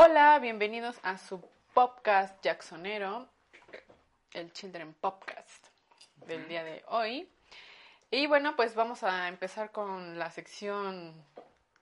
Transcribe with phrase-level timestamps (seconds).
[0.00, 1.40] Hola, bienvenidos a su
[1.74, 3.28] podcast Jacksonero,
[4.32, 5.66] el Children Podcast
[6.24, 7.28] del día de hoy.
[8.08, 11.20] Y bueno, pues vamos a empezar con la sección...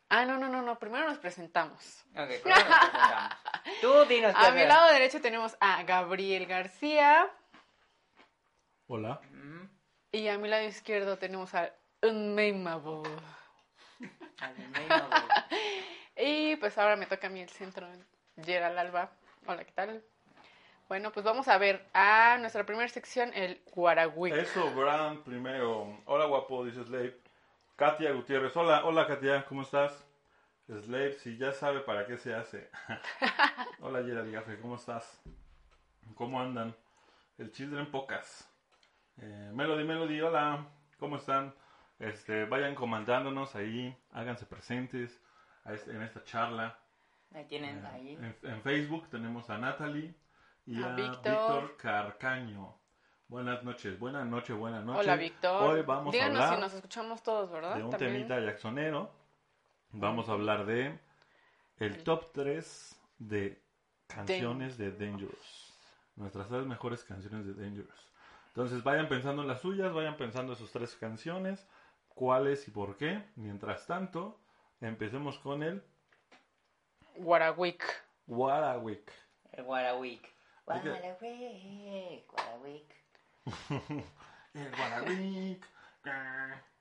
[0.08, 2.06] Ah, no, no, no, no, primero nos presentamos.
[2.12, 3.34] Ok, primero nos presentamos.
[3.82, 7.30] Tú dinos A mi lado derecho tenemos a Gabriel García
[8.86, 9.20] Hola.
[10.10, 11.70] Y a mi lado izquierdo tenemos al
[12.00, 13.10] Unmameable.
[14.40, 14.88] al güey.
[16.16, 17.86] Y pues ahora me toca a mí el centro,
[18.42, 19.10] Gerald Alba.
[19.46, 20.02] Hola, ¿qué tal?
[20.88, 24.34] Bueno, pues vamos a ver a nuestra primera sección, el Guarawick.
[24.34, 26.00] Eso, Bran, primero.
[26.06, 27.20] Hola, guapo, dice Slave.
[27.76, 28.56] Katia Gutiérrez.
[28.56, 30.06] Hola, hola, Katia, ¿cómo estás?
[30.66, 32.70] Slave, si ya sabe para qué se hace.
[33.80, 35.20] hola, Gerald Gafe, ¿cómo estás?
[36.14, 36.74] ¿Cómo andan?
[37.36, 38.50] El Children Pocas.
[39.20, 40.66] Eh, Melody, Melody, hola,
[40.98, 41.54] ¿cómo están?
[41.98, 45.20] Este, vayan comandándonos ahí, háganse presentes
[45.74, 46.78] este- en esta charla.
[47.34, 48.12] Ahí tienen, Eh, ahí.
[48.14, 50.14] En, en Facebook tenemos a Natalie
[50.64, 51.12] y A a, Víctor.
[51.22, 51.76] Víctor.
[51.76, 52.74] Carcaño.
[53.28, 55.02] Buenas noches, buenas noches, buenas noches.
[55.04, 55.62] Hola, Víctor.
[55.70, 57.74] Hoy vamos Díganos a hablar si nos escuchamos todos, ¿verdad?
[57.76, 58.12] de un También.
[58.12, 59.10] temita jacksonero.
[59.90, 60.98] Vamos a hablar de
[61.78, 63.60] el top 3 de
[64.06, 65.74] canciones de Dangerous.
[66.14, 68.10] Nuestras tres mejores canciones de Dangerous.
[68.48, 71.66] Entonces vayan pensando en las suyas, vayan pensando en sus tres canciones,
[72.08, 73.22] cuáles y por qué.
[73.34, 74.38] Mientras tanto,
[74.80, 75.82] empecemos con el
[78.26, 79.10] Guarawick.
[79.64, 80.32] Warawick.
[80.66, 82.94] El que- Guarawick, Guarawick.
[84.54, 85.66] El Guarawick.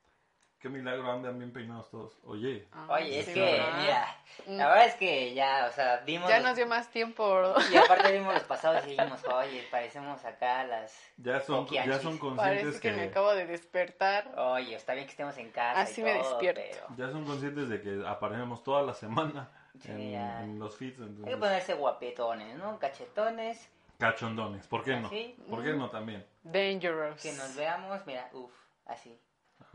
[0.66, 2.18] Qué milagro andan bien peinados todos.
[2.24, 3.82] Oye, Ah, Oye, es sí, que, ¿verdad?
[3.82, 4.16] mira,
[4.48, 4.58] Mm.
[4.58, 6.28] la verdad es que ya, o sea, vimos...
[6.28, 7.56] Ya los- nos dio más tiempo, ¿verdad?
[7.72, 10.92] Y aparte vimos los pasados y dijimos, oye, parecemos acá las...
[11.18, 14.34] ya son, ya son conscientes Parece que que, me acabo de despertar.
[14.40, 16.62] Oye, está bien que estemos en casa Así y me despierto.
[16.64, 19.48] pero ya son conscientes de que aparecemos toda la semana
[19.84, 20.42] Sí, en, ya.
[20.42, 21.00] en los feeds.
[21.00, 22.80] Hay que ponerse guapetones, ¿no?
[22.80, 25.06] Cachetones, cachondones, ¿por qué no?
[25.06, 26.26] así, ¿Por qué no también?
[26.42, 27.22] Dangerous.
[27.22, 28.52] que nos veamos, mira, uff,
[28.88, 29.16] así.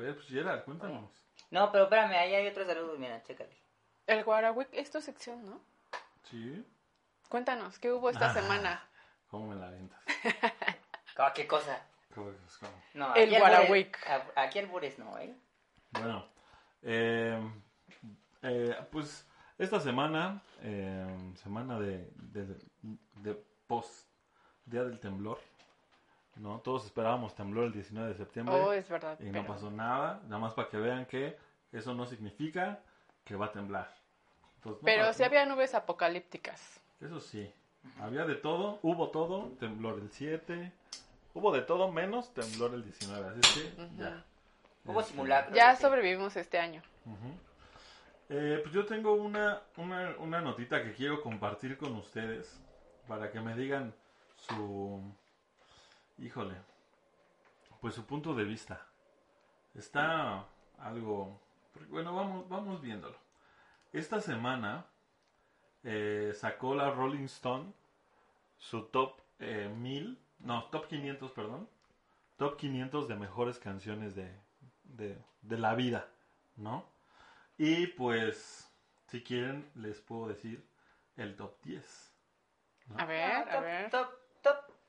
[0.01, 1.11] Pues Gerard, cuéntanos.
[1.51, 3.55] No, pero espérame, ahí hay otros saludos, mira, chécale.
[4.07, 5.61] El Guarawick es tu sección, ¿no?
[6.25, 6.65] Sí,
[7.29, 8.35] Cuéntanos, ¿qué hubo esta Ah.
[8.35, 8.89] semana?
[9.29, 10.01] ¿cómo me la aventas?
[11.35, 11.87] ¿Qué cosa?
[12.15, 12.33] ¿Cómo?
[12.59, 12.73] ¿Cómo?
[12.95, 13.33] No, El
[14.35, 15.37] Aquí albures no, ¿eh?
[15.93, 16.27] Bueno,
[16.83, 17.39] eh,
[18.43, 19.29] eh, pues
[19.59, 22.59] esta semana, eh, semana de, de,
[23.23, 23.35] de
[23.67, 24.09] post
[24.65, 25.41] Día del Temblor,
[26.37, 26.61] ¿no?
[26.61, 29.19] Todos esperábamos temblor el 19 de septiembre Oh, es verdad.
[29.21, 31.37] y no pasó nada, nada más para que vean que
[31.73, 32.81] eso no significa
[33.25, 33.95] que va a temblar.
[34.57, 36.81] Entonces, no Pero pa- sí había nubes apocalípticas.
[37.01, 37.53] Eso sí,
[38.01, 40.73] había de todo, hubo todo, temblor el 7,
[41.35, 44.25] hubo de todo menos temblor el 19, así es que ya.
[44.85, 45.55] Hubo Este, simulacro.
[45.55, 46.83] Ya sobrevivimos este año.
[48.29, 52.61] Eh, pues yo tengo una, una, una notita que quiero compartir con ustedes
[53.09, 53.93] para que me digan
[54.37, 55.03] su,
[56.21, 56.55] híjole,
[57.81, 58.87] pues su punto de vista.
[59.75, 60.47] Está
[60.79, 61.41] algo,
[61.89, 63.17] bueno, vamos, vamos viéndolo.
[63.93, 64.87] Esta semana
[65.83, 67.73] eh, sacó la Rolling Stone
[68.59, 71.69] su top eh, 1000, no, top 500, perdón,
[72.37, 74.39] top 500 de mejores canciones de,
[74.85, 76.09] de, de la vida,
[76.57, 76.85] ¿no?
[77.57, 78.71] Y pues,
[79.07, 80.67] si quieren, les puedo decir
[81.17, 82.15] el top 10.
[82.97, 83.91] A ver, a ver.
[83.91, 84.09] Top,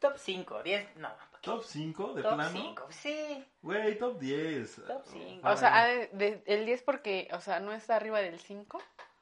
[0.02, 1.10] top, top 5, 10, no.
[1.42, 2.52] Top 5 de Top plano.
[2.52, 3.46] 5, sí.
[3.62, 4.76] Güey, top 10.
[4.86, 5.50] Top cinco.
[5.50, 8.78] O sea, ah, de- de- el 10 porque, o sea, no está arriba del 5.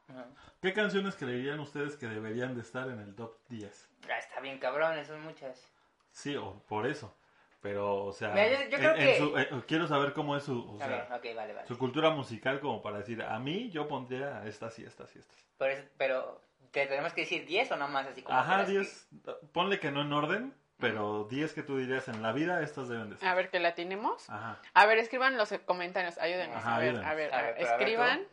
[0.10, 0.20] Ujú.
[0.62, 3.90] ¿Qué canciones creerían ustedes que deberían de estar en el top 10?
[4.10, 5.66] Ah, está bien cabrón, son muchas.
[6.12, 7.16] Sí, o por eso.
[7.62, 10.36] Pero, o sea, Mira, yo- yo en- creo en que- su- eh, quiero saber cómo
[10.36, 11.68] es su, o sea, ok, ok, vale, vale.
[11.68, 15.38] su cultura musical como para decir, a mí yo pondría estas y estas y estas.
[15.58, 16.42] Pero, es- pero,
[16.72, 19.08] ¿te tenemos que decir 10 o no más así como Ajá, que las 10,
[19.52, 23.10] ponle que no en orden, pero 10 que tú dirías en la vida, estas deben
[23.10, 23.28] de ser.
[23.28, 24.30] A ver, que la tenemos.
[24.30, 24.60] Ajá.
[24.74, 26.56] A ver, escriban los comentarios, ayúdenos.
[26.56, 27.12] Ajá, a ver, ayúdenos.
[27.12, 28.28] a ver, A ver, a escriban.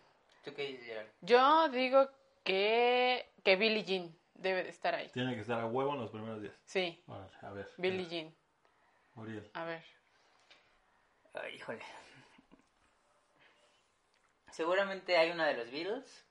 [0.44, 1.06] ¿Tú qué dices, Gerard?
[1.22, 2.08] Yo digo
[2.44, 5.09] que, que Billie Jean debe de estar ahí.
[5.09, 6.54] Tiene que estar a huevo en los primeros 10.
[6.65, 7.03] Sí,
[7.42, 7.68] a ver.
[7.78, 8.34] Billie mira, Jean.
[9.16, 9.50] Uriel.
[9.54, 9.82] A ver.
[11.34, 11.82] Ay, híjole.
[14.53, 16.24] Seguramente hay una de los Beatles.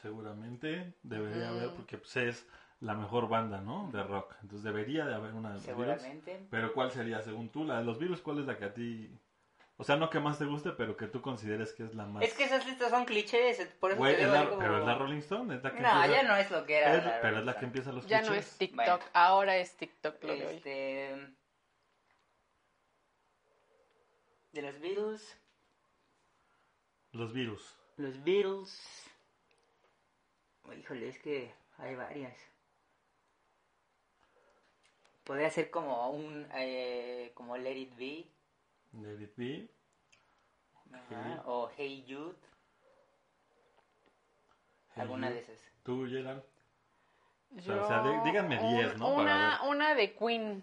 [0.00, 1.58] Seguramente debería Ujú.
[1.58, 2.46] haber, porque pues, es
[2.80, 3.90] la mejor banda, ¿no?
[3.92, 4.34] De rock.
[4.42, 6.00] Entonces debería de haber una de los Beatles.
[6.00, 6.46] Seguramente.
[6.50, 7.64] Pero ¿cuál sería, según tú?
[7.64, 9.10] La de los Beatles, ¿cuál es la que a ti...
[9.80, 12.24] O sea, no que más te guste, pero que tú consideres que es la más...
[12.24, 14.60] Es que esas listas son clichés, por eso Güey, te es digo la- así como-
[14.60, 16.22] pero es la Rolling Stone, es la que No, empieza...
[16.22, 16.94] ya no es lo que era.
[16.96, 18.46] es- la pero es la que empieza los Ya no clichés.
[18.52, 19.04] es TikTok, Bueno.
[19.12, 20.54] ahora es TikTok lo de hoy.
[20.56, 21.34] Este...
[24.52, 25.38] De los Beatles.
[27.12, 27.76] Los virus.
[27.96, 29.04] Los Beatles.
[30.76, 32.36] Híjole, es que Hay varias.
[35.28, 38.26] Podría ser como un, eh, como Let It Be,
[38.92, 39.68] David B.
[40.90, 42.34] ajá, o Hey Jude,
[44.94, 45.34] Hey alguna You.
[45.34, 45.60] de esas.
[45.84, 46.42] Tú, Gerald.
[47.50, 49.16] Yo- o sea, dí- díganme 10, ¿no?
[49.16, 50.62] Para Una, una de Queen,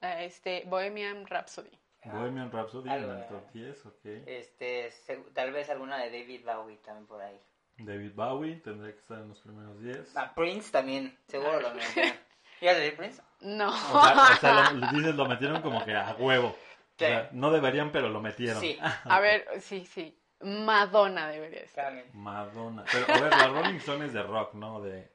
[0.00, 1.70] este, Bohemian Rhapsody.
[2.06, 4.04] Bohemian Rhapsody Algo, en el top 10, ok.
[4.26, 4.92] Este,
[5.32, 7.40] tal vez alguna de David Bowie también por ahí.
[7.78, 10.16] David Bowie tendría que estar en los primeros 10.
[10.16, 11.68] Ah, Prince también, seguro lo
[12.60, 12.60] mencionan.
[12.60, 13.22] ¿Ya de Prince?
[13.40, 13.68] No.
[13.68, 16.48] O sea, o sea, lo, dices, lo metieron como que a huevo.
[16.48, 16.56] O
[16.98, 17.04] Sí.
[17.04, 18.60] sea, no deberían, pero lo metieron.
[18.60, 18.78] Sí.
[19.04, 20.18] A ver, sí, sí.
[20.40, 21.86] Madonna debería estar.
[21.86, 22.06] También.
[22.12, 22.84] Madonna.
[22.90, 25.10] Pero a ver, la Rolling Stone es de rock, no de,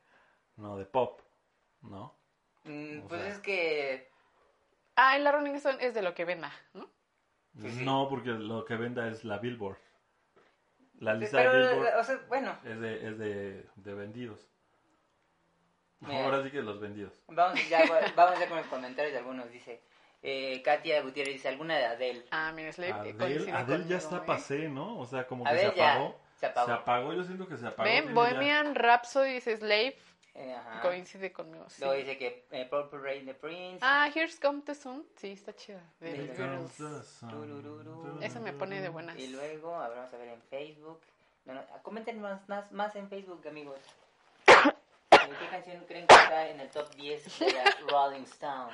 [0.58, 1.22] no de pop,
[1.82, 2.16] ¿no?
[2.64, 3.32] Mm, O pues sea.
[3.32, 4.10] es que...
[4.96, 6.90] Ah, en la Rolling Stone es de lo que venda, ¿no?
[7.60, 7.86] Sí, sí.
[7.86, 9.78] No, porque lo que venda es la Billboard.
[11.00, 14.51] La lista Pero, de Billboard o sea, bueno, es de, es de, de vendidos.
[16.02, 16.26] Mira.
[16.26, 17.14] Ahora sí que los vendidos.
[17.28, 17.84] vamos ya,
[18.16, 19.50] vamos ya con los comentarios de algunos.
[19.52, 19.80] Dice,
[20.24, 22.26] eh, Katia Gutiérrez dice, alguna de Adele.
[22.32, 24.22] Ah, mira, Slave Adele, coincide Adele ya está ¿eh?
[24.26, 25.00] pasé, ¿no?
[25.00, 26.20] O sea, como que Adele se ya apagó.
[26.36, 26.66] se apagó.
[26.68, 27.90] Se apagó, yo siento que se apagó.
[27.90, 29.96] Ven, Bohemian Rhapsody dice Slave,
[30.34, 30.82] Eh, ajá.
[30.82, 31.66] coincide conmigo.
[31.70, 31.82] sí.
[31.84, 33.80] Luego dice que eh, Purple Rain de Prince.
[33.82, 35.82] Ah, Here's Come the Sun, sí, está chida.
[36.00, 37.28] De ya- The the.
[37.30, 38.20] Turururu.
[38.22, 39.18] Esa me pone de buenas.
[39.20, 41.00] Y luego, a ver, vamos a ver en Facebook.
[41.46, 43.80] No, no, comenten más, más, más en Facebook, amigos.
[45.32, 48.72] Eh, ¿Qué canción creen que está en el top 10 de la Rolling Stone?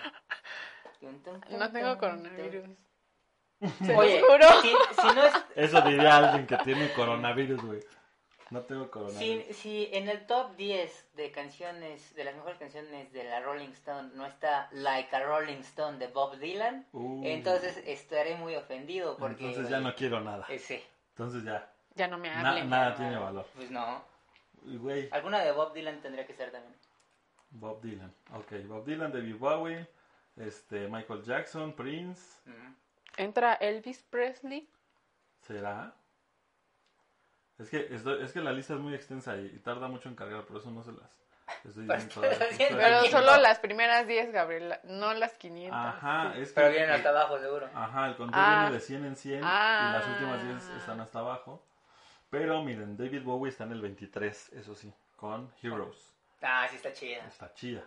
[1.02, 2.70] No tengo coronavirus.
[3.86, 4.62] Se Oye, juro.
[4.62, 4.70] si,
[5.02, 7.80] si no es, Eso diría alguien que tiene coronavirus, güey.
[8.50, 9.46] No tengo coronavirus.
[9.48, 13.70] si, si en el top 10 de canciones, de las mejores canciones de la Rolling
[13.70, 19.18] Stone, no está Like a Rolling Stone de Bob Dylan, Uh, entonces estaré muy ofendido
[19.18, 19.48] porque...
[19.48, 20.46] entonces ya no quiero nada.
[20.50, 21.70] Ese, Entonces ya.
[21.96, 22.70] Ya no me na- hablen.
[22.70, 23.46] nada tiene valor.
[23.56, 24.02] pues no.
[24.78, 26.76] Güey, Alguna de Bob Dylan tendría que ser también.
[27.52, 28.14] Bob Dylan.
[28.34, 29.88] Ok, Bob Dylan, David Bowie,
[30.36, 32.42] este, Michael Jackson, Prince.
[33.16, 34.70] Entra Elvis Presley.
[35.42, 35.94] ¿Será?
[37.58, 40.16] Es que, estoy- es que la lista es muy extensa y, y tarda mucho en
[40.16, 41.10] cargar, por eso no se las
[41.66, 42.22] estoy Pues, diciendo
[42.78, 42.78] todas.
[42.78, 45.76] pero solo las primeras 10, Gabriela, no las 500.
[45.76, 46.56] Ajá, es que...
[46.56, 47.68] Pero vienen hasta abajo, seguro.
[47.74, 48.60] Ajá, el conteo Ah.
[48.64, 49.90] viene de 100 en 100 Ah.
[49.90, 51.66] y las últimas 10 están hasta abajo.
[52.30, 56.14] Pero miren, David Bowie está en el 23, eso sí, con Heroes.
[56.42, 57.26] Ah, sí está chida.
[57.28, 57.84] Está chida.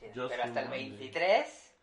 [0.00, 0.88] Pero hasta el One Day.
[0.90, 1.76] 23.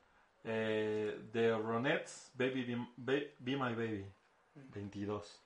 [0.46, 4.06] Eh, The Ronettes, Baby Be, Be- Be My Baby,
[4.56, 5.42] 22.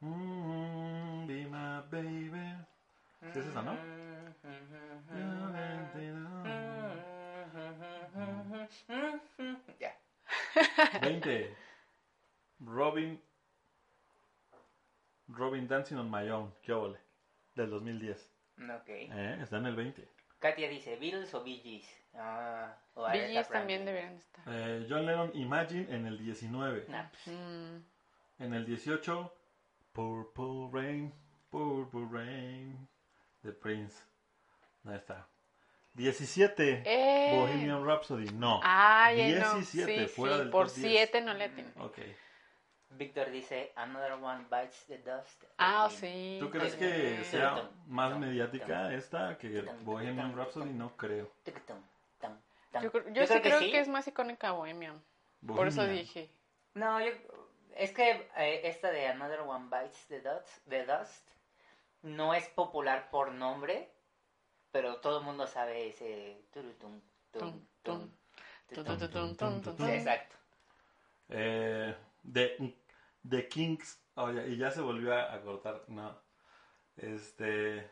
[0.00, 2.56] Mm, be My Baby.
[3.32, 3.76] Sí, es esa, ¿no?
[9.78, 9.94] Ya.
[11.00, 11.54] 20.
[12.60, 13.20] Robin.
[15.28, 16.98] Robin Dancing on My Own, qué ole,
[17.54, 18.30] del 2010.
[18.58, 18.88] Ok.
[18.88, 20.08] Eh, está en el 20.
[20.38, 21.88] Katia dice, ¿Beatles o Bee Gees?
[22.14, 24.44] Ah, o Bee Gees también deberían estar.
[24.46, 26.84] Eh, John Lennon, Imagine en el 19.
[26.88, 27.82] Nah, pues, Mm.
[28.40, 29.32] En el 18,
[29.92, 31.12] Purple Rain,
[31.50, 32.88] Purple Rain,
[33.42, 34.02] de Prince.
[34.84, 35.26] Ahí está.
[35.94, 37.36] 17, Eh.
[37.38, 38.26] Bohemian Rhapsody.
[38.32, 38.60] No.
[38.62, 39.54] Ay, no.
[39.54, 40.88] 17, sí, fuera sí, del por top 10.
[40.90, 41.68] 7 no le atiné.
[41.78, 41.98] Ok.
[42.96, 45.44] Víctor dice, Another One Bites the Dust.
[45.58, 46.36] Ah, sí.
[46.40, 50.70] ¿Tú crees que sea más mediática esta que Bohemian Rhapsody?
[50.70, 51.30] No creo.
[51.44, 51.78] Tucutum,
[52.20, 52.36] tum,
[52.72, 52.82] tum.
[52.82, 53.76] Yo, creo- yo sí creo que, sí.
[53.76, 55.02] es más icónica Bohemian.
[55.46, 56.04] Por eso Bohemian.
[56.04, 56.30] dije.
[56.74, 57.12] No, yo...
[57.76, 61.28] Es que eh, esta de Another One Bites the Dust, the Dust
[62.02, 63.90] no es popular por nombre,
[64.70, 66.40] pero todo el mundo sabe ese...
[66.52, 67.00] turutum,
[67.32, 68.10] tum, Tum, tum,
[68.68, 68.84] tum, tutum.
[68.84, 69.88] tum, tum, tum, tum, tum, Sí, tum.
[69.90, 70.36] exacto.
[71.30, 72.74] Eh, de,
[73.24, 74.00] de Kings.
[74.14, 75.82] Oye, y ya se volvió a, a cortar.
[75.88, 76.16] No.
[76.96, 77.90] Este.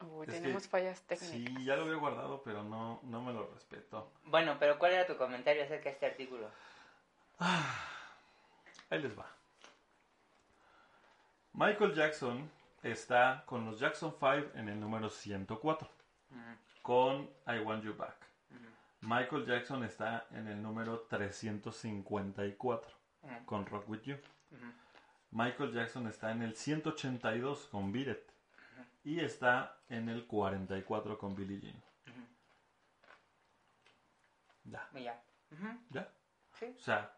[0.00, 1.64] Uy, Es tenemos que- fallas Sí, técnicas.
[1.64, 4.12] ya lo había guardado, pero no, no me lo respetó.
[4.24, 6.50] Bueno, pero ¿cuál era tu comentario acerca de este artículo?
[7.38, 9.26] Ahí les va.
[11.52, 12.50] Michael Jackson
[12.82, 15.88] está con los Jackson 5 en el número 104,
[16.30, 16.40] Ujú,
[16.82, 18.16] con I Want You Back.
[19.00, 22.95] Michael Jackson está en el número 354,
[23.46, 24.16] con Rock With You.
[25.30, 28.18] Michael Jackson está en el 182 con Beat It.
[29.04, 31.82] Y está en el 44 con Billie Jean.
[34.64, 35.22] Ya, ya.
[35.90, 36.12] Ya.
[36.58, 36.74] Sí.
[36.76, 37.16] O sea,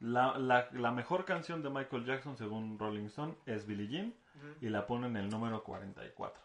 [0.00, 4.14] la, la- la mejor canción de Michael Jackson según Rolling Stone es Billie Jean
[4.60, 6.42] y la pone en el número 44.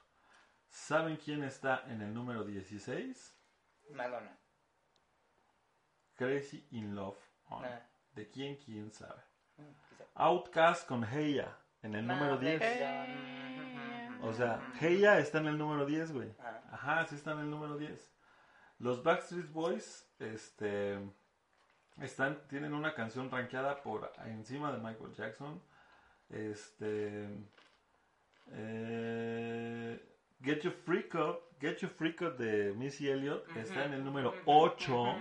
[0.68, 3.38] ¿Saben quién está en el número 16?
[3.92, 4.36] Madonna.
[6.16, 7.18] Crazy in Love.
[7.50, 7.64] On.
[7.64, 7.88] Ah.
[8.16, 8.58] ¿De quién?
[8.58, 9.22] ¿Quién sabe?
[9.58, 9.64] Mm.
[10.16, 12.62] Outcast con Heya en el número Madre 10.
[12.62, 14.20] mía.
[14.22, 16.34] O sea, Heya está en el número 10, güey.
[16.40, 16.62] Ah.
[16.72, 18.12] Ajá, sí está en el número 10.
[18.80, 21.00] Los Backstreet Boys, este,
[22.02, 25.62] están, tienen una canción rankeada por encima de Michael Jackson.
[26.30, 27.28] Este,
[28.52, 30.00] eh,
[30.42, 34.34] Get Your Freak Up, Get Your Freak Up de Missy Elliott está en el número
[34.46, 35.16] 8.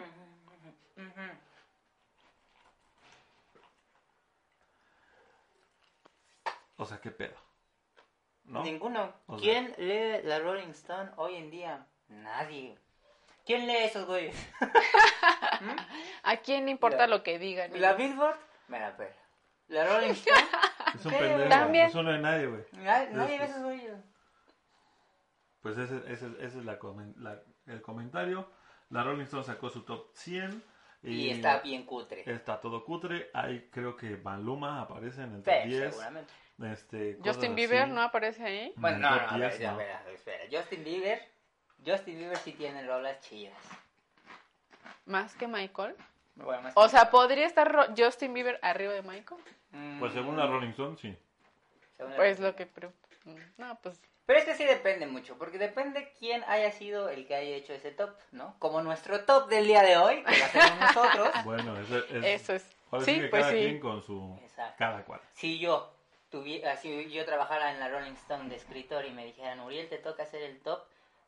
[6.82, 7.36] O sea, qué pedo.
[8.44, 8.64] ¿No?
[8.64, 9.12] Ninguno.
[9.26, 11.86] O sea- ¿Quién lee la Rolling Stone hoy en día?
[12.08, 12.76] Nadie.
[13.46, 14.34] ¿Quién lee esos güeyes?
[16.24, 17.70] ¿A quién le importa La- lo que digan?
[17.80, 18.36] ¿La Billboard?
[18.68, 19.14] Me la pela.
[19.68, 20.36] ¿La Rolling Stone?
[20.94, 21.48] Es un pendejo.
[21.48, 21.90] También.
[21.94, 22.64] No es nadie, güey.
[22.72, 23.92] Nadie, nadie ve esos güeyes.
[25.62, 26.78] Pues ese, ese, ese es la
[27.16, 28.50] la- el comentario.
[28.90, 30.62] La Rolling Stone sacó su top 100.
[31.04, 32.24] Y está bien cutre.
[32.30, 33.30] Está todo cutre.
[33.32, 35.90] Ahí creo que Maluma aparece en el top Sí, 10.
[35.94, 36.32] seguramente.
[36.62, 37.54] Este, Justin así.
[37.54, 38.72] Bieber no aparece ahí.
[38.76, 39.76] En Bueno, no, no, a 10, ver, ya, no.
[39.78, 40.44] ver, a ver, espera.
[40.50, 41.22] Justin Bieber,
[41.84, 43.56] Justin Bieber sí tiene rolas chidas.
[45.06, 45.96] Más que Michael.
[46.36, 49.40] Bueno, más O que- sea, ¿podría estar Justin Bieber arriba de Michael?
[49.70, 51.16] Mm, Pues según la Rolling Stone, sí.
[51.96, 52.66] según la- Pues lo que...
[52.66, 52.90] pre-
[53.58, 54.00] No, pues...
[54.24, 57.72] Pero es que sí depende mucho, porque depende quién haya sido el que haya hecho
[57.74, 58.54] ese top, ¿no?
[58.60, 61.28] Como nuestro top del día de hoy, que lo hacemos nosotros.
[61.44, 62.62] Bueno, ese, es, Eso es.
[63.04, 63.58] Sí, que pues cada sí.
[63.58, 64.38] quien con su...
[64.42, 64.74] Exacto.
[64.78, 65.20] Cada cual.
[65.32, 65.92] Si yo
[66.32, 69.98] tuviera, si yo trabajara en la Rolling Stone de escritor y me dijeran, Uriel, te
[69.98, 70.80] toca hacer el top,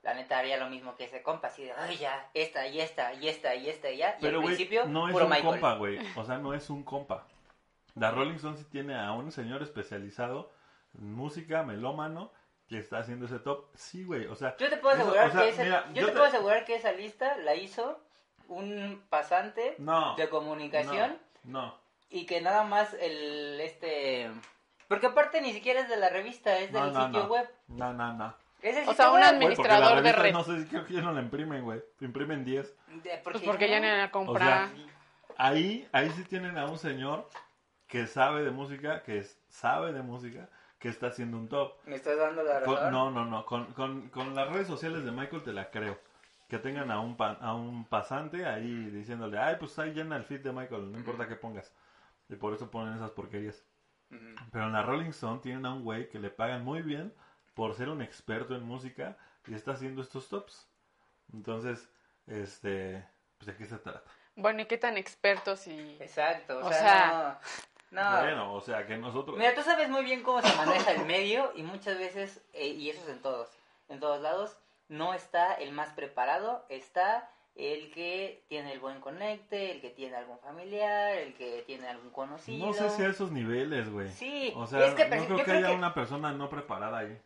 [0.03, 3.15] la neta haría lo mismo que ese compa, así de, ay, ya, esta y esta
[3.15, 4.17] y esta y esta y ya.
[4.19, 5.51] Y Pero, al güey, principio, no es puro un Michael.
[5.53, 5.99] compa, güey.
[6.17, 7.27] O sea, no es un compa.
[7.95, 10.51] La Rolling Stone sí tiene a un señor especializado
[10.99, 12.33] en música, melómano,
[12.69, 13.67] que está haciendo ese top.
[13.75, 14.27] Sí, güey.
[14.27, 16.07] O sea, Yo te puedo eso- asegurar o sea, que esa, mira, yo yo te
[16.07, 18.01] te- puedo asegurar que esa lista la hizo
[18.49, 20.17] un pasante no.
[20.17, 21.63] de comunicación No.
[21.67, 21.79] no.
[22.11, 24.31] y que nada más el este
[24.89, 27.29] porque aparte ni siquiera es de la revista, es del No, no, sitio no.
[27.29, 27.49] web.
[27.69, 28.35] No, no, no.
[28.63, 29.23] Es del O sitio sea, un web.
[29.23, 30.33] porque la Administrador de red.
[30.33, 31.83] No sé si creo que ya no la imprimen, güey.
[32.01, 32.75] Imprimen 10.
[33.03, 33.87] De- Pues porque ya no?
[33.87, 34.69] ni a O comprar.
[34.69, 34.73] sea,
[35.37, 37.29] ahí, ahí sí tienen a un señor
[37.87, 40.49] que sabe de música, que es- sabe de música,
[40.79, 41.75] que está haciendo un top.
[41.87, 42.93] ¿Me estás dando la Con- razón?
[42.93, 43.45] no, no, no.
[43.47, 45.99] Con, con, con las redes sociales de Michael te la creo.
[46.49, 50.25] Que tengan a un, pa- a un pasante ahí diciéndole, ay, pues ahí llena el
[50.25, 51.73] feed de Michael, no importa qué pongas.
[52.29, 53.63] Y por eso ponen esas porquerías.
[54.53, 57.13] Pero en la Rolling Stone tienen a un güey que le pagan muy bien
[57.55, 59.17] por ser un experto en música
[59.47, 60.69] y está haciendo estos tops.
[61.33, 61.89] Entonces,
[62.27, 63.05] este,
[63.39, 64.03] pues de qué se trata.
[64.37, 65.97] Bueno, ¿y qué tan expertos y...?
[66.01, 67.41] Exacto, o, O sea, sea-
[67.91, 68.03] no.
[68.03, 68.21] no.
[68.21, 69.37] Bueno, o sea, que nosotros...
[69.39, 72.91] Mira, tú sabes muy bien cómo se maneja el medio y muchas veces, eh, y
[72.91, 73.49] eso es en todos,
[73.89, 74.57] en todos lados,
[74.89, 80.17] no está el más preparado, está el que tiene el buen conecte, el que tiene
[80.17, 82.67] algún familiar, el que tiene algún conocido.
[82.67, 84.09] No sé si a esos niveles, güey.
[84.09, 86.99] Sí, O sea, es que no creo que creo haya que- una persona no preparada
[86.99, 87.17] ahí.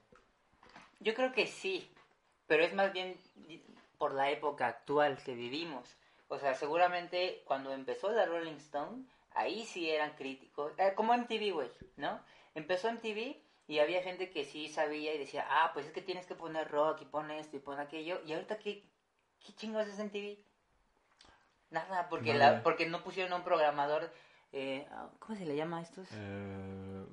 [1.00, 1.90] Yo creo que sí,
[2.46, 3.16] pero es más bien
[3.98, 5.96] por la época actual que vivimos.
[6.28, 11.52] O sea, seguramente cuando empezó la Rolling Stone, ahí sí eran críticos, eh, como MTV,
[11.52, 12.20] güey, ¿no?
[12.54, 16.26] Empezó MTV y había gente que sí sabía y decía, ah, pues es que tienes
[16.26, 18.20] que poner rock y pon esto y pon aquello.
[18.26, 18.82] Y ahorita, ¿qué,
[19.44, 20.38] qué chingos es MTV?
[21.70, 22.52] Nada, porque, Nada.
[22.56, 24.10] la, porque no pusieron a un programador,
[24.52, 24.86] eh,
[25.18, 26.08] ¿cómo se le llama a estos?
[26.12, 27.04] Eh,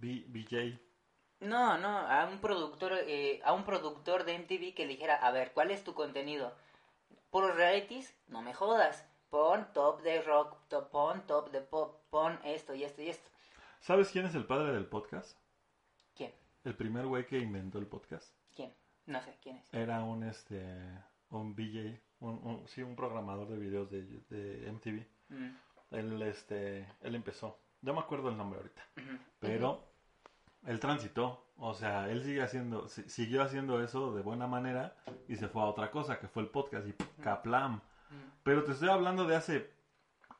[0.00, 0.78] B- BJ.
[1.40, 5.30] No, no, a un productor, eh, a un productor de MTV que le dijera, a
[5.30, 6.52] ver, ¿cuál es tu contenido?
[7.30, 8.12] ¿Puros realities?
[8.26, 9.06] No me jodas.
[9.30, 13.30] Pon top de rock, top, pon top de pop, pon esto y esto y esto.
[13.80, 15.38] ¿Sabes quién es el padre del podcast?
[16.16, 16.34] ¿Quién?
[16.64, 18.34] El primer güey que inventó el podcast.
[18.56, 18.74] ¿Quién?
[19.06, 19.72] No sé, ¿quién es?
[19.72, 20.76] Era un, este,
[21.30, 25.06] un BJ, un, un- sí, un programador de videos de, de MTV.
[25.30, 25.56] Mm,
[25.92, 27.58] Él, este, él empezó.
[27.82, 28.82] No me acuerdo el nombre ahorita.
[29.38, 29.88] Pero
[30.66, 31.46] él transitó.
[31.56, 34.96] O sea, él sigue haciendo, si- siguió haciendo eso de buena manera
[35.28, 37.76] y se fue a otra cosa, que fue el podcast y Kaplam.
[37.76, 37.80] Mm,
[38.42, 39.70] Pero te estoy hablando de hace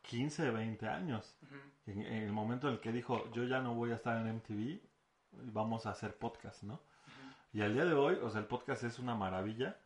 [0.02, 1.38] 15, 20 años.
[1.87, 4.37] En, en el momento en el que dijo, yo ya no voy a estar en
[4.37, 4.80] MTV,
[5.52, 6.80] vamos a hacer podcast, ¿no?
[7.52, 9.76] Y al día de hoy, o sea, el podcast es una maravilla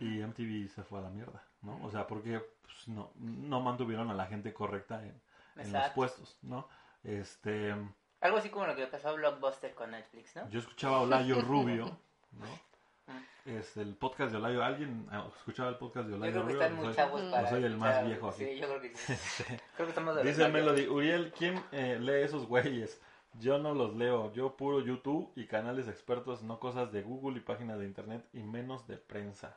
[0.00, 1.82] y MTV se fue a la mierda, ¿no?
[1.84, 5.20] O sea, porque pues, no, no mantuvieron a la gente correcta en,
[5.56, 6.68] en los puestos, ¿no?
[7.04, 7.74] Este,
[8.20, 10.48] Algo así como lo que pasó a Blockbuster con Netflix, ¿no?
[10.50, 11.84] yo escuchaba a Olayo Rubio,
[12.32, 12.68] ¿no?
[13.12, 13.48] Mm.
[13.48, 14.62] Es el podcast de Olayo.
[14.62, 16.62] ¿Alguien escuchaba el podcast de Yo Olayo creo que Rubio?
[16.62, 17.48] están muy chavos para...
[17.48, 18.44] soy el más viejo aquí.
[18.44, 19.14] Sí, yo creo que sí.
[19.76, 20.48] Creo que estamos de Dice.
[20.48, 23.00] Melody, Uriel, ¿quién eh, lee esos güeyes?
[23.40, 27.40] Yo no los leo, yo puro YouTube y canales expertos, no cosas de Google y
[27.40, 29.56] páginas de internet y menos de prensa.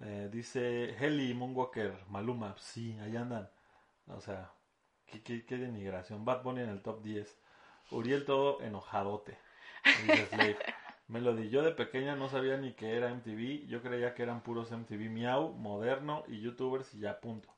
[0.00, 3.48] Eh, dice Heli Moonwalker, Maluma, sí, ahí andan.
[4.08, 4.52] O sea,
[5.06, 6.24] qué, qué, qué denigración.
[6.24, 7.38] Bad Bunny en el top 10.
[7.90, 9.38] Uriel todo enojadote.
[11.08, 13.66] Melody, yo de pequeña no sabía ni que era MTV.
[13.68, 17.48] Yo creía que eran puros MTV Miau, moderno y youtubers y ya punto.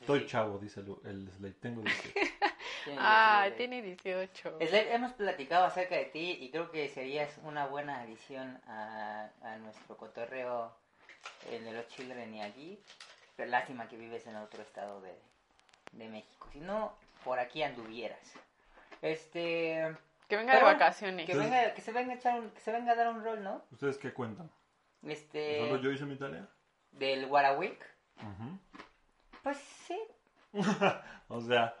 [0.00, 0.26] Estoy Sí.
[0.26, 1.54] chavo, dice el, el Slade.
[1.54, 2.20] Tengo 18.
[2.84, 3.56] Tiene Ah, 18.
[3.56, 4.58] tiene 18.
[4.60, 9.56] Slade, hemos platicado acerca de ti y creo que serías una buena adición a, a
[9.58, 10.72] nuestro cotorreo
[11.50, 12.78] en el Los Children y allí.
[13.36, 15.14] Pero lástima que vives en otro estado de,
[15.92, 16.48] de México.
[16.52, 18.32] Si no, por aquí anduvieras.
[19.00, 19.96] Este.
[20.28, 21.26] Que venga de vacaciones.
[21.26, 23.42] Que venga, que se venga a echar un- que se venga a dar un rol,
[23.42, 23.62] ¿no?
[23.70, 24.50] ¿Ustedes qué cuentan?
[25.06, 25.58] Este.
[25.68, 26.46] ¿Solo yo hice mi tarea?
[26.92, 27.84] Del Warwick.
[28.18, 28.58] Ujú.
[29.42, 29.98] Pues sí.
[31.28, 31.74] O sea,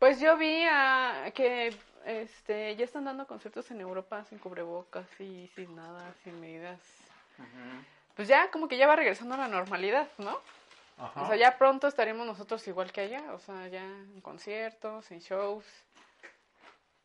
[0.00, 5.46] Pues yo vi a que este ya están dando conciertos en Europa sin cubrebocas y
[5.54, 6.80] sin nada, sin medidas.
[8.14, 10.38] Pues ya como que ya va regresando a la normalidad, ¿no?
[10.98, 11.22] ajá.
[11.22, 15.18] O sea, ya pronto estaremos nosotros igual que allá, o sea, ya en conciertos, en
[15.20, 15.64] shows,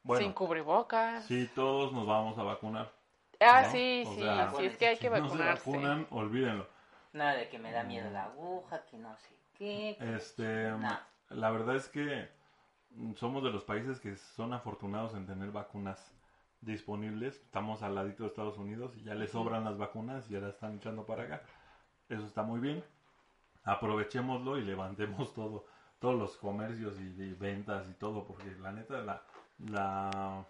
[0.04, 1.26] bueno, sin cubrebocas.
[1.26, 2.92] sí, todos nos vamos a vacunar.
[3.40, 3.72] Ah, ¿no?
[3.72, 5.70] sí, O sí, sea, sí, es que hay Si que no se vacunarse.
[5.72, 6.68] vacunan, olvídenlo.
[7.14, 9.96] Nada de que me da miedo la aguja, que no sé qué.
[9.98, 11.00] que- Este, No.
[11.30, 12.30] la verdad es que
[12.92, 16.14] mm, somos de los países que son afortunados en tener vacunas
[16.62, 17.36] disponibles.
[17.36, 20.56] Estamos al ladito de Estados Unidos y ya les sobran las vacunas y ya las
[20.56, 21.42] están echando para acá.
[22.10, 22.84] Eso está muy bien.
[23.64, 25.66] Aprovechémoslo y levantemos todo,
[26.00, 29.22] todos los comercios y, y ventas y todo, porque la neta la,
[29.70, 30.46] la,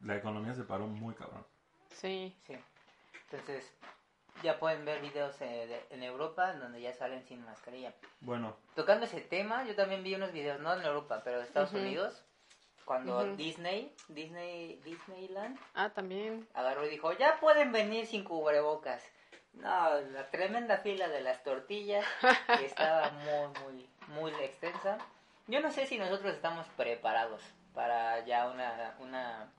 [0.00, 1.44] la economía se paró muy cabrón.
[1.90, 2.34] Sí.
[2.46, 2.54] Sí.
[3.30, 3.70] Entonces,
[4.42, 7.94] ya pueden ver videos eh, de- en Europa donde ya salen sin mascarilla.
[8.20, 11.72] Bueno, Tocando ese tema, yo también vi unos videos, no en Europa, pero en Estados.
[11.72, 12.24] Unidos,
[12.92, 13.36] cuando.
[13.36, 16.46] Disney, Disney, Disneyland, Ah, también.
[16.54, 19.02] agarró y dijo, ya pueden venir sin cubrebocas.
[19.54, 22.04] No, la tremenda fila de las tortillas,
[22.58, 24.98] que estaba muy, muy, muy extensa.
[25.46, 27.42] Yo no sé si nosotros estamos preparados
[27.74, 29.50] para ya una, una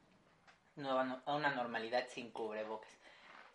[0.75, 2.89] nueva, una normalidad sin cubrebocas.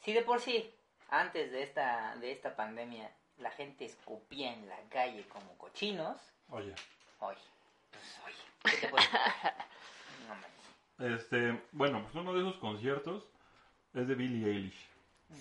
[0.00, 0.72] Si de por sí,
[1.10, 6.74] antes de esta, de esta pandemia, la gente escupía en la calle como cochinos, oye,
[7.20, 7.36] hoy,
[7.90, 8.88] pues oye, ¿qué te
[10.98, 13.24] este, bueno, pues uno de esos conciertos
[13.94, 14.88] es de Billie Eilish.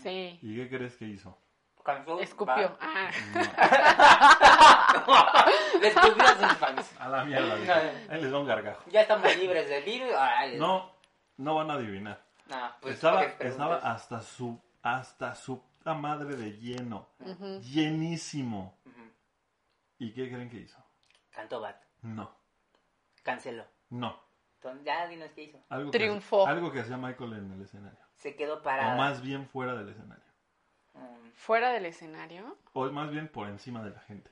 [0.04, 0.38] Sí.
[0.41, 1.38] ¿Y qué crees que hizo?
[1.84, 2.78] Cansó, Escupió.
[2.82, 3.10] Ah.
[5.82, 6.91] Le escupió a sus fans.
[7.00, 7.56] A la mierda.
[7.56, 7.71] dijo.
[8.10, 8.84] Ahí les da un gargajo.
[8.91, 10.12] Ya estamos libres del virus.
[10.58, 10.91] No,
[11.38, 12.21] no van a adivinar.
[12.50, 17.08] no, pues, estaba, estaba hasta su, hasta su puta madre de lleno.
[17.62, 18.78] Llenísimo.
[19.97, 20.78] ¿Y qué creen que hizo?
[21.32, 21.82] Cantó Bat.
[22.02, 22.36] No,
[23.23, 23.65] Canceló.
[23.89, 24.27] no.
[24.58, 25.60] Entonces, ya dinos qué hizo.
[25.70, 26.46] Algo Triunfó.
[26.46, 28.00] Que, algo que hacía Michael en el escenario.
[28.15, 28.96] Se quedó O parada.
[28.96, 30.24] más bien fuera del escenario.
[30.93, 32.58] Mm, Fuera del escenario.
[32.74, 34.32] O más bien por encima de la gente.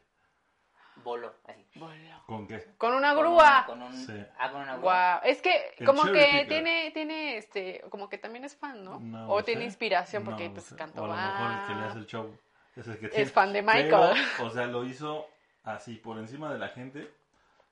[1.04, 1.64] voló, así.
[1.76, 1.94] Voló.
[2.26, 2.66] ¿Con qué?
[2.80, 3.64] Con una Con grúa.
[3.68, 4.26] Con un, Sí.
[4.40, 4.82] ah, con una grúa.
[4.82, 9.00] Guau, es que El como que tiene, tiene, este, como que también es fan, ¿no?
[9.00, 9.46] No o sé.
[9.46, 10.76] tiene inspiración porque No pues sé.
[10.76, 11.90] cantó O a lo mejor el que le "Wow".
[11.90, 12.38] hace el show
[12.76, 13.30] es el que Es tiene.
[13.30, 14.14] fan de Michael.
[14.38, 15.28] Pero, o sea, lo hizo
[15.64, 17.14] así por encima de la gente.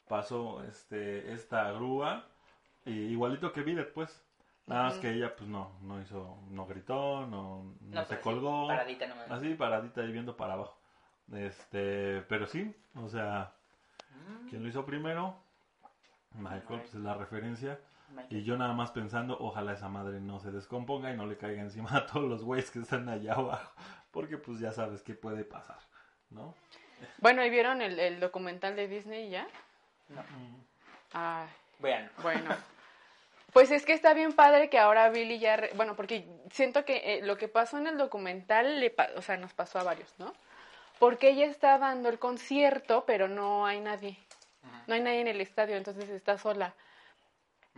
[0.07, 2.27] Pasó este esta grúa
[2.85, 4.21] y igualito que Bidet, pues.
[4.65, 8.11] Nada más que ella pues no no hizo no gritó, no, no, No, se pues,
[8.11, 8.67] así, colgó.
[8.67, 9.29] Paradita nomás.
[9.29, 10.77] Así paradita ahí viendo para abajo.
[11.33, 13.53] Este, pero sí, o sea,
[14.13, 15.35] Mm, quien lo hizo primero
[16.33, 18.27] Michael pues, es la referencia Michael.
[18.37, 21.61] y yo nada más pensando, ojalá esa madre no se descomponga y no le caiga
[21.61, 23.71] encima a todos los güeyes que están allá abajo,
[24.11, 25.79] porque pues ya sabes qué puede pasar,
[26.29, 26.53] ¿no?
[27.19, 29.47] Bueno, ¿y vieron el, el documental de Disney ya?
[30.09, 30.21] No.
[31.13, 31.47] Ay,
[31.79, 32.09] Vean.
[32.21, 32.55] bueno.
[33.53, 36.97] Pues es que está bien padre que ahora Billy ya, re- bueno, porque siento que
[37.17, 40.13] eh, lo que pasó en el documental, le pa- o sea, nos pasó a varios,
[40.17, 40.33] ¿no?
[40.99, 44.17] Porque ella está dando el concierto, pero no hay nadie.
[44.87, 46.73] No hay nadie en el estadio, entonces está sola.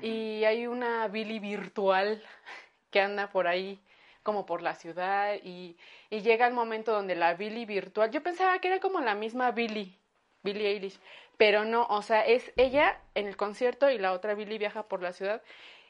[0.01, 2.21] Y hay una Billy virtual
[2.91, 3.79] que anda por ahí,
[4.23, 5.77] como por la ciudad, y,
[6.09, 9.51] y llega el momento donde la Billy virtual, yo pensaba que era como la misma
[9.51, 9.97] Billy,
[10.43, 10.99] Billie Eilish,
[11.37, 15.01] pero no, o sea, es ella en el concierto y la otra Billy viaja por
[15.01, 15.41] la ciudad,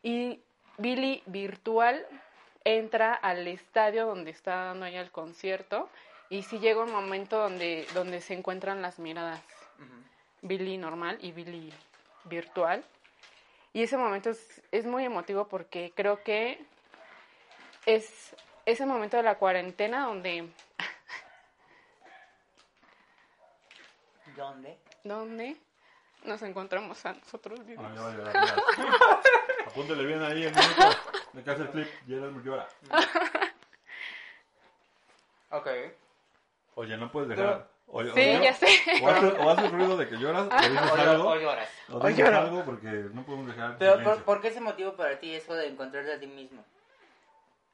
[0.03, 0.41] y
[0.77, 2.05] Billy virtual
[2.63, 5.89] entra al estadio donde está dando ella el concierto,
[6.29, 9.41] y sí llega un momento donde, donde se encuentran las miradas.
[9.77, 9.93] Ujú.
[10.41, 11.71] Billy normal y Billy
[12.25, 12.83] virtual.
[13.73, 16.59] Y ese momento es, es muy emotivo porque creo que
[17.85, 20.49] es ese momento de la cuarentena donde,
[24.35, 24.77] ¿Dónde?
[25.05, 25.55] Donde
[26.23, 27.95] nos encontramos a nosotros Ay, mismos.
[27.95, 29.67] ya va a llorar, ya.
[29.67, 30.97] Apúntele bien ahí el minuto
[31.33, 32.67] de que hace el clip, Gerald llora.
[35.51, 35.67] Ok.
[36.75, 37.67] Oye, no puedes dejar.
[37.87, 38.67] Oye, Sí, o, ya sé.
[39.01, 41.69] O haces, o haces ruido de que lloras, o dices O, algo, o lloras.
[41.89, 42.37] o dices lloro.
[42.39, 46.13] algo porque no podemos dejar Pero, ¿por, qué es motivo para ti eso de encontrarte
[46.13, 46.63] a ti mismo?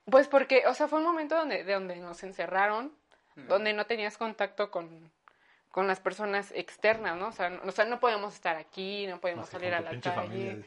[0.05, 2.91] Pues porque, o sea, fue un momento donde, de donde nos encerraron,
[3.35, 5.09] donde no tenías contacto con,
[5.71, 7.29] con las personas externas, ¿no?
[7.29, 9.99] O sea, no, o sea, no podemos estar aquí, no podemos Más salir a la
[10.01, 10.63] calle.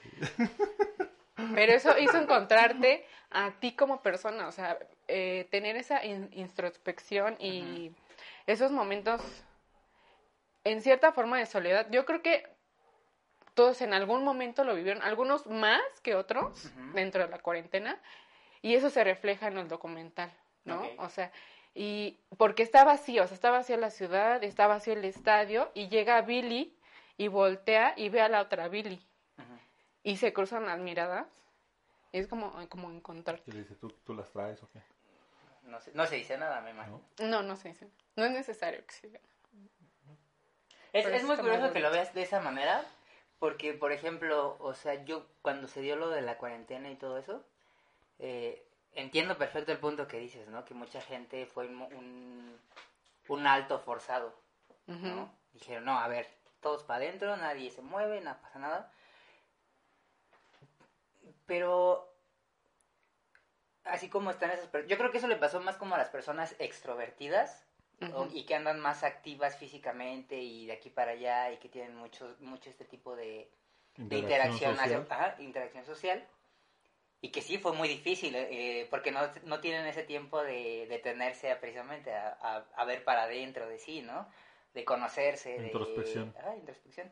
[1.54, 7.36] Pero eso hizo encontrarte a ti como persona, o sea, eh, tener esa in- introspección
[7.38, 7.92] y
[8.46, 9.20] esos momentos,
[10.64, 11.86] en cierta forma de soledad.
[11.90, 12.46] Yo creo que
[13.54, 18.00] todos en algún momento lo vivieron, algunos más que otros dentro de la cuarentena,
[18.62, 20.32] y eso se refleja en el documental,
[20.64, 20.82] ¿no?
[20.98, 21.30] O sea,
[21.74, 25.88] y porque está vacío, o sea, está vacía la ciudad, está vacío el estadio, y
[25.88, 26.76] llega Billy
[27.16, 29.04] y voltea y ve a la otra Billy
[30.04, 31.26] y se cruzan las miradas.
[32.12, 33.42] Y es como, como encontrarte.
[33.50, 34.80] Y le dice, ¿tú, tú las traes o qué?
[35.64, 37.00] No, se, no se dice nada, me imagino.
[37.18, 37.26] ¿No?
[37.26, 37.88] No, no se dice.
[38.14, 39.20] No es necesario que se diga.
[40.92, 42.84] Es, es es muy curioso que lo veas de esa manera,
[43.40, 47.18] porque, por ejemplo, o sea, yo cuando se dio lo de la cuarentena y todo
[47.18, 47.44] eso,
[48.20, 50.64] eh, entiendo perfecto el punto que dices, ¿no?
[50.64, 52.60] Que mucha gente fue un,
[53.28, 54.34] un, alto forzado.
[54.86, 55.34] ¿no?
[55.52, 56.28] Dijeron, no, a ver,
[56.60, 58.92] todos para adentro, nadie se mueve, no pasa nada.
[61.46, 62.12] Pero,
[63.84, 66.08] así como están esas personas, yo creo que eso le pasó más como a las
[66.08, 67.64] personas extrovertidas,
[68.12, 71.96] o- y que andan más activas físicamente y de aquí para allá y que tienen
[71.96, 73.48] mucho, mucho este tipo de,
[73.96, 76.26] de interacción, hacia- ajá, interacción social.
[77.24, 81.50] Y que sí fue muy difícil, eh, porque no, no tienen ese tiempo de detenerse
[81.50, 84.28] a, precisamente a, a- a ver para adentro de sí, ¿no?
[84.74, 85.58] De conocerse.
[85.58, 86.34] de- Introspección.
[86.38, 87.10] ajá, introspección.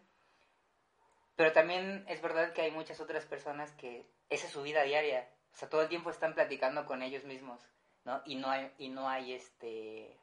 [1.34, 5.30] Pero también es verdad que hay muchas otras personas que esa es su vida diaria.
[5.54, 7.66] O sea, todo el tiempo están platicando con ellos mismos,
[8.04, 8.20] ¿no?
[8.26, 10.18] Y no hay, y no hay este...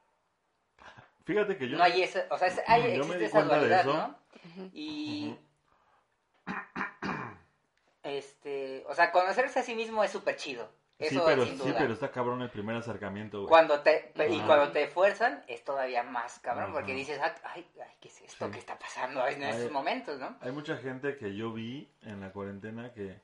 [1.26, 1.78] Fíjate que yo...
[1.80, 2.28] no hay esa...
[2.30, 3.94] O sea, es- hay, Yo me existe di esa dualidad, eso.
[3.94, 4.20] ¿no?
[4.72, 5.36] Y...
[8.10, 8.84] Este...
[8.88, 10.70] O sea, conocerse a sí mismo es súper chido.
[10.98, 13.48] Eso sí, pero, sin sí, pero está cabrón el primer acercamiento, güey.
[13.50, 17.94] Cuando te, y cuando te fuerzan es todavía más cabrón, porque dices, "Ah, ay, ay,
[18.02, 18.52] ¿qué es esto Sí.
[18.52, 19.52] que está pasando en Ay.
[19.52, 20.36] estos momentos, no?
[20.42, 23.22] Hay mucha gente que yo vi en la cuarentena que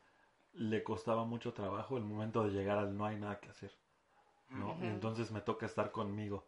[0.53, 3.71] le costaba mucho trabajo el momento de llegar al no hay nada que hacer,
[4.51, 4.77] ¿no?
[4.81, 6.47] Entonces me toca estar conmigo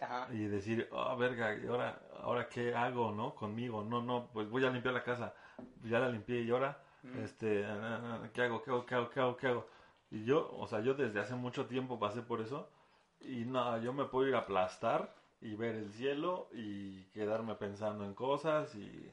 [0.00, 0.28] Ajá.
[0.30, 3.34] y decir, oh, verga, ¿y ahora, ahora qué hago, no?
[3.34, 5.34] Conmigo, no, no, pues voy a limpiar la casa,
[5.82, 7.18] ya la limpié y ahora, Mm.
[7.20, 9.66] este, ah, ah, ¿qué hago, qué hago, qué hago, qué hago, qué hago?
[10.10, 12.68] Y yo, o sea, yo desde hace mucho tiempo pasé por eso
[13.20, 18.04] y no, yo me puedo ir a aplastar y ver el cielo y quedarme pensando
[18.04, 19.12] en cosas y,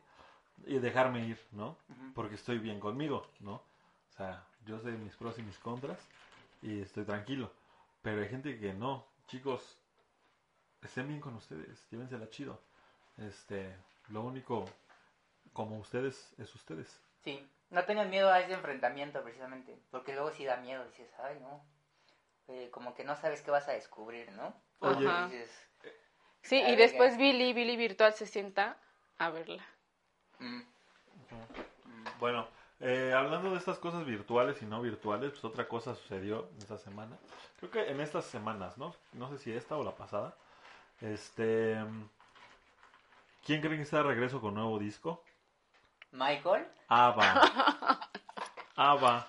[0.65, 1.77] y dejarme ir, ¿no?
[2.13, 3.55] Porque estoy bien conmigo, ¿no?
[3.55, 5.99] O sea, yo sé mis pros y mis contras
[6.61, 7.51] y estoy tranquilo.
[8.01, 9.77] Pero hay gente que no, chicos,
[10.81, 12.59] estén bien con ustedes, llévensela chido.
[13.17, 13.75] Este,
[14.09, 14.65] lo único
[15.53, 17.01] como ustedes es ustedes.
[17.23, 21.37] Sí, no tengan miedo a ese enfrentamiento precisamente, porque luego sí da miedo, dices, ay
[21.41, 21.63] no,
[22.47, 24.53] Eh, como que no sabes qué vas a descubrir, ¿no?
[24.79, 25.07] Oye.
[25.07, 25.27] Ajá.
[25.27, 25.49] Dices,
[26.43, 28.77] Sí, y después Billy, Billy Virtual se sienta
[29.17, 29.65] a verla.
[30.39, 30.61] mm,
[32.19, 32.47] Bueno,
[32.79, 37.17] eh, hablando de estas cosas virtuales y no virtuales, pues otra cosa sucedió esta semana.
[37.57, 38.95] Creo que en estas semanas, ¿no?
[39.13, 40.35] No sé si esta o la pasada.
[41.01, 41.77] Este,
[43.45, 45.23] ¿quién creen que está de regreso con nuevo disco?
[46.15, 47.99] Michael, ABBA.
[48.75, 49.27] ABBA.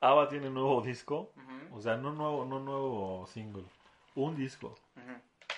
[0.00, 1.32] ABBA tiene nuevo disco.
[1.72, 3.64] O sea, no nuevo, no nuevo single.
[4.14, 4.74] Un disco.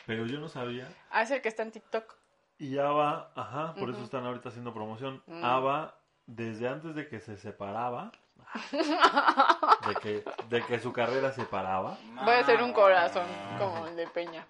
[0.07, 0.89] Pero yo no sabía.
[1.11, 2.15] Ah, es el que está en TikTok.
[2.59, 5.23] Y ABBA, ajá, por eso están ahorita haciendo promoción.
[5.27, 5.45] Mm.
[5.45, 5.95] ABBA,
[6.27, 8.13] desde antes de que se separaba,
[8.73, 13.27] de que, de que su carrera se paraba, Voy a hacer un corazón,
[13.59, 14.47] como el de Peña.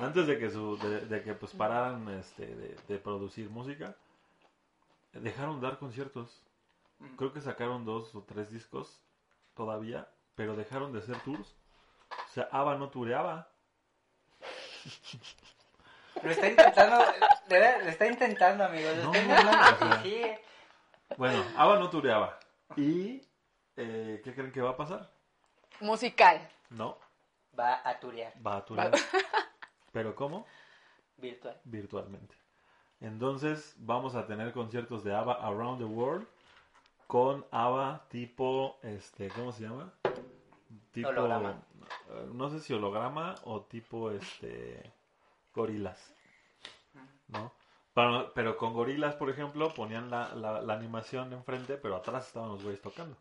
[0.00, 3.94] antes de que su, de, de que pues pararan este, de, de producir música,
[5.20, 6.42] dejaron de dar conciertos.
[7.00, 7.16] Ujú.
[7.16, 9.00] Creo que sacaron dos o tres discos
[9.54, 11.54] todavía, pero dejaron de hacer tours.
[12.10, 13.48] O sea, ABBA no tureaba.
[16.22, 16.98] Lo está intentando,
[17.48, 20.02] de verdad, lo está intentando, amigos, lo No, está intentando, o sea.
[20.02, 21.14] sí, sí.
[21.16, 22.38] Bueno, ABBA no tureaba.
[22.76, 23.22] ¿Y
[23.76, 25.10] eh, qué creen que va a pasar?
[25.80, 26.48] Musical.
[26.70, 26.98] No,
[27.58, 28.90] Va a turear, va a turear.
[29.92, 30.46] ¿Pero cómo?
[31.16, 31.60] virtual.
[31.64, 32.34] virtualmente.
[33.04, 36.26] Entonces vamos a tener conciertos de ABBA around the world
[37.06, 39.92] con ABBA tipo, este, ¿cómo se llama?
[40.92, 41.62] Tipo, Holograma.
[42.10, 44.90] eh, no sé si holograma o tipo, este,
[45.54, 46.14] gorilas,
[47.28, 47.52] ¿no?
[47.92, 52.48] Pero, pero con gorilas, por ejemplo, ponían la, la, la animación enfrente, pero atrás estaban
[52.48, 53.16] los güeyes tocando.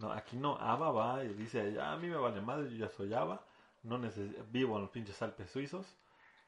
[0.00, 2.90] No, aquí no, ABBA va y dice, "Ya, a mí me vale madre, yo ya
[2.92, 3.40] soy ABBA,
[3.84, 5.86] no neces- vivo en los pinches Alpes suizos,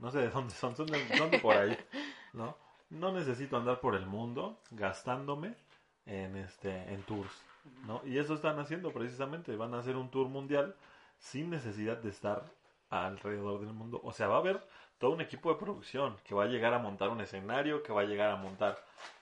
[0.00, 1.78] no sé de dónde son, son de, son de por ahí,
[2.36, 2.56] ¿no?
[2.90, 5.56] No necesito andar por el mundo gastándome
[6.04, 7.42] en este en tours,
[7.86, 8.00] ¿no?
[8.04, 10.76] Y eso están haciendo precisamente, van a hacer un tour mundial
[11.18, 12.44] sin necesidad de estar
[12.90, 14.00] alrededor del mundo.
[14.04, 14.60] O sea, va a haber
[14.98, 18.02] todo un equipo de producción que va a llegar a montar un escenario, que va
[18.02, 18.78] a llegar a montar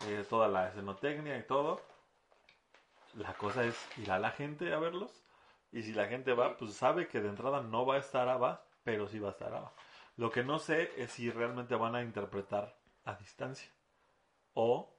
[0.07, 1.81] eh, toda la escenotecnia y todo.
[3.15, 5.23] La cosa es ir a la gente a verlos.
[5.73, 8.63] Y si la gente va, pues sabe que de entrada no va a estar ABBA,
[8.85, 9.73] pero sí va a estar ABBA.
[10.17, 13.71] Lo que no sé es si realmente van a interpretar a distancia.
[14.55, 14.91] O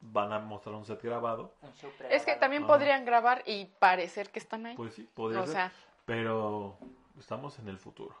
[0.00, 1.54] van a mostrar un set grabado.
[1.62, 1.72] Un
[2.10, 2.72] Es que también Ajá.
[2.72, 4.76] podrían grabar y parecer que están ahí.
[4.76, 5.52] Pues sí, podría o ser.
[5.54, 5.72] sea,
[6.04, 6.78] Pero
[7.18, 8.14] estamos en el futuro.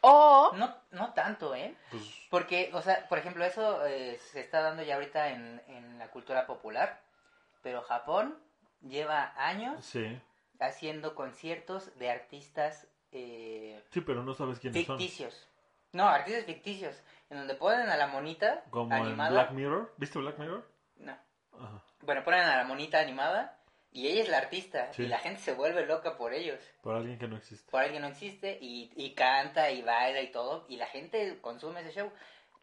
[0.00, 1.74] o No, no tanto, ¿eh?
[1.90, 5.98] Pues Porque, o sea, por ejemplo, eso eh, se está dando ya ahorita en, en
[5.98, 7.02] la cultura popular,
[7.62, 8.38] pero Japón
[8.80, 10.20] lleva años sí.
[10.60, 14.98] haciendo conciertos de artistas eh, Sí, pero no sabes quiénes son.
[14.98, 15.48] ficticios.
[15.92, 19.28] No, artistas ficticios, en donde ponen a la monita Como animada.
[19.28, 19.92] en Black Mirror.
[19.96, 20.66] ¿Viste Black Mirror?
[20.96, 21.12] No.
[21.60, 21.82] Ajá.
[22.02, 23.58] Bueno, ponen a la monita animada
[23.90, 25.04] y ella es la artista Sí.
[25.04, 26.60] y la gente se vuelve loca por ellos.
[26.82, 27.70] Por alguien que no existe.
[27.70, 31.80] por alguien no existe y, y canta y baila y todo y la gente consume
[31.80, 32.12] ese show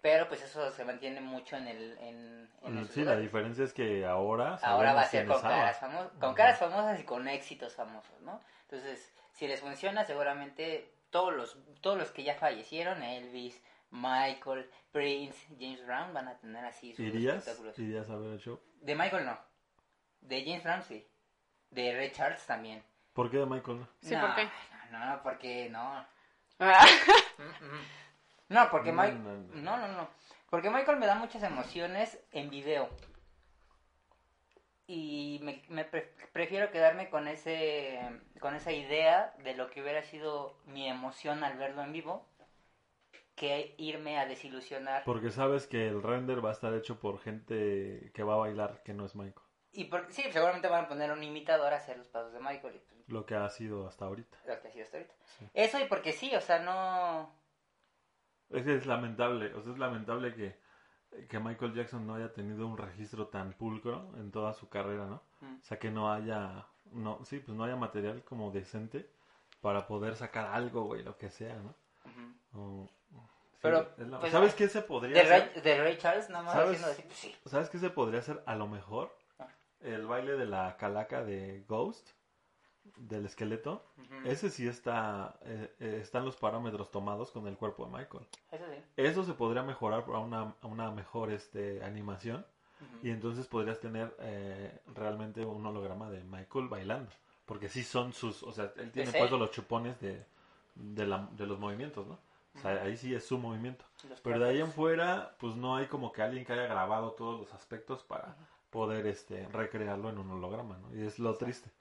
[0.02, 3.74] pero pues eso se mantiene mucho en el en, en Mm, Sí, la diferencia es
[3.74, 4.60] que ahora.
[4.62, 8.40] ahora va a ser con caras famosas con caras famosas y con éxitos famosos no
[8.64, 13.62] entonces si les funciona seguramente todos los todos los que ya fallecieron Elvis
[13.94, 17.36] Michael Prince James Brown van a tener así sus ¿Irías?
[17.38, 18.60] espectáculos ¿Irías a ver el show?
[18.82, 19.38] de Michael no
[20.22, 21.08] de James Brown sí
[21.70, 23.88] de Ray Charles también ¿Por qué de Michael no?
[24.02, 24.50] Sí, no, ¿por qué?
[24.92, 26.06] no no, porque no
[26.60, 26.86] Ah.
[28.50, 29.18] No, porque No, Mike...
[29.18, 29.56] no, no.
[29.56, 30.10] No, no, no.
[30.50, 32.88] Porque Michael me da muchas emociones en video.
[34.86, 38.00] Y me, me pre- prefiero quedarme con ese
[38.40, 42.28] con esa idea de lo que hubiera sido mi emoción al verlo en vivo
[43.36, 45.04] que irme a desilusionar.
[45.06, 48.82] Porque sabes que el render va a estar hecho por gente que va a bailar,
[48.84, 49.46] que no es Michael.
[49.72, 52.76] Y porque sí, seguramente van a poner un imitador a hacer los pasos de Michael.
[52.76, 54.38] Y pues, Lo que ha sido hasta ahorita.
[54.46, 55.16] lo que ha sido hasta ahorita.
[55.26, 55.46] Sí.
[55.54, 57.34] Eso y porque sí, o sea, no...
[58.50, 60.60] Es que es lamentable, o sea, es lamentable que,
[61.28, 65.24] que Michael Jackson no haya tenido un registro tan pulcro en toda su carrera, ¿no?
[65.42, 65.56] Mm.
[65.60, 69.10] O sea, que no haya, no, sí, pues no haya material como decente
[69.60, 71.74] para poder sacar algo, güey, lo que sea, ¿no?
[72.54, 72.94] O- sí,
[73.64, 75.52] Pero, la- pues, ¿Sabes qué se podría De hacer?
[75.56, 76.70] Ray, de Ray Charles, nada más ¿Sabes?
[76.84, 77.36] haciendo así, pues sí.
[77.50, 79.16] ¿Sabes qué se podría hacer a lo mejor?
[79.40, 79.48] Ah.
[79.82, 82.10] El baile de la calaca de Ghost,
[82.98, 83.84] del esqueleto.
[84.26, 88.26] Ese sí está, eh, eh, están los parámetros tomados con el cuerpo de Michael.
[88.52, 88.84] Eso sí.
[88.98, 92.46] Eso se podría mejorar para una, a una mejor este, animación
[93.02, 97.10] y entonces podrías tener eh, realmente un holograma de Michael bailando.
[97.46, 100.26] Porque sí son sus, o sea, él tiene puestos los chupones de,
[100.76, 102.20] de, la- de los movimientos, ¿no?
[102.56, 103.86] O sea, ahí sí es su movimiento.
[104.24, 107.40] Pero de ahí en fuera, pues no hay como que alguien que haya grabado todos
[107.40, 108.36] los aspectos para
[108.70, 110.96] poder este recrearlo en un holograma, ¿no?
[110.96, 111.72] Y es lo triste,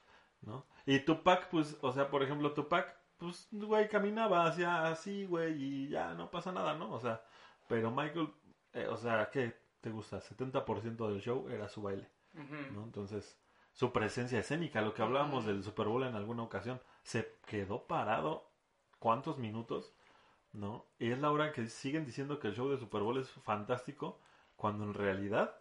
[0.43, 0.67] ¿no?
[0.87, 5.89] Y Tupac, pues, o sea, por ejemplo, Tupac, pues, güey, caminaba hacia así, güey, y
[5.89, 6.93] ya no pasa nada, ¿no?
[6.93, 7.23] O sea,
[7.69, 8.29] pero Michael,
[8.73, 10.21] eh, o sea, ¿qué te gusta?
[10.21, 12.09] 70% del show era su baile.
[12.73, 12.85] ¿no?
[12.85, 13.39] Entonces,
[13.73, 18.51] su presencia escénica, lo que hablábamos del Super Bowl en alguna ocasión, se quedó parado,
[18.99, 19.93] ¿cuántos minutos?
[20.53, 20.87] ¿No?
[20.99, 24.21] Y es la hora que siguen diciendo que el show de Super Bowl es fantástico,
[24.57, 25.55] cuando en realidad,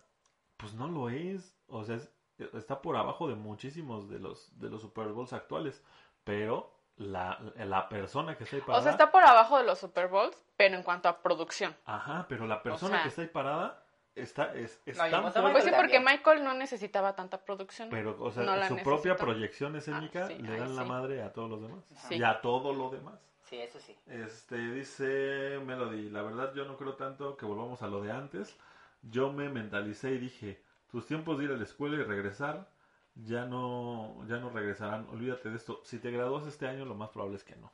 [0.58, 1.56] pues no lo es.
[1.67, 2.12] O sea, es-
[2.54, 5.84] está por abajo de muchísimos de los, de los Super Bowls actuales.
[6.23, 8.84] Pero la, la persona que está ahí o parada.
[8.84, 11.75] sea, está por abajo de los Super Bowls, pero en cuanto a producción.
[11.86, 15.21] Ajá, pero la persona sea- que está ahí parada está, es, es No, y tan
[15.21, 16.04] como fuerte, Pues sí, porque también.
[16.17, 17.89] Michael no necesitaba tanta producción.
[17.89, 20.89] Pero, o sea, No la su propia proyección escénica Ah, sí, le dan la sí.
[20.89, 21.84] madre a todos los demás.
[22.08, 22.15] Sí.
[22.17, 23.19] Y a todo lo demás.
[23.51, 23.93] Sí, eso sí.
[24.07, 28.55] Este, dice Melody, la verdad yo no creo tanto que volvamos a lo de antes.
[29.03, 32.69] Yo me mentalicé y dije, tus tiempos de ir a la escuela y regresar
[33.13, 35.05] ya no, ya no regresarán.
[35.09, 35.81] Olvídate de esto.
[35.83, 37.69] Si te gradúas este año, lo más probable es que no.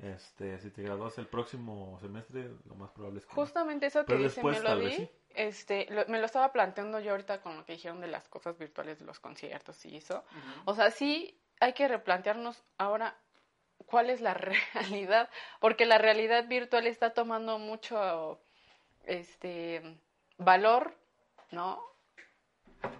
[0.00, 4.06] Este, si te gradúas el próximo semestre, lo más probable es que Justamente eso que
[4.06, 5.10] Pero dice después, vez, Melody, sí.
[5.30, 8.58] este, lo- me lo estaba planteando yo ahorita con lo que dijeron de las cosas
[8.58, 10.24] virtuales de los conciertos y eso.
[10.66, 13.16] O sea, sí hay que replantearnos ahora
[13.86, 14.34] cuál es la
[14.74, 18.40] realidad, porque la realidad virtual está tomando mucho
[19.04, 19.98] este
[20.38, 20.94] valor,
[21.50, 21.80] ¿no?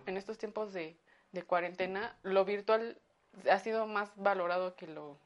[0.06, 0.96] En estos tiempos de,
[1.32, 2.98] de cuarentena, lo virtual
[3.50, 5.18] ha sido más valorado que lo,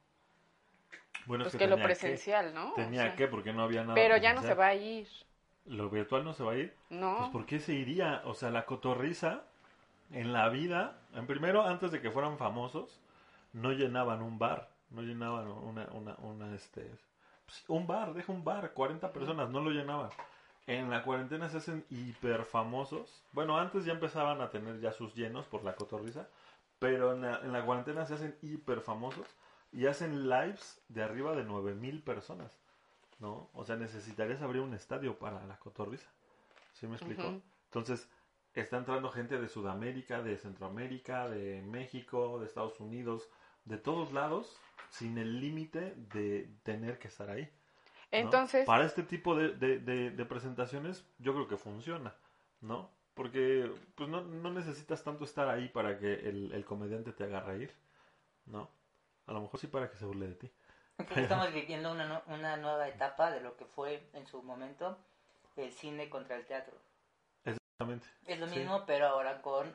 [1.26, 2.72] Bueno, es pues, que lo presencial, ¿no?
[2.72, 3.94] O Tenía sea, que, porque no había nada.
[3.94, 5.06] pero ya no se va a ir,
[5.66, 6.76] Lo virtual no se va a ir.
[6.88, 7.16] ¿no?
[7.16, 8.22] Pues ¿por qué se iría?
[8.24, 9.44] O sea, la cotorriza
[10.10, 13.00] en la vida, en primero, antes de que fueran famosos,
[13.52, 16.90] no llenaban un bar, no llenaban una, una, una este,
[17.46, 20.10] pues, un bar, deja un bar, 40 personas, no lo llenaban.
[20.66, 23.24] En la cuarentena se hacen hiper famosos.
[23.32, 26.28] Bueno, antes ya empezaban a tener ya sus llenos por la cotorriza,
[26.78, 29.26] pero en la, en la cuarentena se hacen hiper famosos
[29.72, 32.58] y hacen lives de arriba de 9000 personas,
[33.18, 33.48] ¿no?
[33.54, 36.08] O sea, necesitarías abrir un estadio para la cotorriza.
[36.72, 37.40] ¿Sí me explico?
[37.66, 38.08] Entonces,
[38.54, 43.28] está entrando gente de Sudamérica, de Centroamérica, de México, de Estados Unidos,
[43.70, 44.56] de todos lados,
[44.90, 47.44] sin el límite de tener que estar ahí.
[47.44, 47.50] ¿no?
[48.10, 52.14] Entonces, Para este tipo de, de- de- de presentaciones, yo creo que funciona,
[52.60, 52.90] ¿no?
[53.14, 57.40] Porque pues no, no necesitas tanto estar ahí para que el, el comediante te haga
[57.40, 57.72] reír,
[58.46, 58.68] ¿no?
[59.26, 60.50] A lo mejor sí para que se burle de ti.
[61.16, 64.98] Estamos viviendo una, una nueva etapa de lo que fue en su momento
[65.56, 66.74] el cine contra el teatro.
[67.44, 68.06] Exactamente.
[68.26, 68.58] Es lo Sí.
[68.58, 69.74] mismo, pero ahora con,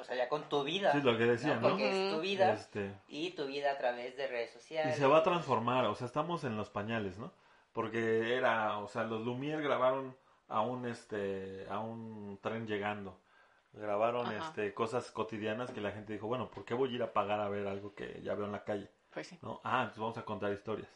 [0.00, 0.92] o sea, ya con tu vida.
[0.92, 1.70] Sí, lo que decía, ¿no?
[1.70, 4.96] Porque es tu vida Este, y tu vida a través de redes y sociales.
[4.96, 7.32] se va a transformar, o sea, estamos en los pañales, ¿no?
[7.72, 10.16] Porque era, o sea, los Lumière grabaron
[10.48, 13.18] a un, este, a un tren llegando.
[13.72, 14.36] Grabaron, Ajá.
[14.46, 17.40] este, cosas cotidianas que la gente dijo, bueno, ¿por qué voy a ir a pagar
[17.40, 18.90] a ver algo que ya veo en la calle?
[19.10, 19.38] pues sí.
[19.42, 19.60] ¿no?
[19.64, 20.88] Ah, entonces vamos a contar historias.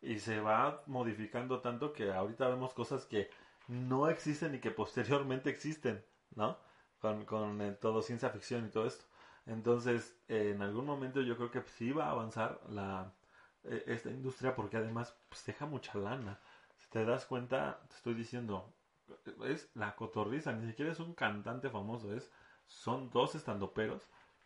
[0.00, 3.30] Y se va modificando tanto que ahorita vemos cosas que
[3.68, 6.58] no existen y que posteriormente existen, ¿no?
[7.02, 9.04] Con, con eh, todo ciencia ficción y todo esto.
[9.46, 13.12] Entonces, eh, en algún momento yo creo que sí va a avanzar la,
[13.64, 16.38] eh, esta industria porque además pues, deja mucha lana.
[16.78, 18.72] Si te das cuenta, te estoy diciendo,
[19.44, 22.30] es la cotorriza, ni siquiera es un cantante famoso, es
[22.66, 24.02] son dos estandoperos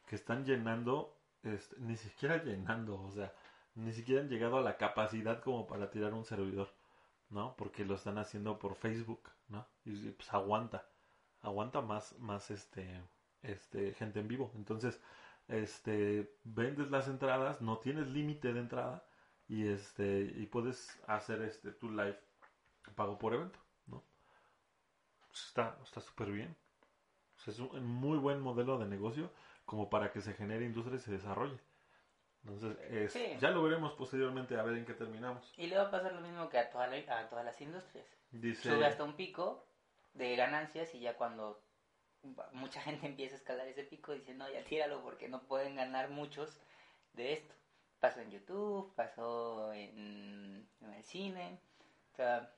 [0.07, 3.33] que están llenando, este, ni siquiera llenando, o sea,
[3.75, 6.69] ni siquiera han llegado a la capacidad como para tirar un servidor,
[7.31, 7.55] ¿no?
[7.57, 9.67] Porque lo están haciendo por Facebook, ¿no?
[9.85, 10.87] Y pues aguanta,
[11.47, 13.03] aguanta más, más este,
[13.43, 14.51] este, gente en vivo.
[14.55, 15.01] Entonces,
[15.49, 19.07] este, vendes las entradas, no tienes límite de entrada
[19.49, 22.19] y este, y puedes hacer este, tu live
[22.95, 24.03] pago por evento, ¿no?
[25.33, 26.57] Está, está súper bien.
[27.37, 29.31] O sea, es un muy buen modelo de negocio
[29.65, 31.59] como para que se genere industria y se desarrolle.
[32.45, 33.37] Entonces, es- Sí.
[33.41, 35.53] ya lo veremos posteriormente a ver en qué terminamos.
[35.57, 38.07] Y le va a pasar lo mismo que a, toda la- a todas las industrias.
[38.31, 39.66] Dice, Sube hasta un pico
[40.17, 41.61] de ganancias y ya cuando
[42.53, 46.11] mucha gente empieza a escalar ese pico dice, no, ya tíralo porque no pueden ganar
[46.11, 46.59] muchos
[47.15, 47.55] de esto.
[48.01, 51.59] Pasó en YouTube, pasó en, en el cine.
[52.13, 52.53] O sea,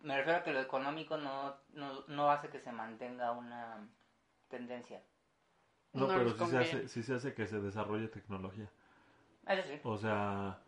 [0.00, 3.88] me refiero a que lo económico no, no, no hace que se mantenga una
[4.48, 5.02] tendencia.
[5.92, 8.68] no, no pero sí se, hace, sí se hace que se desarrolle tecnología.
[9.48, 9.80] Eso sí.
[9.82, 10.58] O sea,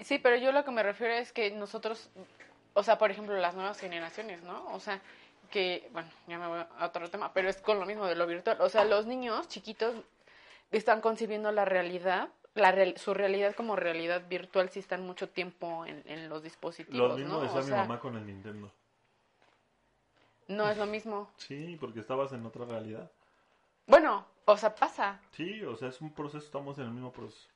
[0.00, 2.10] Sí, pero yo lo que me refiero es que nosotros,
[2.76, 4.64] o sea, por ejemplo, las nuevas generaciones, ¿no?
[4.72, 5.00] O sea,
[5.50, 8.26] que, bueno, ya me voy a otro tema, pero es con lo mismo de lo
[8.26, 8.58] virtual.
[8.60, 9.94] O sea, los niños chiquitos
[10.70, 15.86] están concibiendo la realidad, la real- su realidad como realidad virtual si están mucho tiempo
[15.86, 17.40] en, en los dispositivos, lo mismo ¿no?
[17.40, 18.70] decía O mi sea, mamá con el Nintendo.
[20.48, 21.30] no es lo mismo.
[21.38, 23.10] Sí, porque estabas en otra realidad.
[23.86, 25.20] Bueno, o sea, pasa.
[25.32, 27.48] Sí, o sea, es un proceso, estamos en el mismo proceso.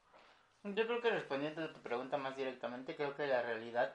[0.65, 3.95] Yo creo que respondiendo a tu pregunta más directamente, creo que la realidad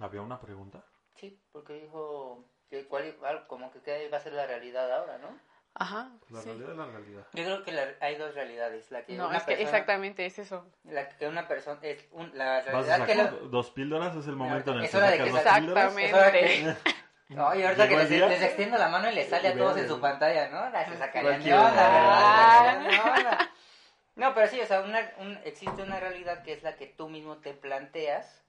[0.00, 0.84] ¿Había una pregunta?
[1.14, 5.18] Sí, porque dijo que cuál iba- como que qué va a ser la realidad ahora,
[5.18, 5.28] ¿no?
[5.76, 6.08] Ajá.
[6.30, 6.46] La sí.
[6.46, 7.26] realidad es la realidad.
[7.32, 10.26] Yo creo que la- hay dos realidades, la que No, una es que persona, exactamente
[10.26, 10.66] es eso.
[10.84, 14.26] la que una persona es un- la Vas a realidad que la- dos píldoras, es
[14.28, 15.38] el momento en el es que hora de sacas que.
[15.38, 16.06] Exactamente.
[16.06, 16.76] es hora que-
[17.30, 20.00] No, y ahorita que les, extiendo la mano y les sale a todos en su
[20.00, 20.68] pantalla, ¿no?
[20.70, 21.68] La se sacarían de Cualquiera.
[21.68, 21.90] onda.
[21.90, 22.20] ¿verdad?
[22.20, 23.50] Se sacarían de onda.
[24.16, 27.08] No, pero sí, o sea, una, un- existe una realidad que es la que tú
[27.08, 28.43] mismo te planteas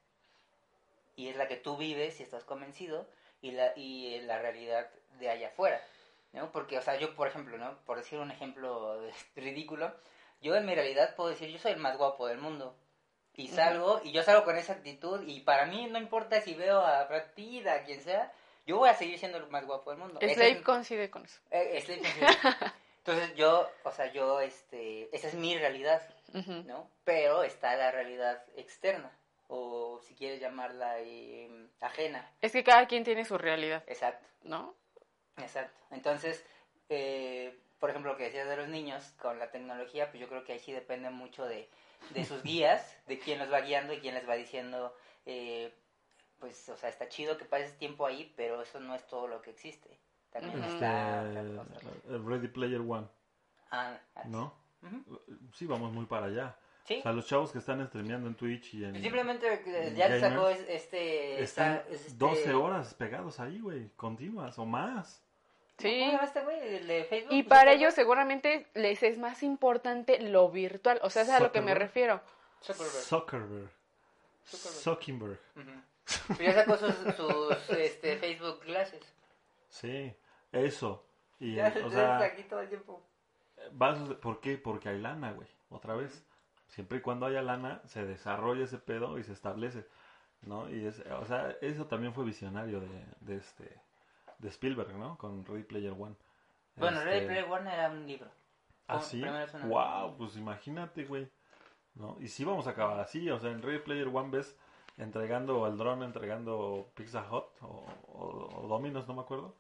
[1.16, 3.08] y es la que tú vives y estás convencido
[3.42, 5.82] y la, y la realidad de allá afuera,
[6.34, 6.52] ¿no?
[6.52, 7.78] Porque, o sea, yo, por ejemplo, ¿no?
[7.86, 9.00] Por decir un ejemplo
[9.36, 9.94] ridículo,
[10.42, 12.76] yo en mi realidad puedo decir, yo soy el más guapo del mundo.
[13.38, 16.80] Y salgo, y yo salgo con esa actitud, y para mí no importa si veo
[16.80, 18.32] a Brad Pitt, a quien sea,
[18.66, 20.20] yo voy a seguir siendo el más guapo del mundo.
[20.22, 21.42] Slave es- coincide con eso.
[21.52, 22.28] eh, Slave coincide.
[23.00, 26.02] Entonces yo, o sea, yo, este, esa es mi realidad,
[26.34, 26.64] Ujú.
[26.66, 26.90] ¿no?
[27.04, 29.12] Pero está la realidad externa,
[29.48, 32.30] o si quieres llamarla eh, ajena.
[32.42, 34.76] Es que cada quien tiene su realidad, Exacto, ¿no?
[35.38, 35.78] exacto.
[35.92, 36.44] Entonces,
[36.90, 40.44] eh, por ejemplo, lo que decías de los niños con la tecnología, pues yo creo
[40.44, 41.70] que ahí sí depende mucho de,
[42.12, 44.96] de sus guías, de quién los va guiando y quién les va diciendo,
[45.26, 45.74] eh,
[46.40, 49.42] pues, o sea, está chido que pases tiempo ahí, pero eso no es todo lo
[49.42, 50.00] que existe.
[50.32, 51.90] También está Este, otra cosa.
[52.10, 53.08] el Ready Player One,
[53.72, 54.30] Ah, así.
[54.30, 54.54] ¿no?
[55.54, 56.58] Sí, vamos muy para allá.
[56.86, 57.00] Sí.
[57.00, 59.02] O sea, los chavos que están streameando en Twitch y en...
[59.02, 61.42] Simplemente eh, ya Gamers, sacó es- este...
[61.42, 65.24] Están esta- es este- 12 horas pegados ahí, güey, continuas o más.
[65.80, 66.00] Sí.
[66.00, 66.76] ¿Cómo se llama este güey?
[66.76, 67.34] ¿El de Facebook?
[67.34, 71.40] Y ¿No para ellos seguramente les es más importante lo virtual, o sea, es a
[71.40, 72.22] lo que me refiero.
[72.62, 73.70] Zuckerberg.
[74.46, 75.40] Zuckerberg.
[76.38, 79.04] Pero ya sacó sus, sus este, Facebook Glasses.
[79.70, 80.14] Sí,
[80.52, 81.04] eso.
[81.40, 83.04] Y, Ya, o sea, aquí todo el tiempo.
[84.22, 84.58] ¿Por qué?
[84.58, 85.48] Porque hay lana, güey.
[85.70, 86.24] Otra vez.
[86.68, 89.86] Siempre y cuando haya lana, se desarrolla ese pedo y se establece.
[90.42, 90.70] ¿No?
[90.70, 93.82] Y es, o sea, eso también fue visionario de, de este
[94.38, 95.18] de Spielberg, ¿no?
[95.18, 96.16] Con Ready Player One.
[96.76, 98.28] Bueno, Este, Ready Player One era un libro.
[98.88, 99.22] ¿Ah, sí?
[99.70, 101.28] Wow, pues imagínate, güey.
[101.96, 102.18] ¿No?
[102.20, 104.56] Y sí vamos a acabar así, o sea, en Ready Player One ves
[104.98, 109.56] entregando al dron, entregando Pizza Hut o, o- o Domino's, no me acuerdo.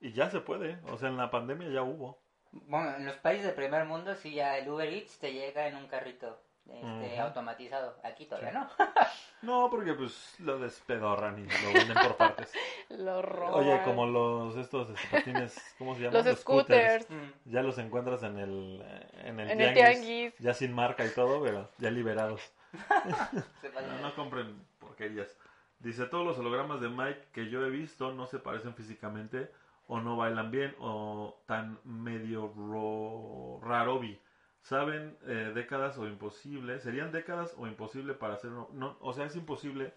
[0.00, 2.18] Y ya se puede, o sea, en la pandemia ya hubo.
[2.52, 5.76] Bueno, en los países del primer mundo sí ya el Uber Eats te llega en
[5.76, 6.40] un carrito
[6.74, 7.22] este, Ujú.
[7.22, 7.96] automatizado.
[8.04, 8.56] Aquí todavía Sí.
[8.58, 8.68] no.
[9.42, 12.52] No, porque pues lo despedorran y lo venden por partes.
[12.90, 13.54] Lo roban.
[13.54, 16.24] Oye, como los estos este, patines, ¿cómo se llaman?
[16.26, 17.08] Los scooters.
[17.08, 17.50] Mm.
[17.50, 18.84] Ya los encuentras en el,
[19.24, 20.38] en el, En el tianguis, tianguis.
[20.40, 22.42] Ya sin marca y todo, pero ya liberados.
[23.72, 25.34] No, no compren porquerías.
[25.78, 29.50] Dice, todos los hologramas de Mike que yo he visto no se parecen físicamente
[29.86, 34.20] o no bailan bien o tan medio ro- rarobi.
[34.62, 36.78] Saben eh, décadas o imposible.
[36.80, 38.68] Serían décadas o imposible para hacer uno.
[38.72, 39.92] No, o sea, es imposible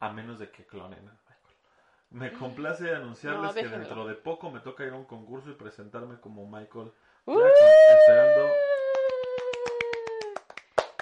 [0.00, 1.56] a menos de que clonen a Michael.
[2.10, 5.54] Me complace anunciarles No, que dentro de poco me toca ir a un concurso y
[5.54, 6.92] presentarme como Michael
[7.24, 7.38] ¡Uh!
[7.40, 7.68] Jackson,
[7.98, 8.52] esperando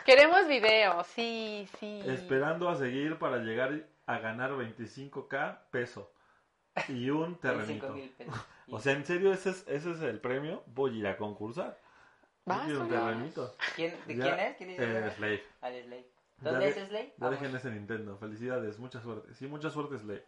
[0.05, 2.03] Queremos video, sí, sí.
[2.05, 6.11] Esperando a seguir para llegar a ganar 25k peso
[6.89, 7.95] y un 25 terrenito.
[8.19, 8.35] pesos.
[8.71, 10.63] O sea, en serio, ese es, ese es el premio.
[10.67, 11.79] Voy a ir a concursar.
[12.45, 13.55] Vas, un terrenito.
[13.75, 14.57] ¿Quién, ¿De Ya, quién es?
[14.57, 14.83] ¿Quién dice?
[15.07, 15.43] eh, Slave.
[15.63, 16.07] Al Slay.
[16.41, 17.15] Ya ¿Dónde de- es Slay?
[17.17, 18.19] Ya dejen ese Nintendo.
[18.19, 19.35] Felicidades, mucha suerte.
[19.35, 20.25] Sí, mucha suerte, Slave.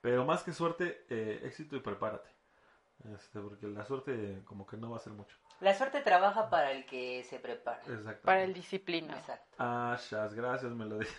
[0.00, 2.28] Pero más que suerte, eh, éxito y prepárate.
[3.14, 5.36] Este, porque la suerte como que no va a ser mucho.
[5.60, 7.80] La suerte trabaja para el que se prepara.
[7.88, 8.22] Exacto.
[8.24, 9.16] Para el disciplina.
[9.18, 9.56] Exacto.
[9.58, 11.14] Ah, shas, gracias, me lo dije.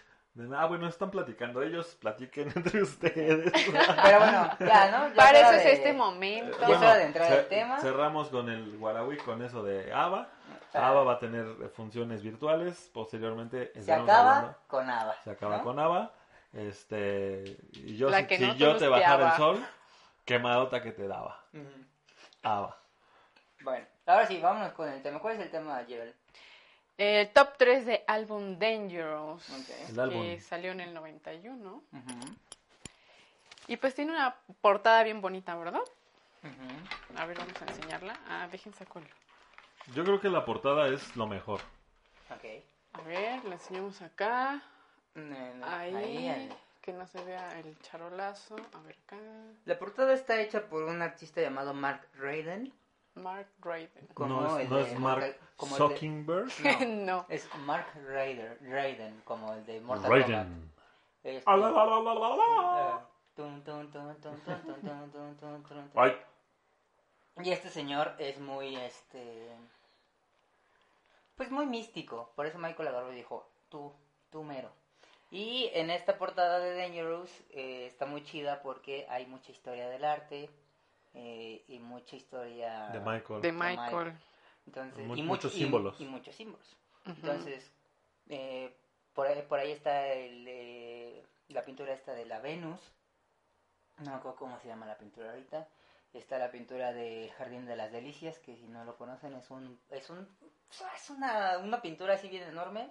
[0.56, 1.62] Ah, bueno, están platicando.
[1.64, 3.52] Ellos platiquen entre ustedes.
[3.52, 5.08] Pero bueno, ya, ¿no?
[5.10, 6.58] Ya Para eso es de- este momento.
[6.62, 7.80] Ya es hora de entrar al cer- tema.
[7.80, 10.30] Cerramos con el Guarawi con eso de ABA.
[10.78, 12.90] ABA va a tener eh, funciones virtuales.
[12.94, 15.16] Posteriormente Se acaba hablando- con Ava.
[15.24, 15.64] se acaba ¿no?
[15.64, 16.14] con ABA.
[16.54, 19.66] Este, y yo, La si, que si no yo te bajara el sol,
[20.26, 21.44] quemadota que te daba.
[22.44, 22.78] ABA.
[23.62, 25.20] Bueno, ahora sí, vámonos con el tema.
[25.20, 26.14] ¿Cuál es el tema, Jebel?
[26.98, 29.48] El top 3 de álbum Dangerous.
[29.50, 29.90] Ok.
[29.90, 30.22] El álbum.
[30.24, 31.84] Que salió en el 91.
[31.92, 32.20] Ujú,
[33.68, 35.82] Y pues tiene una portada bien bonita, ¿verdad?
[37.18, 38.18] A ver, vamos a enseñarla.
[38.30, 39.10] Ah, déjense sacarlo.
[39.94, 41.62] Yo creo que la portada es lo mejor.
[42.30, 42.46] Ok.
[42.94, 44.62] A ver, la enseñamos acá.
[45.64, 46.50] Ahí, ahí,
[46.82, 48.56] que no se vea el charolazo.
[48.74, 49.18] A ver acá.
[49.66, 52.74] La portada está hecha por un artista llamado Mark Raiden.
[53.16, 54.08] Mark Raiden.
[54.18, 56.52] No, es, no es Mark Zuckerberg.
[56.88, 60.28] No, es Mark Raider, Raiden, como el de Mortal Kombat.
[60.28, 60.72] Raiden.
[61.24, 61.86] Este, la, la,
[65.96, 66.28] la.
[67.44, 69.56] Y este señor es muy este
[71.38, 72.34] pues muy místico.
[72.36, 73.94] Por eso Michael agarró y dijo, tú,
[74.32, 74.72] tú mero.
[75.30, 80.04] Y en esta portada de Dangerous eh, está muy chida porque hay mucha historia del
[80.04, 80.50] arte
[81.14, 82.90] eh, y mucha historia...
[82.90, 83.42] De Michael.
[83.42, 83.78] De Michael.
[83.78, 84.14] Michael.
[84.66, 86.02] Entonces, y muchos y- símbolos.
[86.02, 86.76] Y, muchos símbolos.
[87.06, 87.72] Entonces,
[88.30, 88.76] eh,
[89.14, 92.80] por, ahí, por ahí está el, eh, la pintura esta de la Venus.
[94.00, 95.68] No me acuerdo cómo se llama la pintura ahorita.
[96.18, 99.80] Está la pintura del Jardín de las Delicias, que si no lo conocen es un
[99.92, 100.28] es un
[100.96, 102.90] es una, una pintura así bien enorme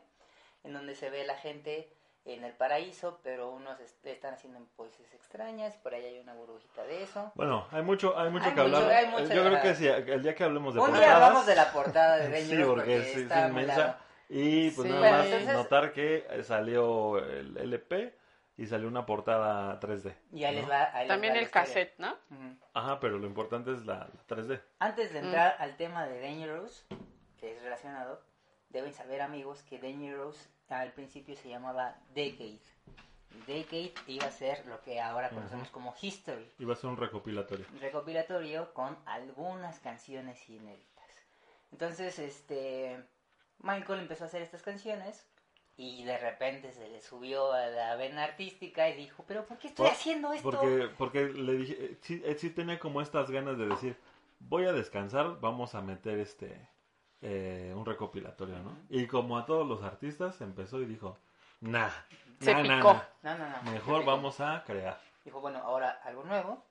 [0.64, 1.93] en donde se ve la gente
[2.24, 6.83] en el paraíso, pero unos est- están haciendo poses extrañas, por ahí hay una burbujita
[6.85, 7.31] de eso.
[7.37, 8.91] Bueno, hay mucho, hay mucho Hay que mucho- hablar.
[8.93, 11.22] hay mucho- Yo creo que sí, el día que hablemos de Un día portadas.
[11.22, 13.99] hablamos de la portada de Sí, Dangerous porque porque es, es está inmensa.
[14.29, 14.93] Y pues Sí.
[14.93, 18.18] nada Bueno, más entonces- notar que eh, salió el LP
[18.59, 20.15] y salió una portada 3D.
[20.33, 20.61] Y ahí ¿no?
[20.63, 22.13] les va, ahí les También va el cassette, ¿no?
[22.31, 22.57] Ujú.
[22.75, 24.61] Ajá, pero lo importante es la, la 3D.
[24.79, 25.25] Antes de Mm.
[25.27, 26.87] entrar al tema de Dangerous,
[27.39, 28.23] que es relacionado,
[28.71, 32.59] deben saber amigos que Dangerous al principio se llamaba Decade.
[33.47, 37.67] Decade iba a ser lo que ahora conocemos como History, Iba a ser un recopilatorio.
[37.81, 41.05] recopilatorio con algunas canciones inéditas.
[41.71, 42.99] Entonces, este
[43.59, 45.27] Michael empezó a hacer estas canciones
[45.79, 49.68] y de repente se le subió a la vena artística y dijo, pero ¿por qué
[49.68, 50.51] estoy Por- haciendo esto?
[50.51, 53.97] Porque, porque le dije, eh, sí, él sí tenía como estas ganas de decir,
[54.41, 56.68] voy a descansar, vamos a meter este
[57.20, 58.77] eh, un recopilatorio, ¿no?
[58.89, 61.18] Y como a todos los artistas, empezó y dijo,
[61.61, 61.91] nah,
[62.41, 62.93] Se nah, nah, picó.
[62.95, 63.72] nah, No, no, no.
[63.72, 64.99] mejor vamos a crear.
[65.24, 66.64] Dijo, bueno, ahora algo nuevo.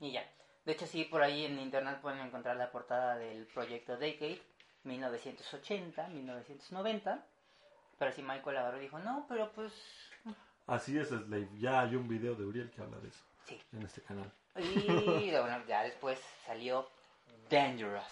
[0.00, 0.24] Y ya.
[0.64, 4.40] De hecho, sí, por ahí en internet pueden encontrar la portada del proyecto Decade,
[4.84, 7.24] 1980, 1990.
[7.98, 9.72] Pero sí, Michael agarró y dijo, no, pero pues...
[10.66, 11.48] Así es, Slave.
[11.58, 13.60] Ya hay un video de Uriel que habla de eso Sí.
[13.72, 14.30] en este canal.
[14.56, 14.86] Y
[15.30, 16.88] bueno, ya después salió
[17.50, 18.04] Dangerous.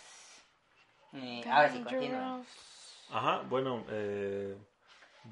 [1.46, 2.42] Ahora sí, continúa.
[3.10, 4.56] Ajá, bueno, eh,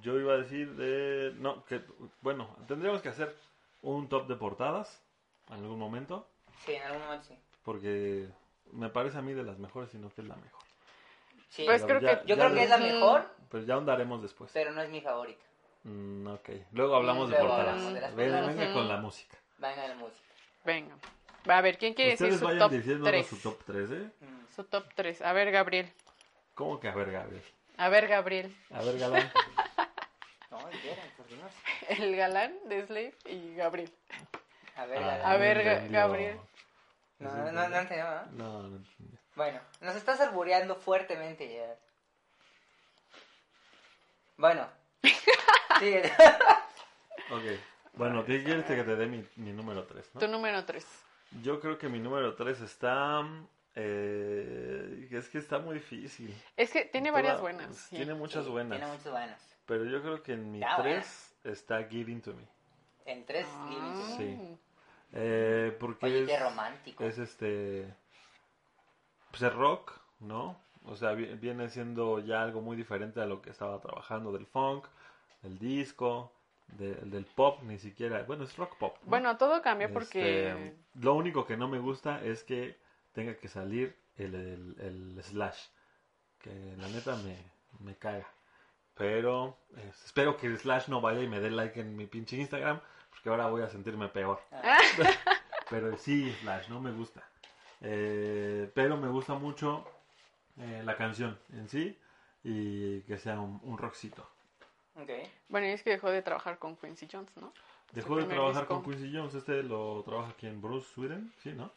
[0.02, 1.32] yo iba a decir de...
[1.38, 1.82] No, que,
[2.20, 3.34] bueno, tendríamos que hacer
[3.82, 5.02] un top de portadas
[5.48, 6.28] en algún momento,
[6.66, 7.38] Sí, en algún momento sí.
[7.64, 8.28] porque
[8.72, 10.60] me parece a mí de las mejores, sino que es la mejor.
[11.48, 14.22] Sí, Pues creo ya- que yo ya creo que es la mejor, Pues ya ahondaremos
[14.22, 14.50] después.
[14.54, 15.44] pero no es mi favorita.
[15.84, 17.94] Mm, ok, luego hablamos de Luego portadas.
[17.94, 18.56] de las Venga, portadas.
[18.56, 19.36] venga con la música.
[19.58, 20.28] Venga la música.
[20.64, 20.96] Venga.
[21.48, 23.26] Va a ver, ¿quién quiere decir Ustedes su vayan top diciéndonos 3?
[23.26, 24.10] su top 3, ¿eh?
[24.20, 24.54] Mm.
[24.54, 25.22] Su top 3.
[25.22, 25.90] A ver, Gabriel.
[26.54, 27.42] ¿Cómo que a ver, Gabriel?
[27.78, 28.56] A ver, Gabriel.
[28.72, 29.32] A ver, Galán.
[30.50, 32.00] No, Dios.
[32.00, 33.92] El galán de Slave y Gabriel.
[34.76, 35.88] A ver, Ah, A ver, Ga-.
[35.88, 36.40] Gabriel.
[37.20, 38.26] no, no, no, no entendió, ¿no?
[38.32, 39.16] No, no entendí.
[39.36, 41.76] Bueno, nos estás albureando fuertemente ya.
[44.40, 44.66] Bueno.
[45.80, 45.94] Sí,
[47.30, 47.42] Ok,
[47.94, 50.10] bueno, ¿qué quieres que te dé mi, mi número 3?
[50.18, 50.86] Tu número 3.
[51.42, 53.22] Yo creo que mi número 3 está...
[53.76, 56.34] eh, es que está muy difícil.
[56.56, 57.76] Es que tiene varias Toda- buenas.
[57.76, 57.96] sí.
[57.96, 58.78] Tiene muchas sí, buenas.
[58.78, 59.56] Tiene muchas buenas.
[59.64, 62.46] Pero yo creo que en mi Está 3 está Giving to Me.
[63.06, 63.66] En tres Ah.
[63.70, 64.16] libros.
[64.18, 64.58] Sí.
[65.14, 67.04] Eh, porque Oye, es, qué romántico.
[67.04, 67.94] es este...
[69.30, 70.60] Pues es rock, ¿no?
[70.86, 74.46] O sea, vi- viene siendo ya algo muy diferente a lo que estaba trabajando del
[74.46, 74.86] funk,
[75.42, 76.32] del disco,
[76.68, 78.22] de- del pop, ni siquiera...
[78.22, 78.96] Bueno, es rock pop.
[79.02, 79.10] ¿no?
[79.10, 80.48] Bueno, todo cambia porque...
[80.50, 82.78] Este, lo único que no me gusta es que
[83.12, 84.76] tenga que salir el, el-
[85.16, 85.66] el slash.
[86.38, 87.36] Que la neta me,
[87.80, 88.26] me caga.
[88.94, 92.36] Pero eh, espero que el slash no vaya y me dé like en mi pinche
[92.36, 92.80] Instagram.
[93.10, 94.40] Porque ahora voy a sentirme peor.
[94.52, 94.78] Ah,
[95.70, 97.22] Pero sí, slash, no me gusta.
[97.82, 99.84] Eh, pero me gusta mucho
[100.58, 101.98] eh, la canción en sí.
[102.42, 104.26] Y que sea un, un rockcito.
[104.96, 105.10] ok.
[105.48, 107.52] Bueno, y es que dejó de trabajar con Quincy Jones, ¿no?
[107.92, 108.82] Dejó de trabajar disco.
[108.82, 109.34] con Quincy Jones.
[109.34, 111.32] Este lo trabaja aquí en Bruce Sweden.
[111.42, 111.70] Sí, ¿no?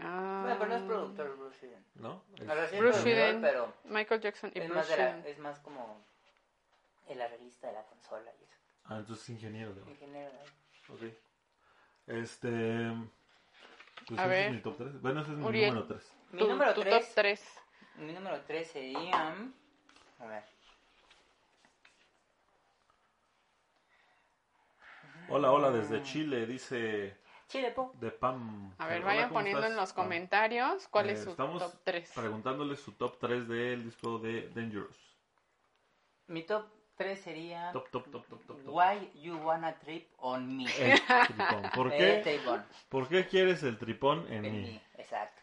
[0.00, 1.84] Ah, Bueno, pero no es productor Bruce Sweden.
[1.96, 2.22] ¿No?
[2.36, 3.40] Es Bruce Sweden.
[3.40, 6.00] pero Michael Jackson y es Bruce más, de la- es más como
[7.08, 8.56] el arreglista de la consola y eso.
[8.84, 10.32] Ah, entonces ingeniero de Ingeniero.
[10.88, 11.02] Ok.
[12.06, 12.92] Este.
[14.06, 14.46] Pues A ese ver.
[14.48, 15.00] es mi top 3.
[15.02, 15.74] Bueno, ese es mi Uriel.
[15.74, 16.15] número 3.
[16.32, 16.94] Mi Tu- número tu 3.
[17.06, 17.60] top 3.
[17.96, 19.34] Mi número 3 sería.
[20.18, 20.44] A ver.
[25.28, 27.16] Hola, hola, desde Chile, dice
[27.48, 27.90] Chile, po.
[27.94, 28.72] de Pam.
[28.78, 31.62] A ver, Hola, vayan ¿cómo poniendo estás, en los comentarios cuál Eh, es su estamos
[31.62, 32.12] top 3.
[32.14, 34.96] Preguntándoles su top 3 del disco de Dangerous.
[36.28, 36.66] Mi top
[36.96, 37.72] 3 sería.
[37.72, 38.62] Top, top, top, top, top.
[38.64, 38.72] top.
[38.74, 40.64] Why You Wanna Trip on Me.
[40.78, 41.62] El tripón.
[41.74, 42.20] ¿Por qué?
[42.22, 42.64] Tripón.
[42.88, 44.60] ¿Por qué quieres el tripón en, En mí?
[44.62, 45.42] mí, exacto.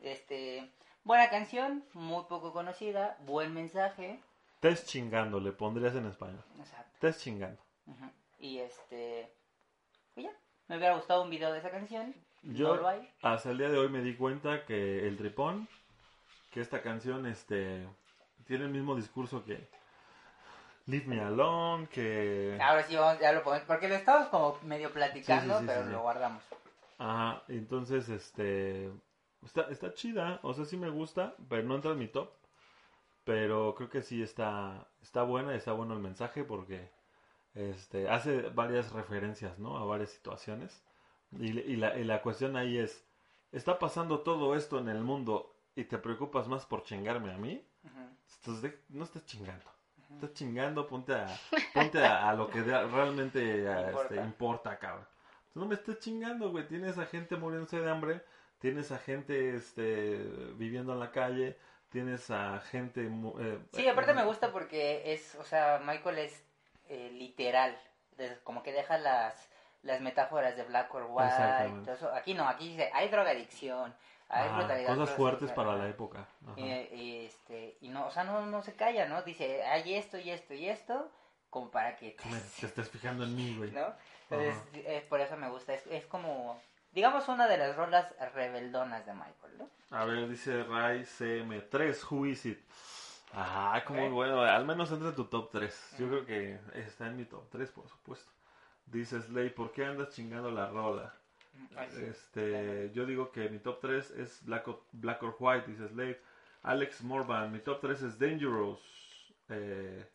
[0.00, 0.70] Este.
[1.04, 4.20] Buena canción, muy poco conocida, buen mensaje.
[4.60, 6.44] Test chingando, le pondrías en español.
[6.58, 6.98] Exacto.
[7.00, 7.60] Test chingando.
[8.38, 9.32] Y este.
[10.14, 10.32] Pues ya.
[10.68, 12.14] Me hubiera gustado un video de esa canción.
[12.42, 12.88] Yo No
[13.22, 15.68] hasta el día de hoy me di cuenta que el tripón,
[16.52, 17.86] que esta canción este
[18.46, 19.68] tiene el mismo discurso que
[20.86, 22.58] Leave Me Alone, que...
[22.60, 23.66] Ahora sí, vamos, ya lo ponemos.
[23.66, 26.42] Porque lo estamos como medio platicando, Sí, sí, sí, pero lo guardamos.
[26.98, 28.90] Ajá, entonces este...
[29.44, 32.30] Está, está chida, o sea, sí me gusta, pero no entra en mi top.
[33.24, 36.90] Pero creo que sí está, está buena y está bueno el mensaje porque
[37.54, 39.78] este, hace varias referencias, ¿no?
[39.78, 40.82] A varias situaciones.
[41.38, 43.04] Y, y la, y la cuestión ahí es,
[43.52, 47.64] ¿está pasando todo esto en el mundo y te preocupas más por chingarme a mí?
[48.40, 49.64] Entonces, no estás chingando.
[50.14, 51.28] Estás chingando, ponte a,
[51.72, 53.90] ponte a, a lo que realmente Importa.
[54.02, 55.06] este, importa, cabrón.
[55.54, 56.66] No me estés chingando, güey.
[56.66, 58.24] Tienes a gente muriéndose de hambre,
[58.60, 60.16] tienes a gente este,
[60.54, 61.56] viviendo en la calle,
[61.90, 63.02] tienes a gente...
[63.40, 66.44] eh, Sí, aparte eh, me gusta porque es, o sea, Michael es
[66.88, 67.76] eh, literal.
[68.44, 69.48] como que deja las,
[69.82, 71.28] las metáforas de Black or White.
[71.30, 71.84] Exactamente.
[71.86, 72.14] todo eso.
[72.14, 73.94] Aquí no, aquí dice, hay drogadicción,
[74.28, 74.94] hay brutalidad.
[74.94, 76.26] cosas fuertes para la época.
[76.56, 79.22] Y, y, este, y no, o sea, no, no se calla, ¿no?
[79.22, 81.10] Dice, hay esto y esto y esto,
[81.48, 82.14] como para que...
[82.30, 83.70] Me- te estés fijando en mí, güey.
[83.72, 83.86] ¿no?
[84.28, 84.54] Entonces,
[84.86, 85.74] es por eso me gusta.
[85.74, 86.60] Es, es como,
[86.92, 89.70] digamos, una de las rolas rebeldonas de Michael, ¿no?
[89.90, 92.60] A ver, dice Rai CM3, Who is it?
[93.32, 95.96] Ah, como bueno, al menos entra en tu top 3.
[95.98, 98.30] Yo creo que está en mi top 3, por supuesto.
[98.86, 101.14] Dice Slay, ¿por qué andas chingando la rola?
[102.00, 106.20] Este, yo digo que mi top 3 es Black or, Black or White, dice Slade.
[106.62, 108.80] Alex Morvan, mi top 3 es Dangerous.
[109.48, 110.06] Eh,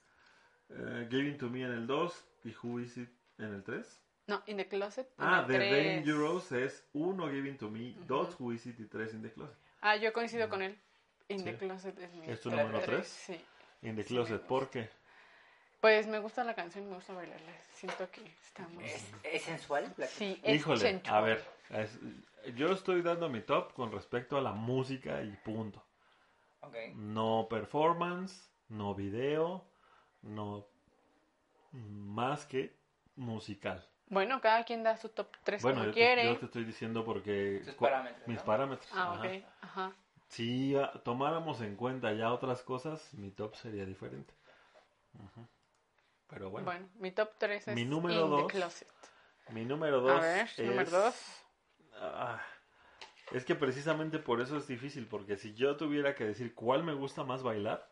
[0.70, 4.02] eh, Giving to Me en el 2 y Who is it en el 3.
[4.28, 5.08] No, In the Closet.
[5.18, 5.96] Ah, de el tres.
[6.06, 9.58] Dangerous es 1 Giving to Me, 2 Who is it y 3 In the Closet.
[9.82, 10.78] Ah, yo coincido con él.
[11.28, 11.46] In Sí.
[11.46, 13.08] the Closet es mi ¿Es tu ¿El número tres, 3?
[13.08, 13.46] Sí.
[13.88, 14.90] In the Sí, Closet, ¿por qué?
[15.80, 17.52] Pues me gusta la canción, me gusta bailarla.
[17.72, 18.84] Siento que estamos...
[18.84, 19.94] ¿Es, es sensual?
[19.98, 21.16] La- Sí, es Híjole, sensual.
[21.16, 22.00] a ver, es-
[22.56, 25.84] yo estoy dando mi top con respecto a la música y punto.
[26.62, 26.76] Ok.
[26.96, 29.64] No performance, no video,
[30.24, 30.68] no
[31.72, 32.76] más que
[33.16, 33.88] musical.
[34.08, 36.26] Bueno, cada quien da su top 3 Bueno, como yo te, quiere.
[36.26, 37.62] yo te estoy diciendo porque...
[37.66, 38.46] Tus parámetros, Mis ¿no?
[38.46, 38.90] parámetros.
[38.94, 39.28] Ah, ajá.
[39.28, 39.44] ok.
[39.62, 39.92] Ajá.
[40.30, 44.34] Si ah, tomáramos en cuenta ya otras cosas, mi top sería diferente.
[45.14, 45.48] Ujú.
[46.28, 48.88] Pero bueno, Bueno, mi top 3 es Mi número In dos the Closet.
[49.52, 51.16] mi número dos A ver, número es- 2.
[51.98, 52.42] Ah,
[53.32, 56.94] es que precisamente por eso es difícil, porque si yo tuviera que decir cuál me
[56.94, 57.90] gusta más bailar,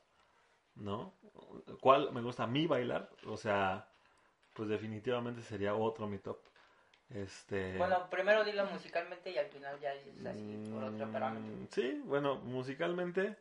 [0.76, 1.14] ¿no?
[1.80, 3.10] ¿Cuál me gusta a mí bailar?
[3.28, 3.88] O sea,
[4.54, 6.40] pues definitivamente sería otro mi top.
[7.10, 7.78] Este...
[7.78, 11.68] Bueno, primero dilo musicalmente y al final ya es así por otro mm, parámetro.
[11.70, 13.38] Sí, bueno, musicalmente,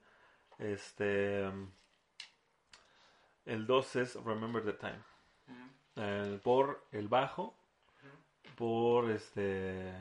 [0.59, 1.51] este...
[3.45, 5.03] El 2 es Remember the Time.
[5.97, 7.55] Eh, por el bajo,
[8.57, 9.93] por este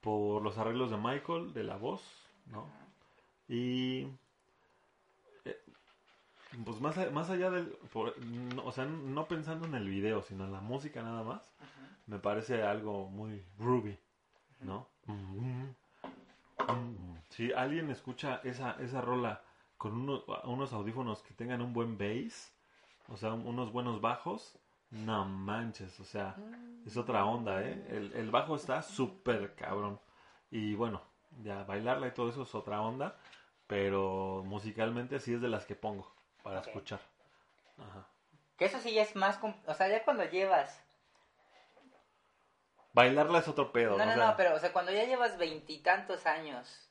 [0.00, 2.02] por los arreglos de Michael, de la voz,
[2.46, 2.70] ¿no?
[3.48, 4.06] Y
[6.64, 10.44] pues más, más allá del, por- no, o sea, no pensando en el video, sino
[10.44, 11.42] en la música nada más,
[12.06, 13.98] me parece algo muy groovy,
[14.60, 14.86] ¿no?
[17.30, 19.42] Si alguien escucha esa, esa rola
[19.78, 22.52] con uno- unos audífonos que tengan un buen bass,
[23.08, 24.58] o sea, unos buenos bajos,
[24.90, 26.36] no manches, o sea,
[26.86, 27.86] es otra onda, ¿eh?
[27.88, 29.98] El, el bajo está súper cabrón.
[30.50, 31.00] Y bueno,
[31.42, 33.16] ya bailarla y todo eso es otra onda,
[33.66, 36.12] pero musicalmente sí es de las que pongo
[36.42, 37.00] para escuchar.
[37.78, 38.06] Ajá.
[38.56, 39.38] Que eso sí ya es más...
[39.66, 40.82] O sea, ya cuando llevas...
[42.92, 44.04] Bailarla es otro pedo, No, ¿no?
[44.04, 46.90] no, O sea, no, pero o sea, cuando ya llevas veintitantos años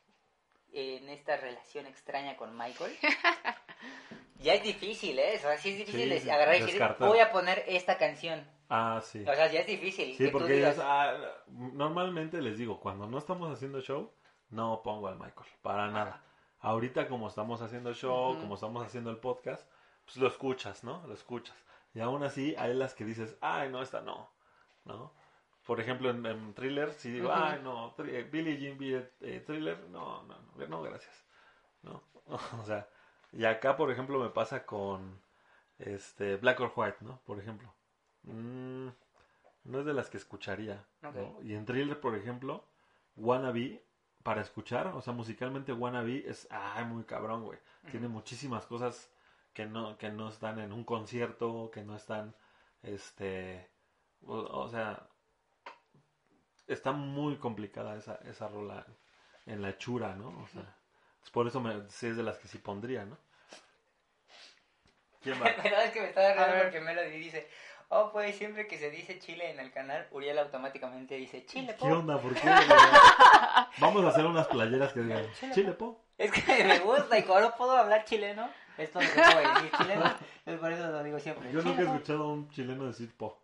[0.74, 2.98] en esta relación extraña con Michael,
[4.40, 5.36] ya es difícil, ¿eh?
[5.36, 8.48] O sea, sí es difícil Sí, agarrar y decir, voy a poner esta canción.
[8.70, 9.22] Ah, sí.
[9.28, 10.16] O sea, ya es difícil.
[10.16, 11.14] Sí, que tú porque digas, ah,
[11.48, 14.12] normalmente les digo, cuando no estamos haciendo show,
[14.50, 16.24] no pongo al Michael, para nada.
[16.62, 19.68] Ahorita como estamos haciendo show, como estamos haciendo el podcast,
[20.06, 21.06] pues lo escuchas, ¿no?
[21.08, 21.56] Lo escuchas.
[21.94, 24.30] Y aún así hay las que dices, ay, no, esta no,
[24.86, 25.12] ¿no?
[25.66, 28.78] Por ejemplo, en, en Thriller, si digo, ay, no, eh, Billie Jean
[29.22, 31.26] eh, Thriller, no, no, no, no, gracias,
[31.84, 32.04] ¿no?
[32.62, 32.88] o sea,
[33.32, 35.20] y acá, por ejemplo, me pasa con,
[35.80, 37.22] este, Black or White, ¿no?
[37.26, 37.74] Por ejemplo.
[38.24, 38.90] Mm,
[39.64, 40.86] no es de las que escucharía.
[41.02, 41.42] ¿no?
[41.44, 42.64] Y en thriller, por ejemplo,
[43.16, 43.84] Wannabe,
[44.24, 47.60] para escuchar, o sea, musicalmente Wannabe es ay, muy cabrón, güey.
[47.90, 49.10] Tiene muchísimas cosas
[49.54, 52.36] que no, que no están en un concierto, que no están,
[52.84, 53.70] este,
[54.26, 55.08] o, o sea,
[56.68, 58.86] está muy complicada esa, esa rola
[59.46, 60.30] en la hechura, ¿no?
[60.30, 60.76] O sea,
[61.24, 63.18] es por eso me, sí es de las que sí pondría, ¿no?
[65.22, 65.46] ¿Quién va?
[65.64, 67.48] Pero es que me estaba riendo porque Melody dice,
[67.92, 71.88] oh, pues siempre que se dice Chile en el canal, Uriel automáticamente dice Chile, ¿Qué
[71.88, 71.94] po".
[71.98, 72.18] onda?
[72.20, 72.42] ¿Por qué?
[73.80, 76.00] Vamos a hacer unas playeras que digan Chile, po.
[76.18, 79.72] Es que me gusta y como no puedo hablar chileno, esto no se puede decir
[79.78, 80.04] chileno,
[80.46, 81.52] es por eso lo digo siempre.
[81.52, 83.40] Yo nunca he escuchado a un chileno decir po.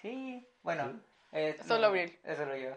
[0.00, 0.84] Sí, bueno.
[0.90, 0.98] ¿Sí?
[1.32, 2.18] eh, Solo Uriel.
[2.24, 2.70] Es solo yo.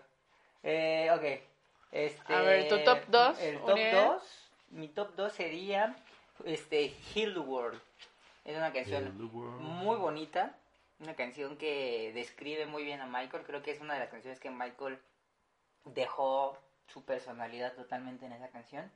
[0.64, 1.44] Eh, ok.
[1.92, 3.96] Este, A ver, tu top dos, El top Uriel.
[3.96, 4.24] 2,
[4.72, 5.96] mi top 2 sería
[6.44, 7.80] este, Heal the World.
[8.44, 9.16] Es una canción
[9.60, 10.56] muy bonita.
[11.06, 13.44] Una canción que describe muy bien a Michael.
[13.46, 15.00] Creo que es una de las canciones que Michael
[15.84, 18.92] dejó su personalidad totalmente en esa canción.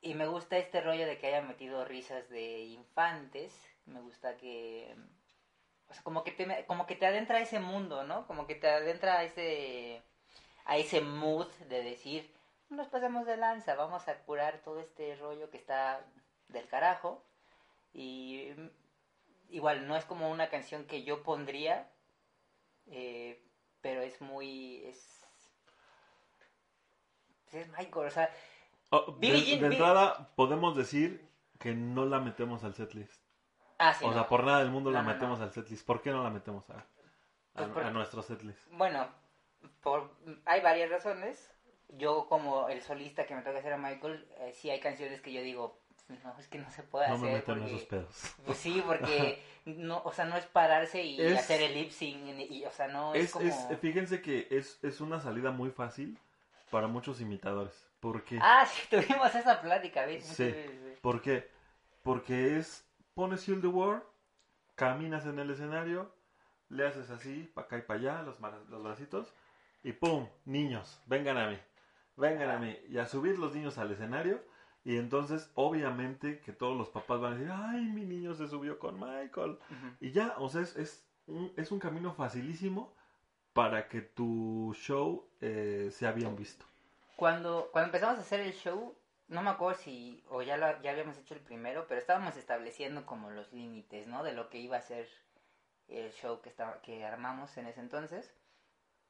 [0.00, 3.54] Y me gusta este rollo de que haya metido risas de infantes.
[3.86, 4.92] Me gusta que...
[5.88, 8.26] O sea, como que te, como que te adentra a ese mundo, ¿no?
[8.26, 10.02] Como que te adentra a ese,
[10.64, 12.34] a ese mood de decir,
[12.70, 16.04] nos pasamos de lanza, vamos a curar todo este rollo que está
[16.48, 17.22] del carajo.
[17.94, 18.52] Y
[19.48, 21.90] igual, no es como una canción que yo pondría,
[22.86, 23.42] eh,
[23.82, 24.84] pero es muy...
[24.86, 25.24] Es,
[27.50, 28.30] pues es Michael, o sea,
[28.90, 31.26] Oh, de, Jean- entrada, podemos decir
[31.58, 33.22] que no la metemos al setlist.
[33.78, 34.14] ah, sí, o no.
[34.14, 35.86] sea, por nada del mundo la No, metemos al setlist.
[35.86, 36.84] ¿Por qué no la metemos a, a,
[37.54, 38.60] Pues por- a nuestro setlist?
[38.70, 39.08] Bueno,
[39.82, 40.10] por,
[40.44, 41.52] hay varias razones.
[41.88, 45.32] Yo como el solista que me toca hacer a Michael, eh, sí hay canciones que
[45.32, 45.80] yo digo,
[46.24, 47.26] no, es que no se puede No hacer.
[47.28, 48.34] me meto en porque- esos pedos.
[48.46, 52.38] Pues sí, porque no, o sea, no es pararse y Es- hacer el lip sync,
[52.50, 53.46] y, o sea, no es, Es, como...
[53.46, 56.18] es- fíjense que es, es una salida muy fácil
[56.70, 57.86] para muchos imitadores.
[58.00, 58.38] ¿Por qué?
[58.40, 60.24] Ah, sí, tuvimos esa plática, ¿ves?
[60.24, 60.44] Sí.
[60.44, 61.00] Muchas veces.
[61.00, 61.50] ¿Por qué?
[62.02, 64.02] Porque es, pones Heal the World,
[64.74, 66.14] caminas en el escenario,
[66.68, 68.38] le haces así, para acá y para allá, los,
[68.68, 69.34] los bracitos,
[69.82, 70.28] y ¡pum!
[70.44, 71.58] Niños, vengan a mí,
[72.16, 72.76] vengan a mí.
[72.88, 74.42] Y a subir los niños al escenario,
[74.88, 78.78] y entonces, obviamente, que todos los papás van a decir, ¡ay, mi niño se subió
[78.78, 79.50] con Michael!
[79.50, 79.96] Ujú.
[80.00, 82.94] Y ya, o sea, es, es, un, es un camino facilísimo
[83.52, 86.64] para que tu show eh, sea bien visto.
[87.16, 88.96] Cuando, cuando empezamos a hacer el show,
[89.28, 93.04] no me acuerdo si, o ya, lo, ya habíamos hecho el primero, pero estábamos estableciendo
[93.04, 94.24] como los límites, ¿no?
[94.24, 95.06] De lo que iba a ser
[95.88, 98.32] el show que, estaba, que armamos en ese entonces.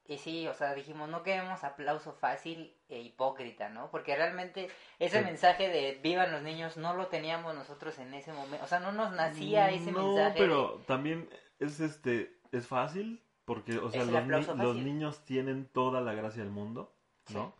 [0.09, 3.91] Y sí, o sea, dijimos, no queremos aplauso fácil e hipócrita, ¿no?
[3.91, 5.23] Porque realmente ese Sí.
[5.25, 8.65] mensaje de vivan los niños no lo teníamos nosotros en ese momento.
[8.65, 10.33] O sea, no nos nacía ese no, mensaje.
[10.33, 11.29] de- pero también
[11.59, 16.51] es este es fácil porque o sea los, ni- niños tienen toda la gracia del
[16.51, 16.91] mundo,
[17.31, 17.53] ¿no?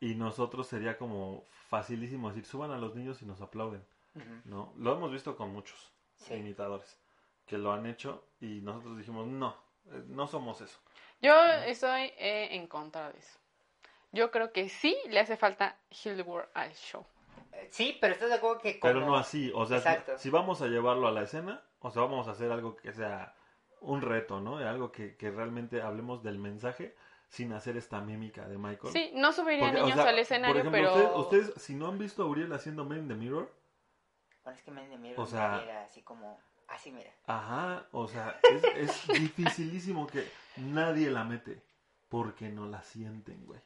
[0.00, 3.84] Y nosotros sería como facilísimo decir suban a los niños y nos aplauden.
[4.44, 4.72] ¿no?
[4.76, 6.34] Lo hemos visto con muchos Sí.
[6.34, 6.98] imitadores
[7.46, 10.78] que lo han hecho y nosotros dijimos no, eh, no somos eso.
[11.22, 11.32] Yo
[11.66, 13.38] estoy eh, en contra de eso.
[14.10, 17.06] Yo creo que sí le hace falta Hildeworth al show.
[17.70, 18.92] Sí, pero estás de acuerdo que como...
[18.92, 20.18] Pero no así, o sea, si- Exacto.
[20.18, 23.34] si vamos a llevarlo a la escena, o sea, vamos a hacer algo que sea
[23.80, 24.58] un reto, ¿no?
[24.58, 26.94] Algo que, que realmente hablemos del mensaje
[27.28, 28.92] sin hacer esta mímica de Michael.
[28.92, 31.18] Sí, no subiría Porque, o niños sea, al escenario, por ejemplo, pero...
[31.20, 33.50] ustedes, ustedes, si no han visto a Uriel haciendo Man in the Mirror,
[34.44, 36.38] Bueno, es que me de miedo O sea- era así como...
[36.72, 37.10] Así, mira.
[37.26, 41.62] ajá, o sea, es, es dificilísimo que nadie la mete
[42.08, 43.60] porque no la sienten, güey.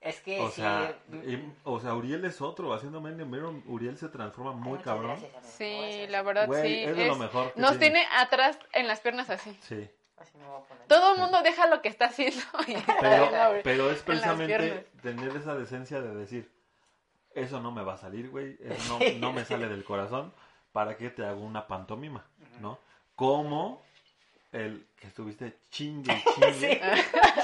[0.00, 0.56] Es que O sí...
[0.56, 4.50] sea, mm, em, o sea, Uriel es otro, haciendo Man in Mirror, Uriel se transforma
[4.50, 5.18] ay, muy muchas cabrón.
[5.18, 5.46] gracias.
[5.56, 6.84] Sí, la verdad Güey, sí.
[6.84, 8.00] es de lo mejor que Nos tiene.
[8.00, 9.56] tiene atrás en las piernas así.
[9.62, 9.88] Sí.
[10.18, 10.86] Así me voy a poner.
[10.86, 12.42] Todo el mundo deja lo que está haciendo.
[12.66, 16.52] y está Pero, pero es precisamente tener esa decencia de decir,
[17.34, 20.34] eso no me va a salir, güey, eso no, no me sale del corazón,
[20.72, 22.26] ¿para qué te hago una pantomima?
[23.14, 23.26] ¿No?
[23.26, 23.82] Como
[24.52, 26.80] el que estuviste chingue chingue,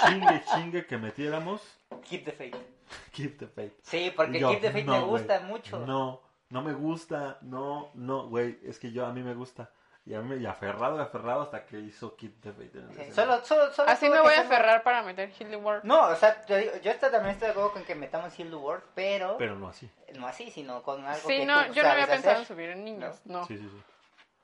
[0.06, 1.62] chingue chingue que metiéramos
[2.08, 2.56] Keep the faith.
[3.12, 3.72] Keep the Faith.
[3.82, 5.78] Sí, porque yo, Keep the faith no, me gusta mucho.
[5.80, 9.70] No, no me gusta, no, no, güey, es que yo a mí me gusta.
[10.06, 12.74] Y a mí me y aferrado, y aferrado hasta que hizo Keep the Faith.
[12.74, 13.12] en el Sí.
[13.12, 15.84] Solo, solo, solo Así me voy a aferrar para meter Hildeworth.
[15.84, 18.56] No, o sea, yo, yo esto también estoy de acuerdo con que metamos Heal the
[18.56, 19.90] World, pero, Pero no así.
[20.18, 22.76] no así, sino con algo Sí, que no, tú yo no había pensado en subir
[22.76, 23.46] niños, no.
[23.46, 23.82] Sí, sí, sí.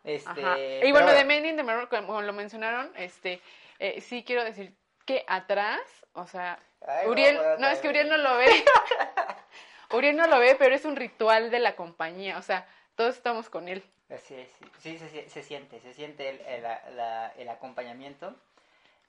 [0.06, 0.56] Este, Ajá.
[0.58, 3.40] Y pero bueno, de Men in the Mirror, como lo mencionaron, este,
[3.80, 4.72] eh, sí quiero decir
[5.04, 5.80] que atrás,
[6.14, 7.88] o sea, Ay, Uriel, no, es que.
[7.88, 8.46] Uriel no lo ve.
[9.92, 13.48] Uriel no lo ve, pero es un ritual de la compañía, o sea, todos estamos
[13.50, 13.82] con él.
[14.08, 14.48] Así es,
[14.78, 16.62] sí, sí, se, se siente, se siente el, el,
[16.96, 18.34] la- el acompañamiento.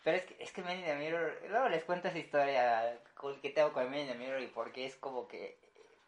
[0.04, 2.98] Pero es que, es que Men in the Mirror, luego les cuento esa historia
[3.41, 5.58] que tengo con Men in the Mirror y porque es como que,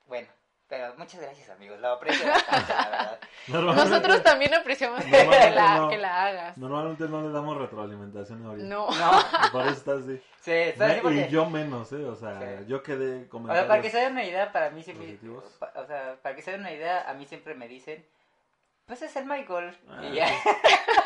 [0.08, 0.28] bueno,
[0.70, 3.20] pero muchas gracias amigos, lo aprecio bastante, la verdad.
[3.76, 5.90] Nosotros también apreciamos que la, no.
[5.90, 6.58] que la hagas.
[6.58, 8.70] Normalmente no le damos retroalimentación a Uriel.
[8.70, 8.88] No.
[8.90, 9.12] No,
[9.52, 10.22] Por eso está así.
[10.42, 10.52] sí.
[10.78, 12.06] Me- Porque- y yo menos, ¿eh?
[12.06, 12.66] O sea, Sí.
[12.68, 13.68] yo quedé O sea, comentarios.
[13.68, 15.44] para que se den una idea, para mí siempre, positivos.
[15.76, 18.06] o sea, para que se den una idea, a mí siempre me dicen,
[18.86, 19.76] pues es el Michael.
[19.90, 20.28] Ah, y ya.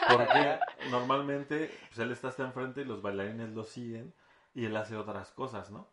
[0.09, 0.59] Porque
[0.89, 4.13] normalmente pues, él está hasta enfrente y los bailarines lo siguen
[4.53, 5.87] y él hace otras cosas, ¿no?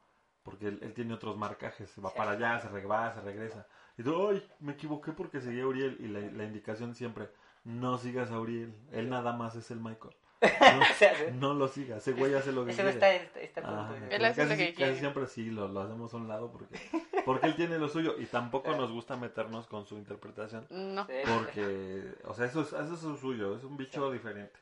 [0.50, 2.16] Porque él, él tiene otros marcajes, se va Sí.
[2.18, 3.66] para allá, se va, se regresa.
[3.96, 4.46] Y tú, ¡ay!
[4.60, 7.30] Me equivoqué porque seguía a Uriel y la, la indicación siempre,
[7.64, 10.14] no sigas a Uriel, él nada más es el Michael.
[10.42, 11.06] No, sí.
[11.34, 13.16] no lo sigas, ese güey hace lo que Ese quiere.
[13.16, 14.98] está, está, Ajá, Él hace casi, lo que casi quiere.
[14.98, 16.78] siempre sí lo, lo hacemos a un lado porque,
[17.26, 21.04] porque él tiene lo suyo y tampoco nos gusta meternos con su interpretación No.
[21.06, 21.12] Sí.
[21.26, 24.58] porque, o sea, eso es, eso es lo suyo, es un bicho diferente,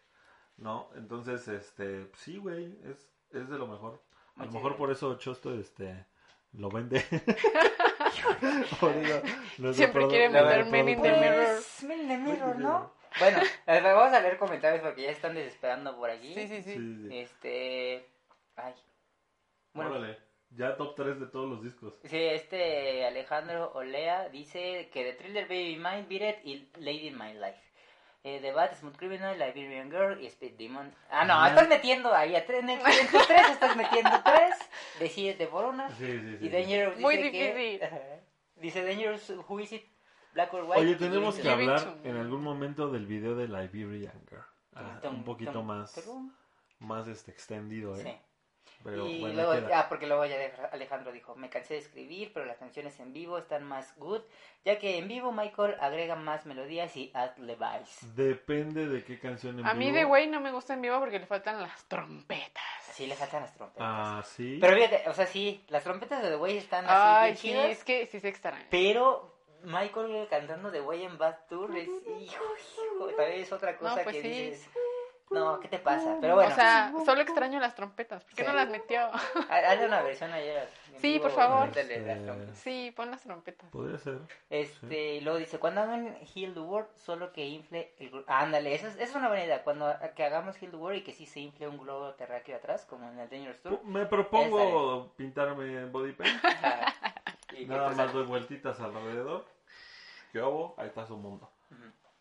[0.57, 0.91] ¿no?
[0.97, 4.03] Entonces, este, sí, güey, es, es de lo mejor.
[4.39, 6.05] A lo mejor por eso Chosto, este,
[6.53, 7.01] lo vende.
[9.72, 11.47] Siempre quiere meter Men in the productor- Mirror.
[11.47, 12.93] Pues, Men in the Mirror, ¿no?
[13.18, 16.34] Bueno, vamos a leer comentarios porque ya están desesperando por aquí.
[16.34, 16.74] Sí, sí, sí.
[16.74, 17.18] Sí, sí.
[17.18, 18.07] Este.
[18.57, 18.74] Ay.
[19.72, 20.18] Bueno, Órale,
[20.51, 21.95] ya top 3 de todos los discos.
[22.05, 27.18] sí, este Alejandro Olea dice que The Thriller Baby Mind, Beat It y Lady in
[27.18, 27.61] My Life.
[28.25, 30.93] Eh, The Bad, Smooth Criminal, Liberian Girl y Speed Demon.
[31.11, 32.35] Ah, no, estás metiendo ahí.
[32.35, 32.79] a tres- En,
[33.11, 34.55] tus tres estás metiendo tres.
[34.99, 35.89] Decídete por una.
[35.91, 36.47] Sí, sí, sí.
[36.47, 37.81] Y Dangerous Muy que- difícil.
[38.57, 39.85] Dice Dangerous, who is it?
[40.35, 40.81] Black or white.
[40.81, 44.43] Oye, tenemos que hablar en algún momento del video de Liberian Girl.
[44.75, 46.09] Ah, un poquito más,
[46.81, 48.03] más este, extendido, ¿eh?
[48.03, 48.28] Sí.
[48.85, 50.37] Pero y bueno, luego, ah, porque luego ya
[50.73, 54.23] Alejandro dijo, me cansé de escribir, pero las canciones en vivo están más good,
[54.64, 58.07] ya que en vivo Michael agrega más melodías y ad levice.
[58.14, 59.97] Depende de qué canción en A mí vivo.
[59.99, 62.62] de güey no me gusta en vivo porque le faltan las trompetas.
[62.91, 63.87] Así le faltan las trompetas.
[63.89, 64.59] Ah, sí.
[64.61, 67.49] Pero fíjate, o sea, sí, las trompetas de The Way están así Ay, bien sí,
[67.49, 68.66] chidas, es que sí se extraña.
[68.71, 73.97] pero Michael cantando The Way en Bad Tour es, hijo, hijo, también es otra cosa
[73.97, 74.29] No, pues que sí.
[74.29, 74.69] dices,
[75.31, 76.16] no, ¿qué te pasa?
[76.20, 78.24] Pero bueno, O sea, solo extraño las trompetas.
[78.24, 78.49] ¿Por qué Sí.
[78.49, 79.01] no las metió?
[79.01, 80.68] ha- hazle una versión ayer.
[80.99, 81.68] Sí, por favor.
[81.68, 82.55] Este.
[82.55, 83.70] Sí, pon las trompetas.
[83.70, 84.18] Podría ser.
[84.51, 88.74] Este, y luego dice, cuando hagan Heal the World, solo que infle el glo- Ándale,
[88.74, 89.62] eso es, una buena idea.
[89.62, 92.85] Cuando que hagamos Heal the World y que sí se infle un globo terráqueo atrás,
[92.85, 93.85] como en el Dangerous Tour.
[93.85, 96.43] Me propongo pintarme body paint.
[97.57, 99.45] Y Nada más doy vueltitas alrededor.
[100.33, 100.74] ¿Qué hago?
[100.79, 101.51] Ahí está su mundo.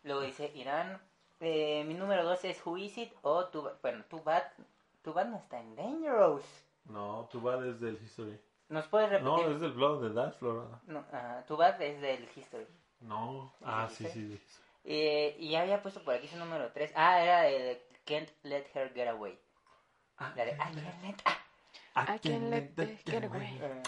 [0.02, 1.00] Luego dice Irán,
[1.40, 4.42] eh, mi número 2 es Who Is It o tu, bueno, tu bad,
[5.02, 6.44] tu bad no está en Dangerous.
[6.84, 8.38] No, tu bad es del History.
[8.68, 9.28] ¿Nos puedes repetir?
[9.30, 10.80] No, es del blog de Dash Florida.
[10.86, 12.66] No, ah, tu bad es del History.
[13.00, 13.52] No.
[13.62, 14.36] Ah, sí, sí.
[14.36, 14.40] sí.
[14.84, 16.92] Eh, y había puesto por aquí su número 3.
[16.94, 19.38] Ah, era de Can't Let Her Get Away.
[20.18, 21.16] Ah, La de I Can't Let...
[21.94, 23.60] ah, I can let the get away.
[23.60, 23.82] eh,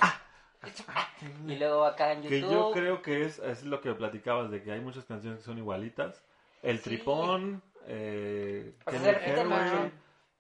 [1.47, 2.73] y luego acá en Que yo YouTube...
[2.75, 6.25] creo que es, es lo que platicabas de que hay muchas canciones que son igualitas.
[6.63, 6.85] El Sí.
[6.85, 9.93] Tripón, eh, repiten Hathaway,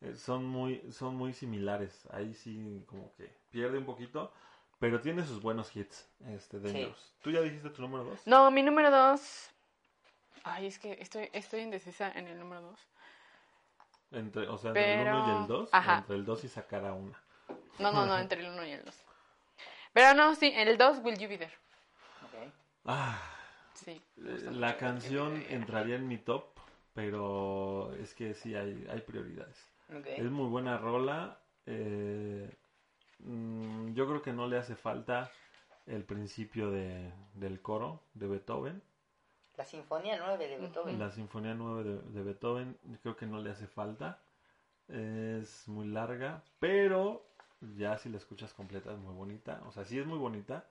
[0.02, 2.06] eh, son muy son muy similares.
[2.10, 4.32] Ahí sí como que pierde un poquito,
[4.78, 7.14] pero tiene sus buenos hits, este Dangerous.
[7.22, 8.26] ¿Tú ya dijiste tu número dos?
[8.26, 9.50] No, mi número dos.
[10.44, 12.80] Ay, es que estoy, estoy indecisa en el número dos.
[14.12, 15.98] Entre, o sea, entre el Pero- 1 y el 2, Ajá.
[15.98, 17.22] entre el 2 y sacar a una.
[17.78, 18.96] No, no, no, entre el uno y el dos.
[19.92, 21.52] Pero no, sí, el dos, Will You Be There.
[22.24, 22.52] Ok.
[22.86, 23.18] Ah,
[23.84, 24.00] Sí.
[24.18, 26.44] eh, la canción entraría en mi top,
[26.94, 29.56] pero es que sí hay, hay prioridades.
[30.04, 31.38] Es muy buena rola.
[31.66, 32.48] eh,
[33.20, 35.30] mm, yo creo que no le hace falta
[35.86, 38.82] el principio de, del coro de Beethoven.
[39.56, 40.98] La Sinfonía 9 de Beethoven.
[40.98, 44.18] La Sinfonía 9 de, de Beethoven, yo creo que no le hace falta.
[44.88, 47.24] Es muy larga, pero
[47.76, 49.62] ya si la escuchas completa es muy bonita.
[49.66, 50.64] O sea, sí es muy bonita,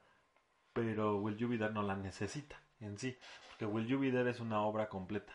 [0.74, 3.18] pero Will You Be There no la necesita en sí.
[3.50, 5.34] Porque Will You Be There es una obra completa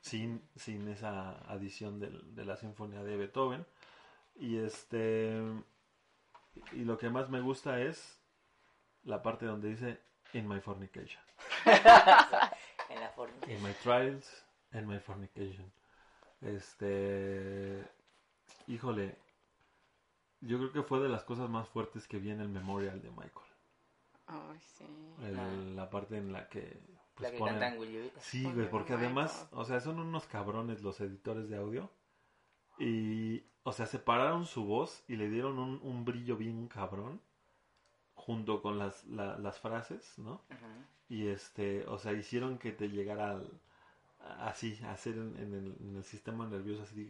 [0.00, 3.66] sin, sin esa adición del- de la sinfonía de Beethoven.
[4.36, 5.42] Y este
[6.72, 8.20] y lo que más me gusta es
[9.04, 10.00] la parte donde dice
[10.32, 11.22] In my fornication.
[11.64, 13.34] en la forma.
[13.48, 15.72] In my trials and my fornication.
[16.40, 17.84] Este
[18.68, 19.16] híjole,
[20.40, 23.10] yo creo que fue de las cosas más fuertes que vi en el memorial de
[23.10, 23.47] Michael.
[24.28, 24.84] Ay, sí.
[25.22, 25.48] El- Ah.
[25.74, 26.80] La parte en la que
[27.14, 28.10] pues, la que ponen- cantan Will.
[28.20, 31.90] Sí, güey, porque además, o sea, son unos cabrones los editores de audio.
[32.78, 37.20] Y, o sea, separaron su voz y le dieron un, un brillo bien cabrón.
[38.14, 40.44] Junto con las, la- las frases, ¿no?
[41.08, 43.60] Y este, o sea, hicieron que te llegara al-
[44.40, 47.08] así, hacer en, en el, en el sistema nervioso así.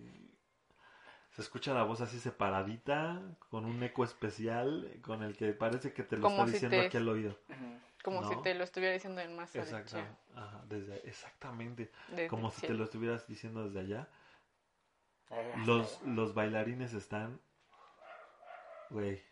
[1.38, 6.02] Se escucha la voz así separadita, con un eco especial, con el que parece que
[6.02, 7.38] te lo Como está si diciendo te- aquí al oído.
[8.02, 8.28] Como No.
[8.28, 9.98] si te lo estuviera diciendo en más Exacto,
[10.34, 11.92] ajá, desde, exactamente.
[12.08, 14.08] desde Como si te lo estuvieras diciendo desde allá.
[15.64, 17.40] Los, los bailarines están,
[18.90, 19.22] güey,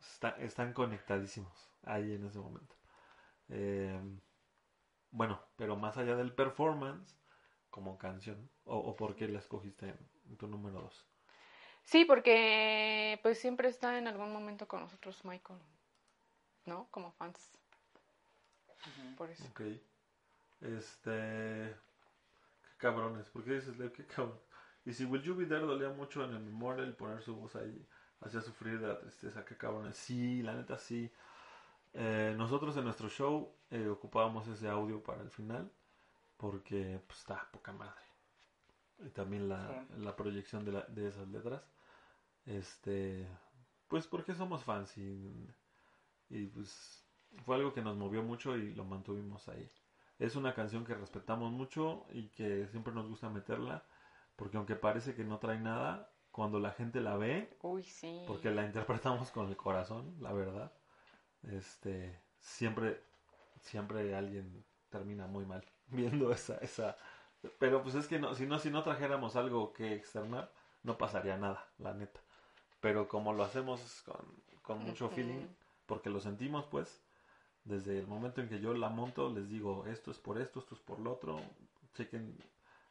[0.00, 2.74] está- están conectadísimos ahí en ese momento.
[3.50, 4.00] Eh,
[5.10, 7.14] bueno, pero más allá del performance,
[7.68, 9.94] como canción, o, o por qué la escogiste
[10.30, 11.06] en tu número 2.
[11.86, 15.58] Sí, porque pues siempre está en algún momento con nosotros Michael,
[16.66, 16.88] ¿no?
[16.90, 17.38] Como fans,
[19.16, 19.44] por eso.
[19.50, 19.60] Ok.
[20.60, 21.74] Este.
[22.62, 23.92] Qué cabrones, ¿por qué dices Lev?
[23.92, 24.38] Qué cabrón.
[24.84, 27.86] Y si Will You Be There dolía mucho en el memorial poner su voz ahí,
[28.20, 29.96] hacía sufrir de la tristeza, qué cabrones.
[29.96, 31.10] Sí, la neta sí.
[31.94, 35.70] Eh, nosotros en nuestro show eh, ocupábamos ese audio para el final,
[36.36, 38.02] porque pues está poca madre.
[39.04, 39.94] Y también la, Sí.
[40.02, 41.62] la proyección de, la- de esas letras.
[42.46, 43.26] Este.
[43.88, 45.48] Pues porque somos fans y,
[46.28, 47.04] y pues
[47.44, 49.70] fue algo que nos movió mucho y lo mantuvimos ahí.
[50.18, 53.84] Es una canción que respetamos mucho y que siempre nos gusta meterla,
[54.34, 58.24] porque aunque parece que no trae nada, cuando la gente la ve, Uy, sí.
[58.26, 60.72] porque la interpretamos con el corazón, la verdad,
[61.42, 63.02] este, siempre,
[63.60, 66.96] siempre alguien termina muy mal viendo esa, esa,
[67.58, 71.36] pero pues es que no, si no, si no trajéramos algo que externar, no pasaría
[71.36, 72.20] nada, la neta.
[72.86, 74.24] Pero como lo hacemos con,
[74.62, 75.44] con mucho feeling,
[75.86, 77.02] porque lo sentimos pues,
[77.64, 80.76] desde el momento en que yo la monto, les digo, esto es por esto, esto
[80.76, 81.40] es por lo otro,
[81.96, 82.38] chequen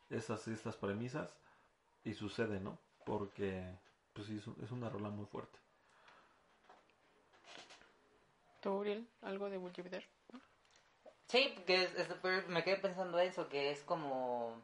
[0.10, 1.34] estas, estas premisas,
[2.04, 2.78] y sucede, ¿no?
[3.06, 3.64] Porque,
[4.12, 5.58] pues sí, es, un- es una rola muy fuerte.
[8.60, 9.08] ¿Tú, Uriel?
[9.22, 10.06] ¿Algo de There?
[11.30, 14.62] Sí, porque es- es- pero me quedé pensando eso, que es como...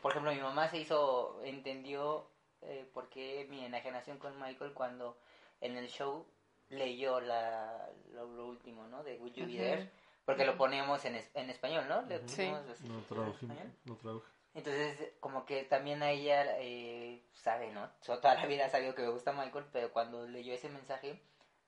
[0.00, 2.32] Por ejemplo, mi mamá se hizo, entendió
[2.66, 5.16] eh, por qué mi enajenación con Michael cuando
[5.60, 6.26] en el show
[6.68, 9.02] leyó la, lo, lo último, ¿no?
[9.02, 9.52] De Would You Be.
[9.56, 9.90] There,
[10.24, 10.58] porque lo Ujú.
[10.58, 12.02] poníamos en, es- en español, ¿no?
[12.02, 12.98] Le pusimos No
[13.28, 13.72] español.
[13.84, 14.26] no traduje.
[14.54, 17.90] Entonces, como que también a ella eh, sabe, ¿no?
[18.04, 21.20] Toda la vida ha sabido que me gusta Michael, pero cuando leyó ese mensaje,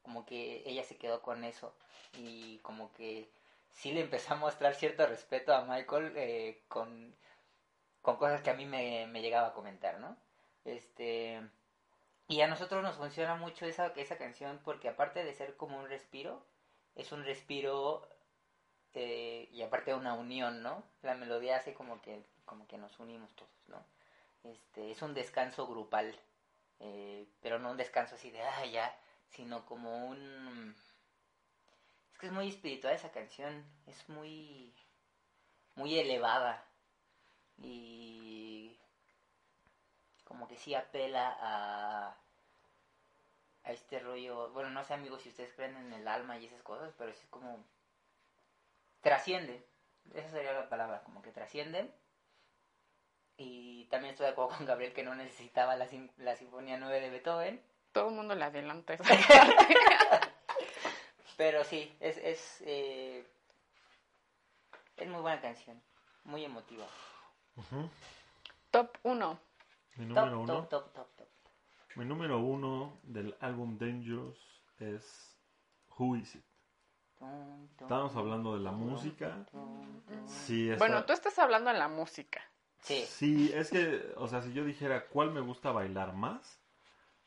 [0.03, 1.75] como que ella se quedó con eso.
[2.17, 3.29] Y como que
[3.73, 7.15] sí le empezó a mostrar cierto respeto a Michael eh, con,
[8.03, 10.17] con cosas que a mí me, me llegaba a comentar, ¿no?
[10.67, 11.41] Este.
[12.29, 15.89] Y a nosotros nos funciona mucho esa, esa canción porque aparte de ser como un
[15.89, 16.45] respiro,
[16.97, 18.09] es un respiro
[18.95, 20.83] eh, y aparte una unión, ¿no?
[21.03, 23.85] La melodía hace como que, como que nos unimos todos, ¿no?
[24.43, 26.19] Este, es un descanso grupal,
[26.81, 28.99] eh, pero no un descanso así de, ah, ya,
[29.29, 30.75] sino como un...
[32.13, 34.75] Es que es muy espiritual esa canción, es muy,
[35.77, 36.65] muy elevada
[37.59, 38.46] y
[40.27, 42.15] como que sí apela a,
[43.65, 46.63] a este rollo, bueno, no sé amigos si ustedes creen en el alma y esas
[46.63, 47.65] cosas, pero es como
[49.03, 49.65] trasciende,
[50.15, 51.91] esa sería la palabra, como que trasciende.
[53.39, 57.01] Y también estoy de acuerdo con Gabriel que no necesitaba la, sim- la Sinfonía 9
[57.01, 57.63] de Beethoven,
[57.93, 59.05] Todo el mundo le adelanta esa
[61.37, 63.27] pero sí, es, es, eh,
[64.97, 65.81] es muy buena canción,
[66.25, 66.87] muy emotiva.
[68.71, 69.39] Top 1.
[69.97, 70.53] Mi Top, número uno.
[70.53, 71.29] top, top, top, top.
[71.97, 74.39] Mi número uno del álbum Dangerous
[74.79, 75.37] es
[75.99, 76.45] Who Is It.
[77.81, 79.47] Estamos hablando de la música.
[80.27, 82.43] Sí, está- Bueno, tú estás hablando de la música.
[82.81, 86.61] Sí, Sí, es que, o sea, si yo dijera cuál me gusta bailar más,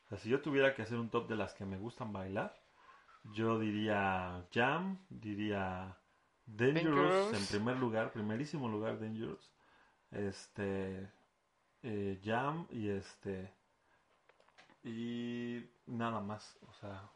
[0.06, 2.56] o sea, si yo tuviera que hacer un top de las que me gustan bailar,
[3.24, 5.98] yo diría Jam, diría
[6.46, 7.34] Dangerous, Dangerous.
[7.34, 9.52] en primer lugar, primerísimo lugar Dangerous,
[10.12, 11.12] este,
[11.84, 13.54] eh, Jam y este,
[14.84, 17.10] y nada más, o sea,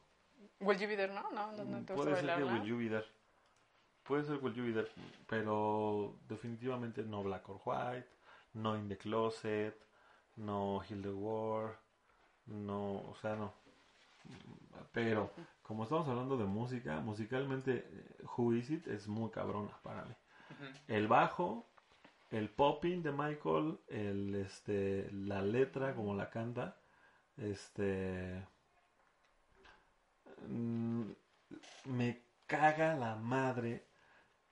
[0.59, 1.13] Will you be there?
[1.13, 2.53] No, no, no, no te gusta puede ser bailar, que ¿no?
[2.53, 3.05] Will You Be There.
[4.03, 4.89] Puede ser Will You Be There,
[5.27, 8.07] pero definitivamente no Black or White,
[8.53, 9.75] no In the Closet,
[10.37, 11.77] no Heal the War,
[12.45, 13.53] no, o sea, no.
[14.91, 20.05] Pero, como estamos hablando de música, musicalmente eh, Who Is It es muy cabrona para
[20.05, 20.15] mí.
[20.87, 21.65] El bajo,
[22.33, 26.81] el popping de Michael, el este la letra como la canta,
[27.37, 28.43] este
[30.47, 31.11] mm,
[31.85, 33.87] me caga la madre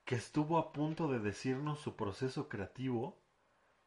[0.05, 3.19] que estuvo a punto de decirnos su proceso creativo,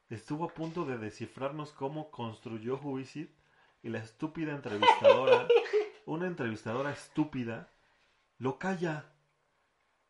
[0.08, 3.30] estuvo a punto de descifrarnos cómo construyó It,
[3.82, 5.46] y la estúpida entrevistadora,
[6.06, 7.70] una entrevistadora estúpida,
[8.38, 9.12] lo calla.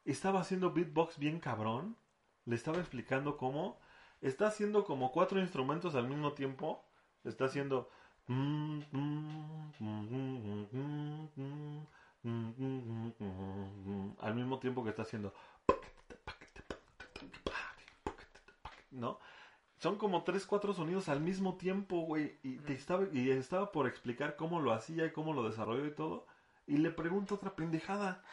[0.07, 1.97] Estaba haciendo beatbox bien cabrón,
[2.47, 3.79] le estaba explicando cómo,
[4.21, 6.85] está haciendo como cuatro instrumentos al mismo tiempo,
[7.25, 7.89] está haciendo...
[14.21, 15.35] Al mismo tiempo que está haciendo...
[18.91, 19.19] ¿No?
[19.79, 22.39] Son como tres, cuatro sonidos al mismo tiempo, güey.
[22.43, 25.95] Y, te estaba, y estaba por explicar cómo lo hacía y cómo lo desarrolló y
[25.95, 26.27] todo.
[26.67, 28.25] Y le pregunto otra pendejada.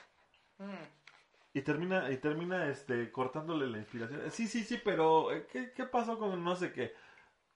[1.54, 4.32] Y termina, y termina este, cortándole la inspiración.
[4.32, 6.94] Sí, sí, sí, pero eh, ¿qué, qué pasó con no sé qué?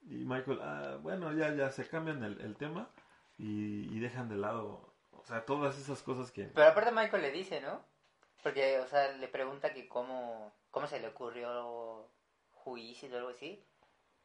[0.02, 2.90] Y Michael, ah, bueno, ya, ya se cambian el, el tema
[3.38, 6.44] y, y dejan de lado, o sea, todas esas cosas que...
[6.44, 7.84] Pero aparte Michael le dice, ¿no?
[8.42, 12.08] Porque, o sea, le pregunta que cómo, cómo se le ocurrió
[12.52, 13.66] juicio o algo así.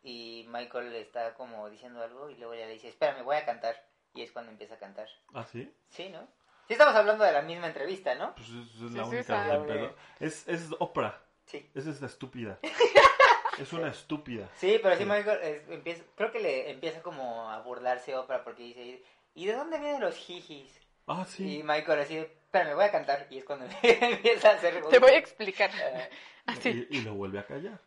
[0.03, 3.45] Y Michael le está como diciendo algo y luego ya le dice, espérame, voy a
[3.45, 3.75] cantar.
[4.13, 5.07] Y es cuando empieza a cantar.
[5.33, 5.73] ¿Ah, sí?
[5.89, 6.27] Sí, ¿no?
[6.67, 8.33] Sí estamos hablando de la misma entrevista, ¿no?
[8.35, 9.95] Pues es, es Sí, la sí, única del pedo.
[10.19, 11.19] Es, es Oprah.
[11.45, 11.69] Sí.
[11.75, 12.59] Esa es la estúpida.
[13.59, 14.47] es una estúpida.
[14.55, 15.09] Sí, pero sí Sí.
[15.09, 19.03] Michael es- empieza, creo que le empieza como a burlarse Oprah porque dice,
[19.35, 20.79] ¿y de dónde vienen los jijis?
[21.07, 21.63] Ah, Y sí.
[21.65, 23.27] Michael así, espérame, voy a cantar.
[23.29, 24.81] Y es cuando empieza a hacer...
[24.89, 25.69] Te voy a explicar.
[25.75, 26.09] Eh,
[26.45, 26.87] Así.
[26.89, 27.79] Y, y lo vuelve a callar.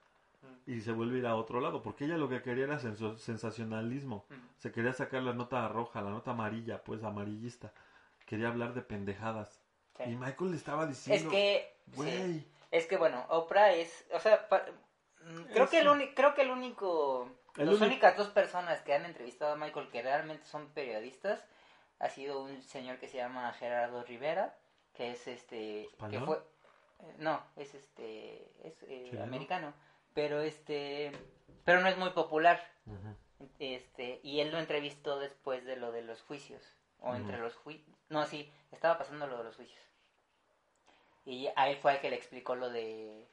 [0.66, 1.82] Y se vuelve a ir a otro lado.
[1.82, 4.26] Porque ella lo que quería era sensacionalismo.
[4.28, 4.34] Mm.
[4.58, 7.72] Se quería sacar la nota roja, la nota amarilla, pues amarillista.
[8.34, 9.62] Quería hablar de pendejadas.
[9.96, 10.02] sí.
[10.10, 11.72] Y Michael le estaba Es diciendo, que...
[11.86, 11.92] sí.
[11.96, 14.64] güey, Es que bueno, Oprah es, o sea, pa-
[15.22, 18.28] mm, creo Es- que el único, creo que el único, El las único- únicas dos
[18.30, 21.44] personas que han entrevistado a Michael que realmente son periodistas
[22.00, 24.58] ha sido un señor que se llama Gerardo Rivera,
[24.94, 26.26] que es este, que ¿Español?
[26.26, 29.72] fue, eh, no, es este, es eh, americano,
[30.12, 31.12] pero este,
[31.64, 32.60] pero no es muy popular,
[33.60, 36.62] este, y él lo entrevistó después de lo de los juicios,
[37.04, 39.80] o entre los juicios, no, sí, estaba pasando lo de los juicios.
[41.26, 43.26] Y a él fue el que le explicó lo de...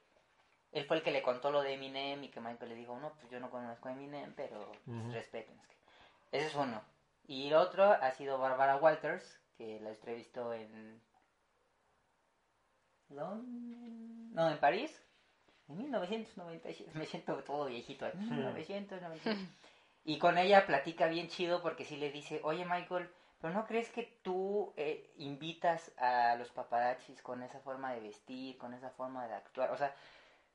[0.71, 3.13] Él fue el que le contó lo de Eminem y que Michael le dijo, no,
[3.15, 5.11] pues yo no conozco a Eminem, pero pues, Ujú.
[5.11, 5.59] respeten.
[5.59, 6.37] es que-".
[6.37, 6.81] Ese es uno.
[7.27, 11.01] Y el otro ha sido Barbara Walters, que la entrevistó en...
[13.09, 14.97] Lon- No, en París.
[15.67, 16.91] En 1997.
[16.97, 18.05] Me siento todo viejito.
[18.07, 19.37] En 1997.
[20.03, 23.07] Y con ella platica bien chido porque sí le dice, oye Michael,
[23.41, 28.57] pero ¿no crees que tú eh, invitas a los paparazzis con esa forma de vestir,
[28.57, 29.71] con esa forma de actuar?
[29.71, 29.93] O sea,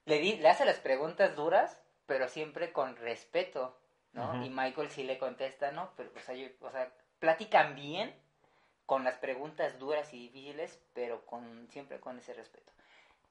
[0.05, 3.77] le, di- le hace las preguntas duras, pero siempre con respeto,
[4.13, 4.45] ¿no?
[4.45, 5.91] Y Michael sí le contesta, ¿no?
[5.97, 8.15] Pero, o sea, yo, o sea, platican bien
[8.87, 12.73] con las preguntas duras y difíciles, pero con siempre con ese respeto.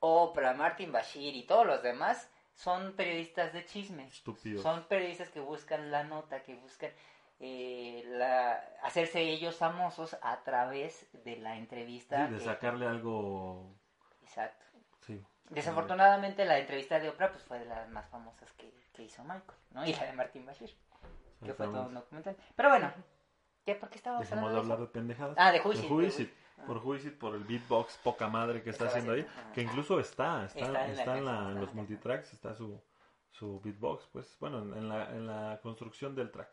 [0.01, 4.08] Oprah, Martin Bashir y todos los demás son periodistas de chisme.
[4.08, 4.62] Estúpidos.
[4.62, 6.91] Son periodistas que buscan la nota, que buscan
[7.40, 12.28] eh, la, hacerse ellos famosos a través de la entrevista.
[12.28, 13.76] Sí, de que- sacarle algo.
[14.22, 14.66] Exacto.
[15.02, 15.22] Sí.
[15.50, 19.44] Desafortunadamente la entrevista de Oprah pues, fue de las más famosas que, que hizo Michael,
[19.72, 19.86] ¿no?
[19.86, 20.76] Y la de Martin Bashir,
[21.44, 22.36] que fue todo un documental.
[22.56, 22.92] Pero bueno,
[23.66, 25.36] ¿ya por qué estábamos Dejemos de hablando hablar de pendejadas.
[25.38, 25.58] Ah, de
[26.20, 26.34] It.
[26.66, 29.22] Por Who Is It, por el beatbox poca madre que está haciendo ahí.
[29.22, 29.52] ajá.
[29.54, 32.82] Que incluso está, está, Está en la en, la- los multitracks, está su,
[33.30, 36.50] su beatbox, pues bueno, en, en la, en la construcción del track.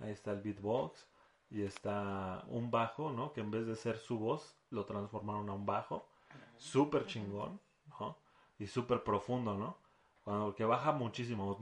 [0.00, 1.06] Ahí está el beatbox
[1.50, 3.32] y está un bajo, ¿no?
[3.32, 6.08] Que en vez de ser su voz, lo transformaron a un bajo.
[6.56, 7.60] Súper chingón,
[8.00, 8.18] ¿no?
[8.58, 9.78] Y súper profundo, ¿no?
[10.22, 11.58] Cuando que baja muchísimo.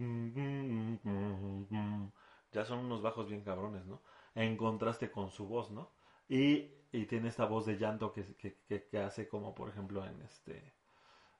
[2.52, 4.02] Ya son unos bajos bien cabrones, ¿no?
[4.34, 5.90] En contraste con su voz, ¿no?
[6.28, 10.04] Y, y tiene esta voz de llanto que, que, que, que hace como, por ejemplo,
[10.06, 10.74] en este...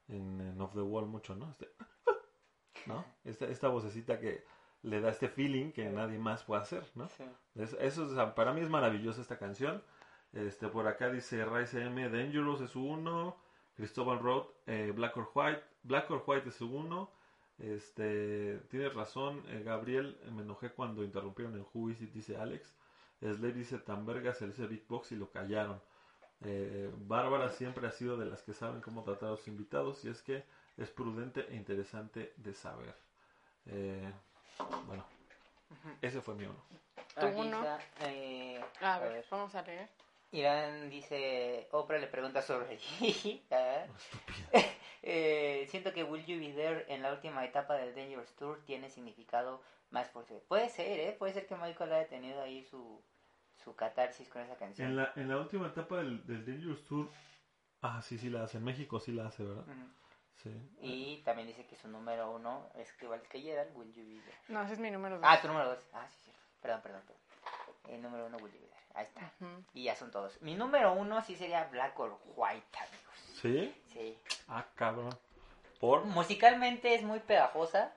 [0.09, 1.49] En, en Off the Wall mucho, ¿no?
[1.51, 1.69] Este,
[2.87, 3.05] ¿no?
[3.25, 4.45] Esta, esta vocecita que
[4.83, 7.09] le da este feeling que nadie más puede hacer, ¿no?
[7.09, 7.25] Sí.
[7.55, 9.83] Es- Eso es, para mí es maravillosa esta canción.
[10.33, 13.37] Este, por acá dice Rise M, Dangerous es su uno,
[13.77, 17.11] Cristóbal Road, eh, Black or White, Black or White es su uno.
[17.59, 22.75] Este, tienes razón, eh, Gabriel, me enojé cuando interrumpieron en Who Is It, dice Alex.
[23.21, 25.81] Slade dice tan verga, se dice Big Box y lo callaron.
[26.45, 30.09] Eh, Bárbara siempre ha sido de las que saben cómo tratar a los invitados y
[30.09, 30.45] es que
[30.77, 32.97] es prudente e interesante de saber.
[33.67, 34.13] Eh,
[34.87, 35.05] bueno,
[36.01, 36.63] ese fue mi uno.
[37.19, 37.59] ¿Tú Aquí uno?
[37.59, 39.89] está, eh, A ver, vamos a leer.
[40.33, 43.45] Irán dice, Oprah le pregunta sobre Gigi.
[43.51, 43.87] ¿eh?
[45.05, 48.89] Eh, siento que Will You Be There en la última etapa del Dangerous Tour tiene
[48.89, 49.61] significado
[49.91, 50.41] más fuerte.
[50.47, 51.17] Puede ser, ¿eh?
[51.19, 53.03] Puede ser que Michael haya tenido ahí su,
[53.65, 54.91] su catarsis con esa canción.
[54.91, 57.09] En la, en la última etapa del, del Dangerous Tour,
[57.81, 58.59] ah, sí, sí la hace.
[58.59, 59.65] En México sí la hace, ¿verdad?
[59.67, 59.89] Ujú.
[60.43, 60.71] Sí.
[60.81, 64.21] Y también dice que su número uno es que igual que Gerald, Will You Be
[64.21, 64.39] There.
[64.49, 65.25] No, ese es mi número dos.
[65.29, 65.79] Ah, tu número dos.
[65.93, 66.33] Ah, sí, sí.
[66.61, 67.23] Perdón, perdón, perdón.
[67.89, 68.83] El número uno, Will You Be There.
[68.95, 69.33] Ahí está.
[69.73, 70.41] Y ya son todos.
[70.43, 73.39] Mi número uno sí sería Black or White, amigos.
[73.41, 73.83] ¿Sí?
[73.93, 74.19] Sí.
[74.49, 75.17] Ah, cabrón.
[75.81, 76.05] ¿Por?
[76.05, 77.93] Musicalmente es muy pegajosa.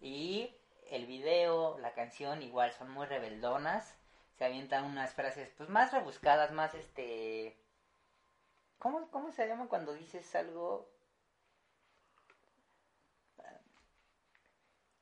[0.00, 0.54] Y
[0.90, 3.96] el video, la canción, igual son muy rebeldonas.
[4.36, 7.56] Se avientan unas frases pues más rebuscadas, más este...
[8.80, 10.88] ¿Cómo, cómo se llama cuando dices algo?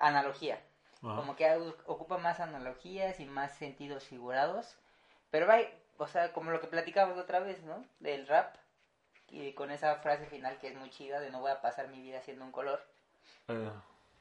[0.00, 0.60] Analogía.
[1.02, 1.16] Ajá.
[1.16, 1.48] Como que
[1.86, 4.76] ocupa más analogías y más sentidos figurados.
[5.30, 5.58] Pero va,
[5.96, 7.84] o sea, como lo que platicábamos otra vez, ¿no?
[8.00, 8.56] Del rap.
[9.30, 12.00] Y con esa frase final que es muy chida de no voy a pasar mi
[12.00, 12.80] vida siendo un color.
[13.46, 13.70] Eh,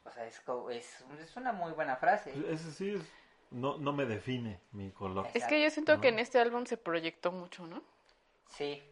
[0.04, 0.42] O sea, es,
[0.72, 2.32] es, es una muy buena frase.
[2.52, 3.02] ese sí es,
[3.50, 5.28] no, no me define mi color.
[5.34, 7.82] Es que yo siento que en este álbum se proyectó mucho, ¿no?
[8.50, 8.84] Sí.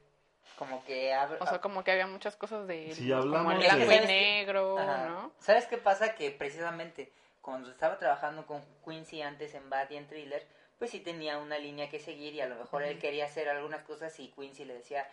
[0.58, 1.38] Como que abre...
[1.42, 3.88] O sea, como que había muchas cosas de Si como hablamos el de- blanco y
[3.88, 4.08] ¿Sabes qué?
[4.08, 5.06] negro, Ajá.
[5.10, 5.32] ¿no?
[5.40, 6.16] ¿Sabes qué pasa?
[6.16, 10.48] Que precisamente cuando estaba trabajando con Quincy antes en Bad y en Thriller,
[10.80, 13.82] pues sí tenía una línea que seguir y a lo mejor él quería hacer algunas
[13.84, 15.08] cosas y Quincy le decía,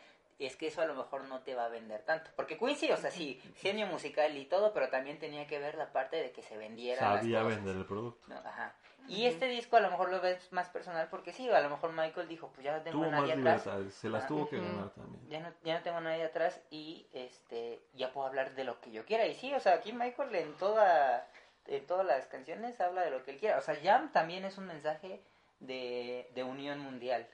[0.46, 2.30] es que eso a lo mejor no te va a vender tanto.
[2.36, 5.92] Porque Quincy, o sea, sí, genio musical y todo, pero también tenía que ver la
[5.92, 7.56] parte de que se vendieran las Sabía cosas.
[7.56, 8.24] vender el producto.
[8.28, 8.36] ¿no?
[8.38, 8.74] Ajá.
[9.08, 11.92] Y este disco a lo mejor lo ves más personal porque sí, a lo mejor
[11.92, 13.92] Michael dijo, pues ya no tengo Tuvo a más nadie atrás.
[13.94, 15.28] se las Ah, tuvo que ganar también.
[15.28, 18.80] Ya no, ya no tengo a nadie atrás y este ya puedo hablar de lo
[18.80, 19.26] que yo quiera.
[19.26, 21.28] Y sí, o sea, aquí Michael en toda
[21.66, 23.58] en todas las canciones habla de lo que él quiera.
[23.58, 25.20] O sea, Jam también es un mensaje
[25.58, 27.26] de, de unión mundial.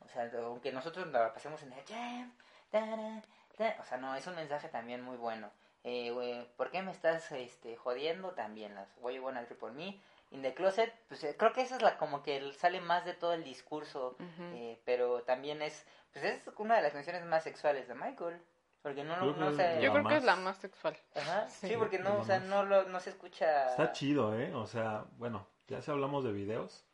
[0.00, 2.32] O sea, aunque nosotros la pasemos en el Jam,
[2.72, 5.50] o sea, no, es un mensaje también muy bueno.
[5.84, 8.30] Eh, ¿Por qué me estás este, jodiendo?
[8.30, 10.00] También las You Wanna Trip on Me.
[10.30, 13.12] In the Closet, pues eh, creo que esa es la como que sale más de
[13.12, 14.16] todo el discurso
[14.54, 18.40] eh, pero también es, pues es una de las canciones más sexuales de Michael.
[18.80, 19.80] Porque no, Creo no, que se...
[19.80, 20.96] Yo creo que es la más- sexual.
[21.14, 21.74] Ajá, sí, Sí.
[21.78, 22.48] porque no, La o sea, más.
[22.48, 23.70] no, lo, no se escucha...
[23.70, 24.52] Está chido, ¿eh?
[24.54, 26.84] O sea, bueno, ya si hablamos de videos,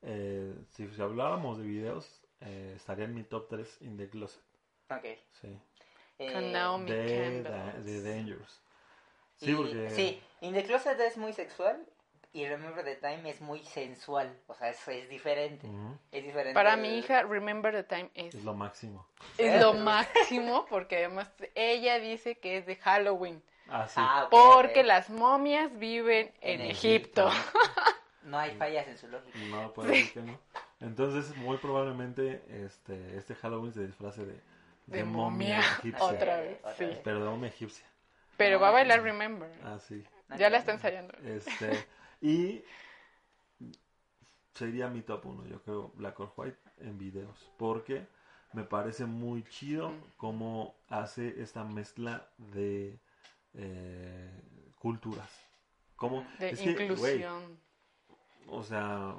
[0.00, 4.42] eh, si, si habláramos de videos, eh, estaría en mi top 3 in the closet.
[4.90, 5.04] Ok.
[5.40, 5.58] Sí.
[6.18, 7.84] Eh, Con Naomi De, Campbell.
[7.84, 8.60] de Dangerous.
[9.36, 9.90] Sí, y- porque...
[9.90, 11.82] Sí, In the Closet es muy sexual
[12.32, 14.36] y Remember the Time es muy sensual.
[14.46, 15.66] O sea, es, es diferente.
[16.12, 16.54] Es diferente.
[16.54, 19.06] Para mi hija, Remember the Time es, Es lo máximo.
[19.38, 23.42] es lo máximo porque además ella dice que es de Halloween.
[23.68, 23.94] Ah, sí.
[24.02, 27.30] Ah, Porque las momias viven en, En Egipto.
[28.24, 29.38] No hay fallas en su lógica.
[29.38, 30.38] No puede decir que no.
[30.80, 34.40] Entonces, muy probablemente este, este Halloween se disfrace de,
[34.90, 35.60] De momia.
[35.60, 36.04] egipcia.
[36.04, 36.86] Otra vez, sí.
[37.04, 37.86] Pero de momia egipcia.
[38.36, 39.50] Pero va a bailar Remember.
[39.64, 40.04] Ah, sí.
[40.38, 41.12] Ya la está ensayando.
[41.24, 41.86] Este,
[42.20, 42.62] y
[44.54, 47.50] sería mi top 1, yo creo, Black or White en videos.
[47.56, 48.06] Porque
[48.52, 50.00] me parece muy chido Mm.
[50.16, 52.98] cómo hace esta mezcla de
[53.54, 54.30] eh,
[54.78, 55.28] culturas.
[55.96, 57.58] Como, De es que, güey, inclusión.
[58.48, 59.14] o sea,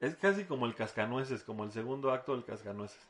[0.00, 3.00] es casi como el cascanueces, como el segundo acto del cascanueces.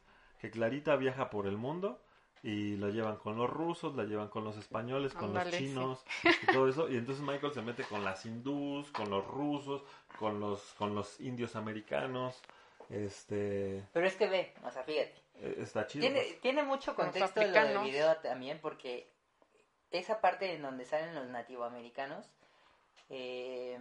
[0.40, 2.00] Que Clarita viaja por el mundo
[2.42, 5.58] y la llevan con los rusos, la llevan con los españoles, con los sí.
[5.58, 6.88] chinos y todo eso.
[6.88, 9.82] Y entonces Michael se mete con las hindús, con los rusos,
[10.18, 12.40] con los, con los indios americanos.
[12.90, 15.14] Este, Pero es que ve, o sea, fíjate.
[15.40, 16.02] eh, está chido.
[16.02, 16.40] Tiene, pues.
[16.40, 19.10] tiene mucho contexto lo del video también porque
[19.90, 22.26] esa parte en donde salen los nativoamericanos,
[23.10, 23.78] eh,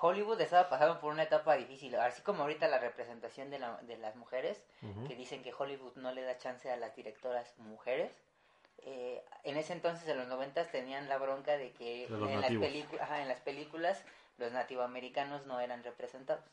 [0.00, 3.96] Hollywood estaba pasando por una etapa difícil, así como ahorita la representación de, la- de
[3.96, 4.62] las mujeres,
[5.08, 8.12] que dicen que Hollywood no le da chance a las directoras mujeres.
[8.84, 12.42] eh, en ese entonces, en los noventas, tenían la bronca de que De en las,
[12.42, 12.68] nativos.
[12.68, 14.04] pelicu- ajá, en las películas
[14.38, 16.44] los nativoamericanos no eran representados.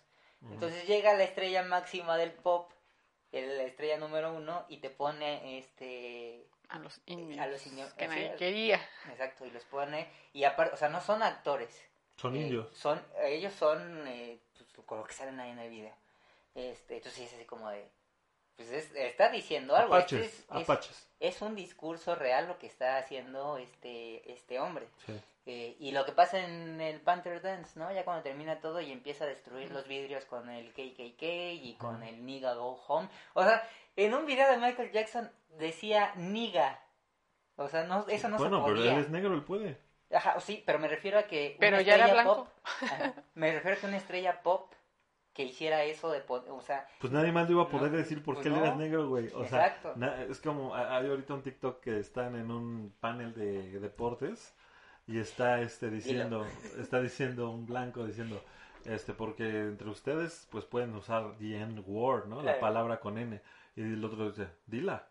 [0.51, 2.71] Entonces llega la estrella máxima del pop,
[3.31, 7.39] el- la estrella número uno, y te pone este A los indios.
[7.39, 8.81] a los indios, Que nadie quería.
[9.11, 11.79] exacto, y los pone, y aparte, o sea, no son actores.
[12.17, 12.67] Son eh, indios.
[12.75, 14.39] Son, ellos son eh,
[14.73, 15.93] pues, con lo que salen ahí en el video.
[16.55, 17.87] Este, entonces es así como de,
[18.55, 19.93] pues es- está diciendo algo.
[19.95, 21.07] Apaches, este es, es- apaches.
[21.19, 24.87] es un discurso real lo que está haciendo este, este hombre.
[25.05, 25.13] Sí.
[25.47, 27.91] Eh, y lo que pasa en el Panther Dance, ¿no?
[27.93, 31.21] Ya cuando termina todo y empieza a destruir los vidrios con el KKK
[31.53, 33.07] y con el Nigga Go Home.
[33.35, 35.29] O sea, en un video de Michael Jackson
[35.59, 36.79] decía Nigga.
[37.57, 38.93] O sea, no, eso no bueno, se pero podía.
[38.95, 39.77] él es negro, él puede.
[40.13, 41.57] Ajá, sí, pero me refiero a que...
[41.59, 42.35] Pero ya era blanco.
[42.35, 42.47] pop-
[42.83, 44.71] Ajá, me refiero a que una estrella pop
[45.33, 46.23] que hiciera eso de...
[46.27, 48.55] O sea, Pues nadie más le iba a poder No, decir por pues qué él
[48.55, 48.65] no.
[48.65, 49.27] era negro, güey.
[49.33, 49.93] O Exacto.
[49.97, 54.55] sea, es como, ha- hay ahorita un TikTok que están en un panel de deportes
[55.07, 56.45] y está este diciendo,
[56.79, 58.41] está diciendo un blanco diciendo,
[58.85, 62.41] este, porque entre ustedes pues pueden usar the N word, ¿no?
[62.41, 63.41] La palabra con N.
[63.75, 65.07] Y el otro dice, dila.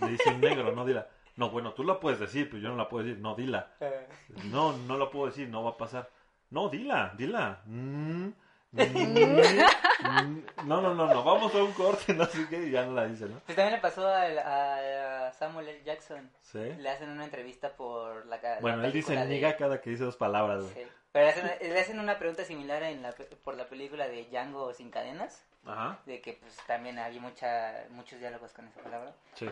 [0.00, 1.06] Le dice un negro, no dila.
[1.36, 3.20] No, bueno, tú la puedes decir, pero yo no la puedo decir.
[3.20, 3.74] No, dila.
[3.80, 4.06] eh,
[4.44, 6.08] No, no la puedo decir, no va a pasar.
[6.50, 7.60] No, dila, dila.
[7.66, 8.28] Mm,
[8.72, 10.46] mm, mm.
[10.66, 13.06] No, no, no, no, vamos a un corte, no sé qué, y ya no la
[13.06, 13.40] dice, ¿no?
[13.44, 15.82] pues también le pasó a, Samuel L.
[15.84, 16.30] Jackson.
[16.42, 16.58] Sí.
[16.58, 18.38] Le hacen una entrevista por la...
[18.60, 20.74] Bueno, él dice de- niga cada que dice dos palabras, güey.
[20.74, 20.80] Sí.
[21.12, 24.72] Pero le hacen, le hacen una pregunta similar en la, por la película de Django
[24.74, 29.48] sin cadenas, Ajá, de que pues también había mucha, muchos diálogos con esa palabra, sí.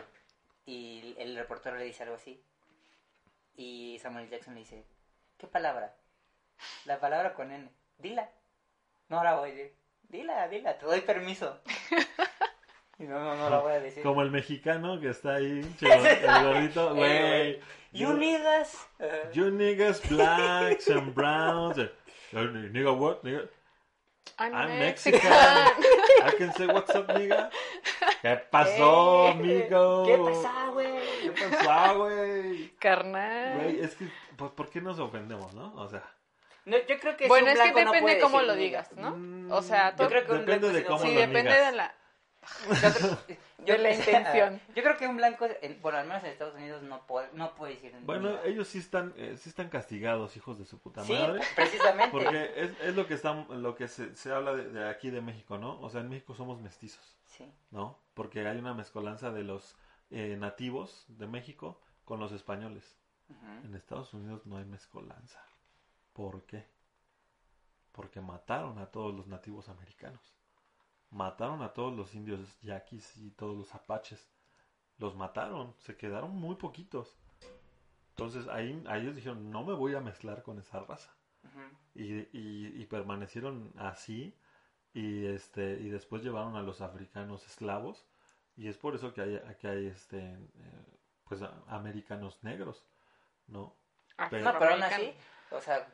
[0.67, 2.43] Y el reportero le dice algo así,
[3.57, 4.85] y Samuel Jackson le dice,
[5.39, 5.95] ¿qué palabra?
[6.87, 7.69] La palabra con N,
[7.99, 8.29] dila.
[9.09, 9.75] No la voy a decir,
[10.09, 11.61] dila, dila, te doy permiso.
[12.97, 14.05] Y no, no, no la voy a decir.
[14.05, 17.61] Como el mexicano que está ahí, chico, el gordito, güey.
[17.91, 18.87] You niggas.
[19.01, 21.77] eh, You niggas, blacks and browns.
[21.79, 21.91] eh,
[22.33, 23.23] Nigga, what?
[23.25, 23.49] Nigga?
[24.39, 25.21] I'm, I'm Mexican.
[25.21, 25.33] Mexican.
[26.25, 27.51] I can say what's up, nigga.
[28.25, 30.05] ¿Qué pasó, eh, amigo?
[30.07, 30.95] ¿Qué pasa, güey?
[31.23, 32.69] ¿Qué pasó, güey?
[32.79, 33.59] Carnal.
[33.59, 35.75] Güey, es que, pues, ¿por qué nos ofendemos, no?
[35.75, 36.03] O sea,
[36.65, 38.57] No, yo creo que si bueno, un es que no depende puede cómo decir lo
[38.59, 39.11] digas, ¿no?
[39.15, 41.01] mm, O sea, Yo creo que un depende blanco de sí no cómo.
[41.07, 41.71] Sí, lo depende digas.
[41.71, 41.95] de la...
[42.69, 43.19] Yo creo-
[43.59, 44.61] yo- De la intención.
[44.75, 47.55] Yo creo que un blanco, en- bueno, al menos en Estados Unidos no puede, no
[47.55, 51.13] puede decir Bueno, ellos sí están, eh, sí están castigados, hijos de su puta Sí,
[51.13, 51.43] madre.
[51.55, 52.11] precisamente.
[52.11, 55.21] Porque es, es lo que está, lo que se, se habla de, de aquí de
[55.21, 55.79] México, ¿no?
[55.83, 57.45] O sea, en México somos mestizos, Sí.
[57.71, 58.03] ¿no?
[58.15, 59.77] Porque hay una mezcolanza de los
[60.11, 62.97] eh, nativos de México con los españoles.
[63.65, 65.45] En Estados Unidos no hay mezcolanza.
[66.13, 66.67] ¿Por qué?
[67.93, 70.35] Porque mataron a todos los nativos americanos.
[71.11, 74.29] Mataron a todos los indios yaquis y todos los apaches.
[74.99, 77.17] Los mataron, se quedaron muy poquitos.
[78.11, 81.13] Entonces ahí, ahí ellos dijeron, no me voy a mezclar con esa raza.
[81.95, 82.05] Y,
[82.37, 84.37] y- y permanecieron así
[84.95, 88.05] y este y después llevaron a los africanos esclavos
[88.57, 90.39] y es por eso que hay, que hay este eh,
[91.29, 92.85] pues a- americanos negros,
[93.49, 93.75] ¿no?
[94.31, 95.13] Pero- No, pero aún así,
[95.51, 95.87] o sea,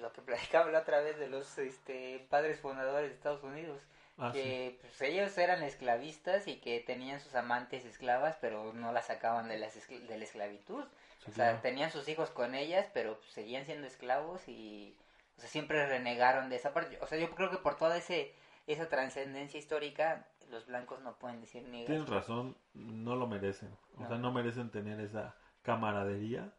[0.00, 3.80] lo que platicaba la otra vez de los este, padres fundadores de Estados Unidos,
[4.20, 4.40] Ah, sí.
[4.42, 9.48] que pues, ellos eran esclavistas y que tenían sus amantes esclavas, pero no las sacaban
[9.48, 10.82] de, las escl- de la esclavitud.
[11.24, 11.58] Sí, o sea, claro.
[11.62, 14.96] tenían sus hijos con ellas, pero pues, seguían siendo esclavos y
[15.36, 16.98] o sea, siempre renegaron de esa parte.
[17.00, 18.34] O sea, yo creo que por toda ese,
[18.72, 23.70] esa trascendencia histórica, los blancos no pueden decir ni Tienes razón, no lo merecen.
[23.96, 24.08] O No.
[24.08, 26.52] sea, no merecen tener esa camaradería.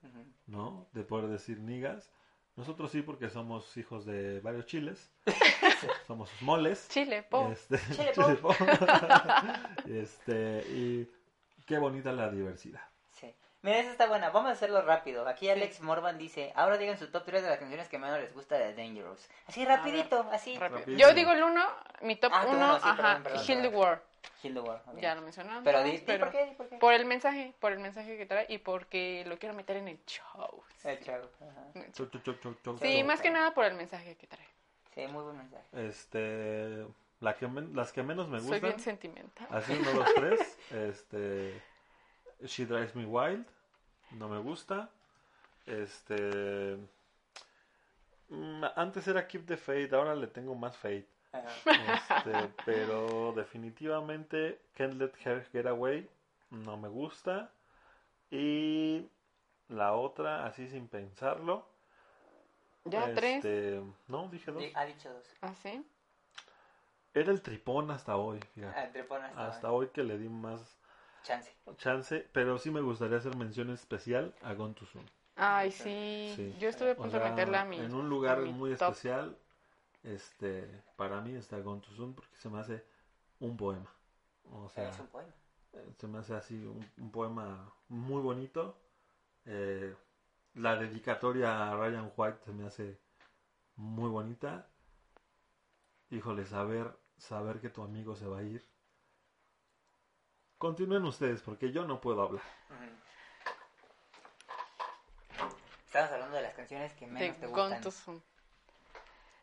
[0.48, 0.88] ¿no?
[0.94, 2.12] De poder decir nigas.
[2.56, 5.12] Nosotros sí, porque somos hijos de varios chiles.
[6.08, 6.88] somos moles.
[6.90, 7.50] Chile, po.
[7.52, 8.54] Este, Chile chile po.
[9.88, 11.08] este, y
[11.66, 12.82] qué bonita la diversidad.
[13.62, 13.68] Sí.
[13.68, 14.30] Mira, esa está buena.
[14.30, 15.28] Vamos a hacerlo rápido.
[15.28, 18.34] Aquí Alex Morvan dice, ahora digan su top 3 de las canciones que menos les
[18.34, 19.28] gusta de Dangerous.
[19.48, 20.58] Así rapidito, así.
[20.58, 20.98] Rápido.
[20.98, 21.66] Yo digo el uno,
[22.02, 23.68] mi top Ah, tú uno, uno, sí, ajá, Heal the.
[23.68, 24.02] World.
[24.44, 24.82] Heal the World.
[24.88, 25.00] ok.
[25.00, 25.64] Ya lo mencionamos.
[25.66, 26.78] Pero di por qué, por qué.
[26.78, 30.00] Por el mensaje, por el mensaje que trae y porque lo quiero meter en el
[30.06, 30.64] show.
[30.86, 31.28] El chavo.
[31.42, 31.86] Ajá.
[31.92, 33.08] Chau, chau, chau, chau, chau, Sí, chau.
[33.08, 34.48] más que nada por el mensaje que trae.
[34.96, 35.66] Sí, muy buen mensaje.
[35.74, 36.86] Este,
[37.20, 38.70] la que men- las que menos me Soy gustan.
[38.70, 39.48] bien sentimental.
[39.52, 40.58] Así, uno, dos, tres.
[40.72, 41.62] Este.
[42.46, 43.46] She Drives Me Wild.
[44.12, 44.90] No me gusta.
[45.66, 46.78] Este.
[48.30, 51.06] mm, Antes era Keep the Faith, ahora le tengo más faith.
[51.32, 56.10] Este, pero definitivamente Can't Let Her Get Away
[56.50, 57.52] no me gusta.
[58.32, 59.08] Y
[59.68, 61.68] la otra, así sin pensarlo.
[62.86, 63.38] Ya tres.
[63.46, 64.64] este, No, dije dos.
[64.74, 65.26] Ha dicho dos.
[65.42, 65.86] ¿Ah, sí?
[67.14, 68.82] Era el tripón hasta hoy, fíjate.
[68.82, 69.36] Entre ponas.
[69.38, 70.79] Hasta hoy que le di más
[71.30, 71.52] Chance.
[71.78, 75.06] chance, pero sí me gustaría hacer mención especial a Gone Soon.
[75.36, 76.34] Ay, sí.
[76.36, 76.56] Sí.
[76.60, 77.78] Yo estuve a O punto de meterla a mi.
[77.78, 78.94] en un lugar muy top.
[78.94, 79.38] especial,
[80.04, 82.84] este, para mí está Gone Soon porque se me hace
[83.40, 83.90] un poema.
[84.52, 85.34] O sea, es un poema.
[85.74, 88.76] eh, se me hace así un, un poema muy bonito.
[89.46, 89.96] Eh,
[90.56, 93.00] la dedicatoria a Ryan White se me hace
[93.76, 94.68] muy bonita.
[96.12, 98.66] Híjole, saber, saber que tu amigo se va a ir.
[100.60, 102.44] Continúen ustedes porque yo no puedo hablar.
[105.88, 107.82] Estamos hablando de las canciones que menos te Gone gustan.
[107.82, 108.22] to Soon.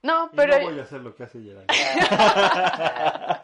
[0.02, 1.66] No, Y pero no voy a hacer lo que hace Gerard.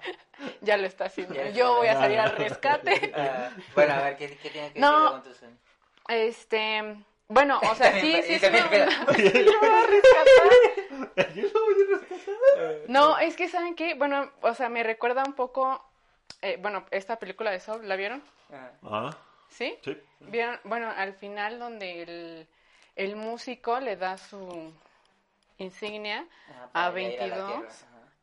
[0.60, 1.34] ya lo está haciendo.
[1.50, 3.12] Yo voy a salir al rescate.
[3.16, 5.16] Ah, bueno, a ver, ¿qué, qué tiene que No.
[5.16, 5.58] decir Too Soon?
[6.08, 6.96] Este,
[7.28, 8.40] bueno, o sea, sí, Y sí, sí.
[8.40, 9.42] también, me- espera.
[9.44, 11.34] Yo voy a rescatar.
[11.34, 12.78] Yo no voy a rescatar.
[12.88, 15.84] No, es que saben qué, bueno, o sea, me recuerda un poco,
[16.42, 18.22] eh, bueno, esta película de Soul, ¿la vieron?
[18.52, 19.16] Ah, Ah,
[19.48, 19.78] ¿Sí?
[19.84, 19.96] sí.
[20.20, 20.58] ¿Vieron?
[20.64, 22.46] Bueno, al final donde el,
[22.96, 24.72] el músico le da su
[25.58, 27.46] insignia ajá, a para ir a la 22.
[27.46, 27.72] tierra,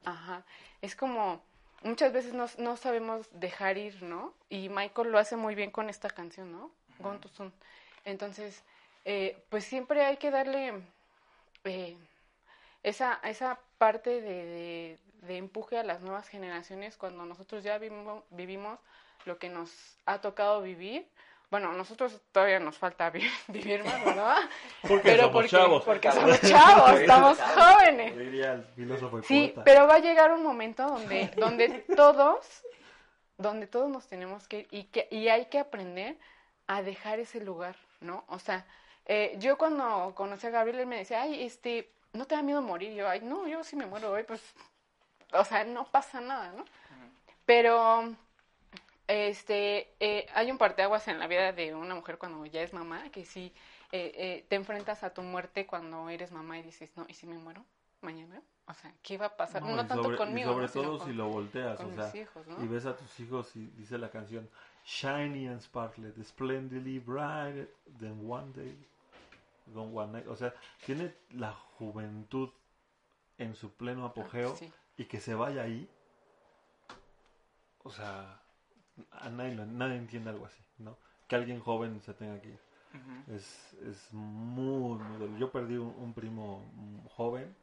[0.05, 0.11] ajá.
[0.35, 0.43] Ajá.
[0.81, 1.41] Es como,
[1.83, 4.33] muchas veces no, no sabemos dejar ir, ¿no?
[4.49, 6.71] Y Michael lo hace muy bien con esta canción, ¿no?
[6.99, 7.53] Gone Soon.
[8.05, 8.63] Entonces,
[9.05, 10.73] eh, pues siempre hay que darle
[11.63, 11.95] eh,
[12.83, 18.23] esa, esa parte de, de- de empuje a las nuevas generaciones cuando nosotros ya vivimos,
[18.31, 18.79] vivimos
[19.25, 19.71] lo que nos
[20.05, 21.07] ha tocado vivir.
[21.51, 24.37] Bueno, nosotros todavía nos falta vi- vivir más, ¿verdad?
[24.87, 25.83] Porque somos porque, chavos.
[25.83, 28.15] porque somos chavos, estamos jóvenes.
[28.17, 29.63] Diría el filósofo y Sí, poeta.
[29.63, 32.63] pero va a llegar un momento donde, donde todos,
[33.37, 36.17] donde todos nos tenemos que ir y que y hay que aprender
[36.67, 38.23] a dejar ese lugar, ¿no?
[38.27, 38.65] O sea,
[39.05, 42.61] eh, yo cuando conocí a Gabriel él me decía, ay, este, no te da miedo
[42.61, 44.39] morir, yo, ay, no, yo sí me muero hoy, pues,
[45.33, 46.65] o sea, no pasa nada, ¿no?
[47.45, 48.15] Pero
[49.07, 53.09] este eh, hay un parteaguas en la vida de una mujer cuando ya es mamá
[53.11, 53.51] que sí
[53.91, 57.25] eh, eh, te enfrentas a tu muerte cuando eres mamá y dices no y si
[57.25, 57.65] me muero
[58.01, 61.07] mañana o sea qué va a pasar no, tanto sobre, y conmigo sobre todo con-
[61.07, 62.63] si lo volteas, o sea, hijos, ¿no?
[62.63, 64.47] y ves a tus hijos y dice la canción
[64.85, 67.69] Shiny and sparklet, splendidly bright
[67.99, 68.75] than one day,
[69.73, 70.27] gone one night.
[70.27, 70.53] O sea,
[70.85, 72.49] tiene la juventud
[73.37, 74.71] en su pleno apogeo sí.
[74.99, 75.89] Y que se vaya ahí.
[77.83, 78.41] O sea,
[79.11, 80.97] a nadie, lo- nadie entiende algo así, ¿no?
[81.27, 82.59] Que alguien joven se tenga que ir.
[83.27, 85.37] Es, es muy, muy doloroso.
[85.39, 87.55] Yo perdí un, un primo mm, joven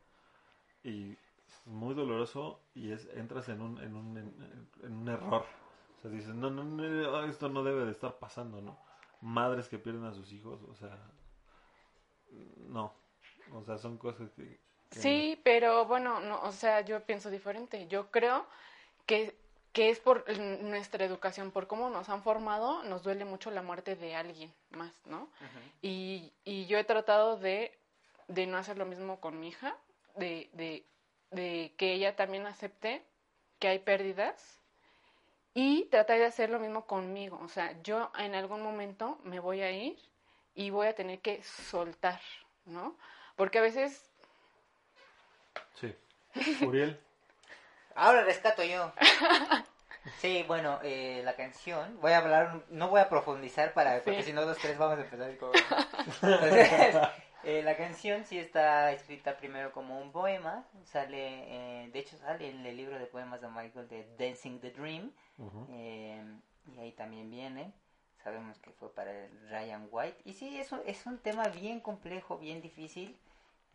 [0.84, 5.44] y es muy doloroso y es entras en un, en un, en, en un error.
[5.98, 8.78] O sea, dices, no, no, no, esto no debe de estar pasando, ¿no?
[9.22, 10.98] Madres que pierden a sus hijos, o sea,
[12.68, 12.92] no.
[13.52, 14.60] O sea, son cosas que...
[14.90, 17.86] Sí, pero bueno, no, o sea, yo pienso diferente.
[17.88, 18.46] Yo creo
[19.04, 19.36] que,
[19.72, 23.96] que es por nuestra educación, por cómo nos han formado, nos duele mucho la muerte
[23.96, 25.28] de alguien más, ¿no?
[25.82, 27.76] Y, y yo he tratado de,
[28.28, 29.76] de no hacer lo mismo con mi hija,
[30.14, 30.84] de, de,
[31.30, 33.02] de que ella también acepte
[33.58, 34.60] que hay pérdidas
[35.52, 37.38] y tratar de hacer lo mismo conmigo.
[37.42, 39.98] O sea, yo en algún momento me voy a ir
[40.54, 42.20] y voy a tener que soltar,
[42.64, 42.96] ¿no?
[43.36, 44.10] Porque a veces
[45.80, 45.94] Sí.
[46.64, 47.00] Uriel.
[47.94, 48.92] Ahora rescato yo.
[50.18, 54.20] Sí, bueno, eh, la canción, voy a hablar, un- no voy a profundizar para, porque
[54.22, 54.28] Sí.
[54.28, 55.50] si no los tres vamos a empezar con...
[56.22, 56.96] Entonces,
[57.42, 62.50] eh, la canción sí está escrita primero como un poema, sale, eh, de hecho sale
[62.50, 65.12] en el libro de poemas de Michael de Dancing the Dream,
[65.70, 66.22] eh,
[66.72, 67.72] y ahí también viene,
[68.22, 72.38] sabemos que fue para el Ryan White, y sí, eso es un tema bien complejo,
[72.38, 73.18] bien difícil,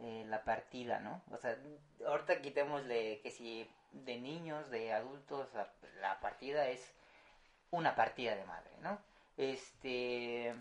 [0.01, 1.21] eh, la partida, ¿no?
[1.31, 1.57] O sea,
[2.07, 5.47] ahorita quitémosle que si de niños, de adultos,
[5.99, 6.91] la, partida es
[7.69, 8.99] una partida de madre, ¿no?
[9.37, 10.55] Este,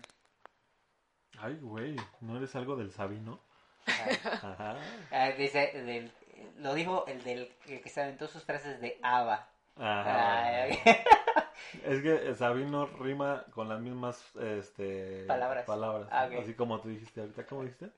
[1.39, 3.39] Ay, güey, ¿no eres algo del Sabino?
[3.87, 4.51] Ajá.
[4.51, 4.77] Ajá.
[5.11, 6.11] Ah, dice, del,
[6.59, 9.47] lo dijo el del el que se aventó sus frases de Ava.
[9.75, 10.63] Ajá.
[10.63, 10.79] Ay,
[11.83, 15.65] Es que Sabino rima con las mismas este, Palabras.
[16.11, 16.39] Ah, ok.
[16.41, 17.45] Así como tú dijiste ahorita.
[17.45, 17.91] ¿Cómo dijiste?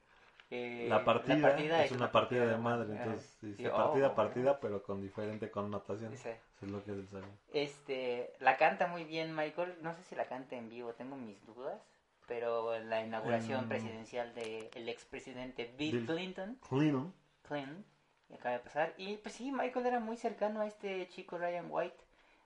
[0.90, 2.96] La partida, es una partida de madre.
[2.96, 6.14] Entonces, dice sí, oh, partida, oh, partida, pero con diferente connotación.
[6.14, 7.32] Eso es lo que es el Sabino.
[7.54, 9.76] Este, la canta muy bien Michael.
[9.82, 11.82] No sé si la canta en vivo, tengo mis dudas.
[12.26, 16.06] Pero en la inauguración Em, presidencial del expresidente Bill, Bill.
[16.06, 17.14] Clinton, Clinton.
[17.46, 17.86] Clinton,
[18.34, 18.94] acaba de pasar.
[18.98, 21.98] Y pues sí, Michael era muy cercano a este chico Ryan White.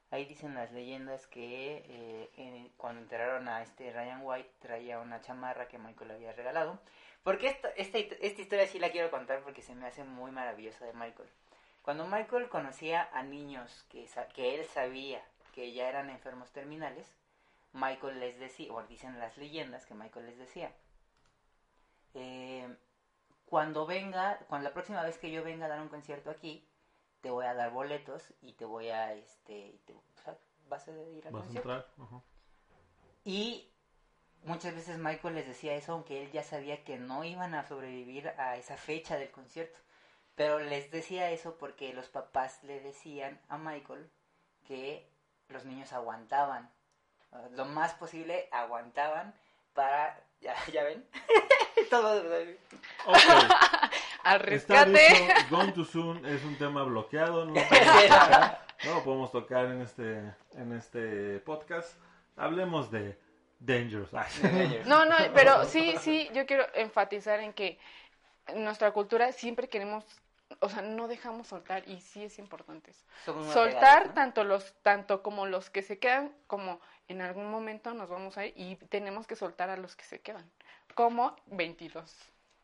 [0.10, 5.22] Ahí dicen las leyendas que eh, en- cuando enterraron a este Ryan White traía una
[5.22, 6.80] chamarra que Michael le había regalado.
[7.28, 10.86] Porque esta, esta, esta historia sí la quiero contar porque se me hace muy maravillosa
[10.86, 11.28] de Michael.
[11.82, 15.22] Cuando Michael conocía a niños que, que él sabía
[15.54, 17.14] que ya eran enfermos terminales,
[17.74, 20.72] Michael les decía, o dicen las leyendas que Michael les decía,
[22.14, 22.74] eh,
[23.46, 26.66] cuando venga, cuando la próxima vez que yo venga a dar un concierto aquí,
[27.20, 29.94] te voy a dar boletos y te voy a, este, te-
[30.70, 31.74] vas a ir al ¿Vas a concierto.
[31.74, 31.92] entrar?
[31.98, 32.22] Ajá.
[33.26, 33.70] Y
[34.48, 38.30] muchas veces Michael les decía eso, aunque él ya sabía que no iban a sobrevivir
[38.38, 39.78] a esa fecha del concierto.
[40.36, 44.10] Pero les decía eso porque los papás le decían a Michael
[44.68, 45.10] que
[45.50, 46.72] los niños aguantaban.
[47.32, 49.34] Uh, Lo más posible aguantaban
[49.74, 50.24] para...
[50.40, 51.04] Ya, ¿ya ven?
[51.90, 52.22] Todo...
[53.08, 53.18] Ok.
[54.24, 55.34] Al rescate.
[55.50, 57.46] Gone Too Soon es un tema bloqueado.
[57.46, 57.72] No lo podemos
[58.08, 61.98] tocar, no lo podemos tocar en este, en este podcast.
[62.36, 63.18] Hablemos de
[63.60, 64.14] Dangerous.
[64.14, 64.84] Ay.
[64.86, 67.80] No, no, pero sí, sí, yo quiero enfatizar en que
[68.48, 70.06] en nuestra cultura siempre queremos,
[70.60, 73.04] o sea, no dejamos soltar y sí es importante eso.
[73.52, 78.38] Soltar tanto los tanto como los que se quedan como en algún momento nos vamos
[78.38, 80.50] a ir y tenemos que soltar a los que se quedan.
[80.94, 82.16] Como 22.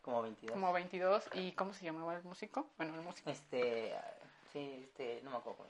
[0.02, 0.52] Como 22.
[0.52, 2.68] Como 22 y ¿cómo se llamaba el músico?
[2.78, 3.30] Bueno, el músico.
[3.30, 3.94] Este...
[3.96, 4.14] ah,
[4.52, 5.20] Sí, este...
[5.24, 5.66] No me acuerdo.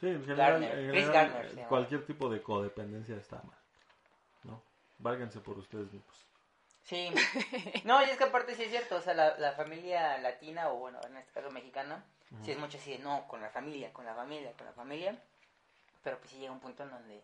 [0.00, 3.58] Sí, en general, Garner, en Chris general, Garner cualquier tipo de codependencia está mal.
[4.44, 4.62] ¿No?
[4.98, 6.26] Válganse por ustedes mismos.
[6.82, 7.10] Sí,
[7.84, 10.76] no, y es que aparte sí es cierto, o sea, la, la familia latina, o
[10.78, 12.02] bueno, en este caso mexicana,
[12.42, 15.22] sí es mucho así de, no, con la familia, con la familia, con la familia,
[16.02, 17.22] pero pues sí llega un punto en donde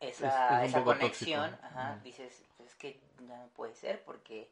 [0.00, 0.26] esa,
[0.60, 4.50] Es- es un esa conexión, ajá, dices, pues es que ya no puede ser, porque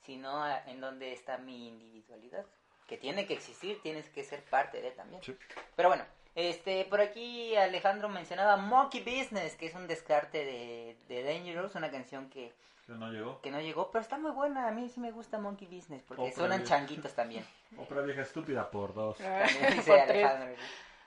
[0.00, 2.46] si no, ¿en dónde está mi individualidad?
[2.86, 5.22] Que tiene que existir, tienes que ser parte de también.
[5.22, 5.36] Sí.
[5.76, 6.04] Pero bueno,
[6.34, 11.90] este, por aquí Alejandro mencionaba Monkey Business, que es un descarte de, de Dangerous, una
[11.90, 12.52] canción que,
[12.86, 13.40] Que no llegó.
[13.40, 14.68] que no llegó, pero está muy buena.
[14.68, 17.46] A mí sí me gusta Monkey Business, porque Otra suenan changuitos también.
[17.78, 19.16] Otra vieja estúpida por dos.
[19.18, 20.00] También dice.
[20.00, 20.54] Alejandro.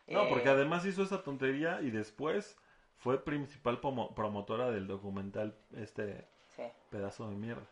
[0.07, 2.57] No, Eh, porque además hizo esa tontería y después
[2.97, 6.63] fue principal promo- promotora del documental este sí.
[6.89, 7.65] pedazo de mierda.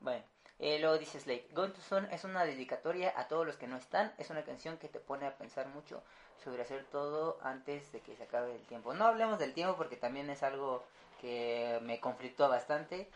[0.00, 0.24] Bueno,
[0.58, 3.76] eh, luego dice Slade, Gone to Sun es una dedicatoria a todos los que no
[3.76, 6.02] están, es una canción que te pone a pensar mucho
[6.42, 8.94] sobre hacer todo antes de que se acabe el tiempo.
[8.94, 10.84] No hablemos del tiempo porque también es algo
[11.20, 13.08] que me conflictó bastante,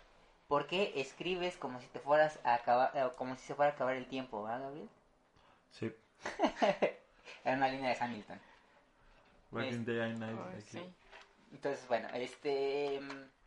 [0.49, 3.97] porque escribes como si te fueras a acabar, eh, como si se fuera a acabar
[3.97, 4.89] el tiempo, ¿verdad, Gabriel?
[5.71, 5.95] Sí.
[7.45, 8.41] Era una línea de Hamilton.
[9.51, 10.63] Back in the day, night, aquí.
[10.71, 10.95] sí.
[11.53, 13.01] Entonces, bueno, este...
[13.01, 13.39] mm,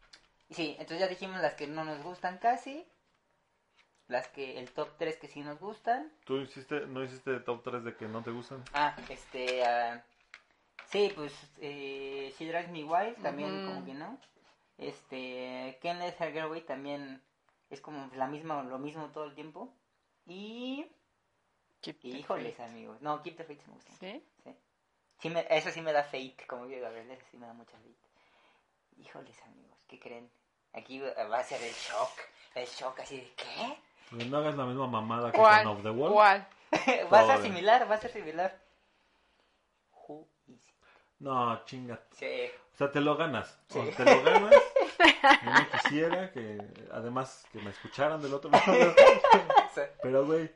[0.51, 2.85] Sí, entonces ya dijimos las que no nos gustan casi,
[4.11, 7.83] las que el top 3 que sí nos gustan, ¿Tú hiciste, no hiciste top 3
[7.83, 8.63] de que no te gustan?
[8.73, 9.63] Ah, este.
[9.65, 10.03] ah,
[10.87, 11.33] sí, pues.
[11.59, 14.17] Eh, She Drives Me Wild también, como que no.
[14.77, 15.79] Este.
[15.81, 17.21] Can't Let Her Get Away también
[17.69, 19.73] es como la misma, lo mismo todo el tiempo.
[20.27, 20.85] Y.
[21.81, 22.69] Keep the Híjoles, faith.
[22.69, 23.01] amigos.
[23.01, 23.91] No, Keep the Faith me gusta.
[23.99, 24.23] ¿Sí?
[24.43, 24.55] Sí.
[25.19, 27.77] Sí me, eso sí me da fate, como digo Gabriel, eso sí me da mucha
[27.77, 27.95] fate.
[28.97, 30.29] Híjoles, amigos, ¿qué creen?
[30.73, 32.11] Aquí va a ser el shock.
[32.55, 33.77] El shock así de ¿qué?
[34.11, 35.67] Pues No hagas la misma mamada que ¿Cuál?
[35.67, 36.11] Off the Wall.
[36.13, 36.47] ¿Cuál?
[37.13, 38.57] va a ser similar, va a ser similar.
[40.07, 40.75] Who is it?
[41.19, 41.99] No, chinga.
[42.11, 42.49] Sí.
[42.73, 43.57] O sea, te lo ganas.
[43.67, 43.79] Sí.
[43.79, 44.53] O te lo ganas.
[45.43, 46.57] No quisiera que,
[46.91, 48.63] además, que me escucharan del otro lado.
[50.03, 50.51] Pero, güey,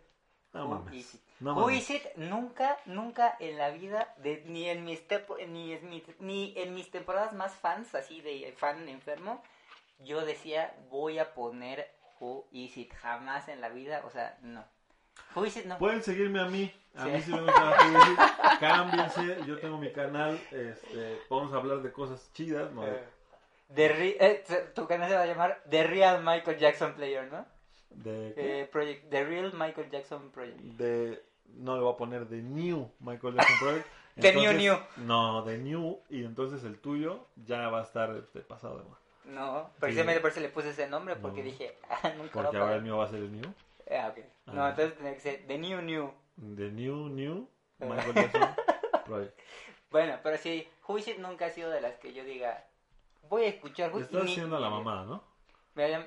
[0.54, 0.94] no Who mames.
[0.96, 1.22] is it?
[1.40, 1.90] No Who mames.
[1.90, 2.06] is it?
[2.16, 6.74] Nunca, nunca en la vida, de, ni, en mis tepo- ni, en mis, ni en
[6.76, 9.42] mis temporadas más fans, así de fan enfermo,
[10.00, 12.92] yo decía, voy a poner Who is it.
[12.94, 14.64] Jamás en la vida, o sea, no.
[15.36, 15.66] Who is it?
[15.66, 15.78] No.
[15.78, 16.72] Pueden seguirme a mí.
[16.96, 17.10] A Sí.
[17.12, 18.18] mí sí me gusta Juvenil.
[18.60, 19.38] Cámbiense.
[19.46, 20.40] Yo tengo mi canal.
[20.52, 22.72] Este, podemos hablar de cosas chidas.
[22.72, 22.84] ¿no?
[23.74, 24.44] The Re- eh,
[24.76, 27.46] tu canal se va a llamar The Real Michael Jackson Player, ¿no?
[28.06, 30.60] Eh, project, The Real Michael Jackson Project.
[30.60, 31.24] de
[31.56, 33.88] no le voy a poner de New Michael Jackson Project.
[34.20, 34.76] The New New.
[34.98, 36.00] No, de New.
[36.10, 39.00] Y entonces el tuyo ya va a estar este, pasado de moda.
[39.26, 41.46] No, precisamente por eso le puse ese nombre, porque No.
[41.46, 43.54] dije, ah, nunca Porque ahora el mío va a ser el mío.
[43.92, 44.24] Ah, ok.
[44.48, 44.70] No, Ah.
[44.70, 46.14] entonces tendría que ser The New New.
[46.56, 47.48] The New New
[47.80, 48.56] Michael Jackson
[49.06, 49.40] Project.
[49.92, 52.64] Bueno, pero sí, Who nunca ha sido de las que yo diga,
[53.30, 55.24] voy a escuchar Who estás haciendo la mamá, ¿no?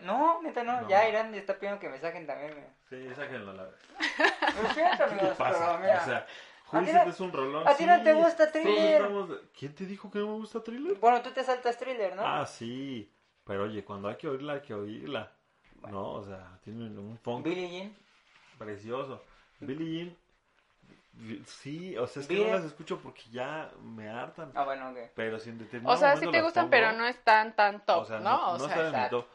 [0.03, 0.89] No, neta no, No.
[0.89, 2.55] ya Irán está pidiendo que me saquen también.
[2.55, 2.69] mira.
[2.89, 3.75] Sí, sáquenlo a la vez.
[4.63, 5.59] Lo siento, ¿Qué amigos, te pasa?
[5.59, 6.01] pero mira.
[6.03, 6.27] O sea,
[6.73, 7.69] ¿A ti Juicy no- es un rolón.
[7.69, 9.01] a ti no sí, te gusta Thriller?
[9.03, 10.95] estamos ¿Quién te dijo que no me gusta Thriller?
[10.99, 12.23] Bueno, tú te saltas thriller, ¿no?
[12.27, 13.11] Ah, sí.
[13.45, 15.33] Pero oye, cuando hay que oírla, hay que oírla.
[15.91, 17.97] No, o sea, tiene un funk Billie Jean.
[18.59, 19.23] precioso.
[19.61, 20.17] Billie Jean.
[21.47, 24.53] Sí, o sea, es que Billie- no las escucho porque ya me hartan.
[24.55, 24.99] Ah, bueno, ok.
[25.15, 27.55] Pero si en determinado O sea, sí te las gustan, pongo, pero no es tan,
[27.85, 28.51] top, o sea, ¿no?
[28.51, 29.17] O no sea, está en mi exacto.
[29.25, 29.27] top.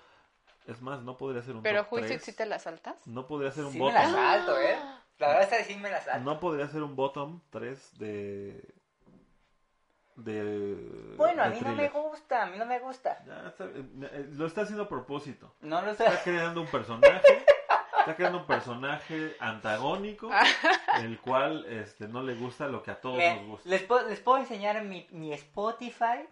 [0.68, 2.24] Es más, no podría ser un pero top Juicy 3.
[2.24, 2.96] sí te la saltas.
[3.06, 4.78] No podría ser un Sí me salto, ¿eh?
[5.20, 6.24] La verdad es que sí me la salto.
[6.24, 8.74] No podría ser un bottom 3 de.
[10.16, 11.16] de.
[11.18, 13.24] bueno, a mí no me gusta, a mí no me gusta.
[13.26, 15.56] Ya está, eh, eh, lo está haciendo a propósito.
[15.62, 16.06] No lo sé.
[16.06, 17.46] Está creando un personaje.
[18.04, 20.30] Está creando un personaje antagónico.
[21.02, 23.70] el cual este, no le gusta lo que a todos Me- nos gusta.
[23.70, 26.28] les, puedo, les puedo enseñar mi, mi Spotify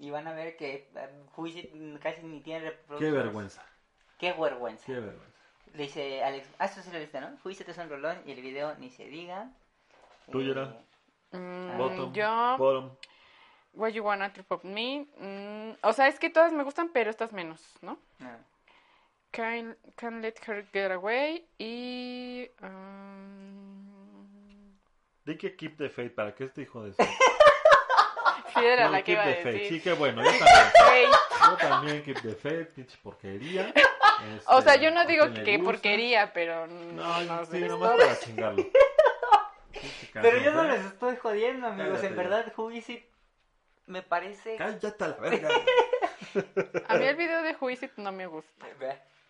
[0.00, 3.14] y van a ver que eh, casi ni tiene Qué reproducciones.
[3.22, 3.62] vergüenza.
[4.18, 4.84] Qué vergüenza.
[4.84, 5.31] Qué vergüenza.
[5.74, 7.28] Le dice Alex, ah, esto sí lo viste, ¿no?
[7.50, 9.50] It es un rolón y el video ni se diga.
[10.30, 10.54] ¿Tú, Eh?
[11.32, 12.12] Mm, Bottom.
[12.12, 12.90] yo, Bottom.
[13.74, 15.06] What You Wanna Trip of Me.
[15.16, 17.98] mm, o sea, es que todas me gustan, pero estas menos, ¿no?
[18.18, 18.30] no.
[19.30, 22.50] Can't, Can't Let Her Get Away y...
[22.60, 23.88] um,
[25.24, 27.02] Di que keep the faith para que este hijo de su.
[28.54, 29.54] sí, era No, la que keep iba a the faith.
[29.54, 29.68] decir.
[29.68, 30.22] Sí, qué bueno.
[30.22, 30.72] Yo también.
[30.84, 31.14] Faith.
[31.48, 33.72] Yo también keep the faith, pinche porquería.
[34.46, 35.72] O Este, sea, yo no ¿a digo quién que gusta?
[35.72, 38.64] porquería, pero No, no sí, nomás para chingarlo.
[40.12, 41.88] Pero yo no les estoy jodiendo, amigos.
[41.94, 42.52] Cállate en verdad,
[43.86, 44.56] me parece...
[44.58, 45.48] Cállate a la verga.
[46.88, 48.66] A mí el video de Juicy no me gusta.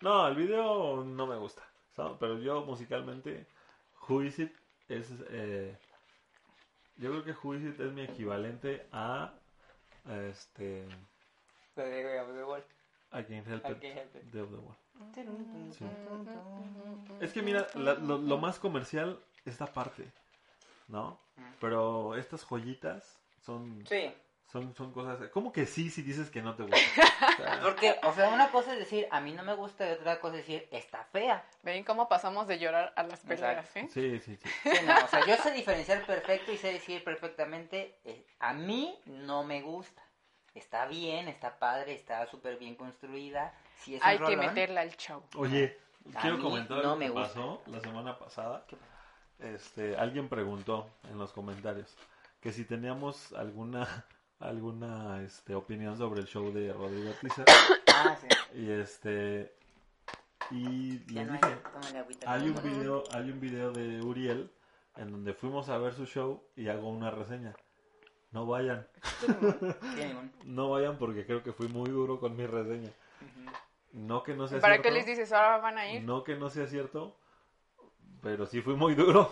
[0.01, 1.63] No, el video no me gusta.
[1.95, 2.17] ¿sabes?
[2.19, 3.45] Pero yo musicalmente,
[4.39, 4.51] It
[4.89, 5.07] es.
[5.29, 5.75] eh,
[6.97, 7.33] yo creo que
[7.63, 9.33] It es mi equivalente a.
[10.05, 10.85] a este.
[11.75, 12.63] De the Wall.
[13.13, 13.79] I Can't Help Help
[14.13, 14.75] de Off the Wall.
[15.77, 15.85] Sí.
[17.19, 20.11] Es que mira, la- lo, lo más comercial es esta parte,
[20.87, 21.19] ¿no?
[21.59, 24.13] Pero estas joyitas son, Sí.
[24.51, 25.29] son, son cosas.
[25.29, 26.77] ¿Cómo que sí si dices que no te gusta?
[27.33, 29.93] O sea, Porque, o sea, una cosa es decir, a mí no me gusta, y
[29.93, 31.43] otra cosa es decir, está fea.
[31.63, 33.87] ¿Ven cómo pasamos de llorar a las peleas, eh?
[33.91, 34.49] sí, sí, sí.
[34.63, 38.99] Sí, no, o sea, yo sé diferenciar perfecto y sé decir perfectamente, eh, a mí
[39.05, 40.03] no me gusta.
[40.53, 43.51] Está bien, está padre, está súper bien construida.
[43.87, 45.23] Un Hay que meterla al show.
[45.35, 45.77] Oye,
[46.15, 47.27] A quiero comentar no lo me que gusta.
[47.29, 48.65] pasó la semana pasada.
[48.67, 48.91] ¿Qué pasó?
[49.55, 51.95] Este, alguien preguntó en los comentarios
[52.39, 54.05] que si teníamos alguna
[54.39, 57.45] alguna este, opinión sobre el show de Rodrigo Teaser
[57.93, 58.27] Ah, sí.
[58.59, 59.53] y este
[60.51, 62.31] y Ya les no hay, dije agüita.
[62.33, 64.51] hay un video hay un video de Uriel
[64.97, 67.55] en donde fuimos a ver su show y hago una reseña
[68.31, 68.85] no vayan
[69.21, 70.13] Sí,
[70.45, 72.89] no vayan porque creo que fui muy duro con mi reseña
[73.21, 73.51] Ujú.
[73.93, 76.01] No que no sea ¿Para cierto qué les dices ahora van a ir?
[76.03, 77.15] no que no sea cierto,
[78.21, 79.29] pero sí fui muy duro.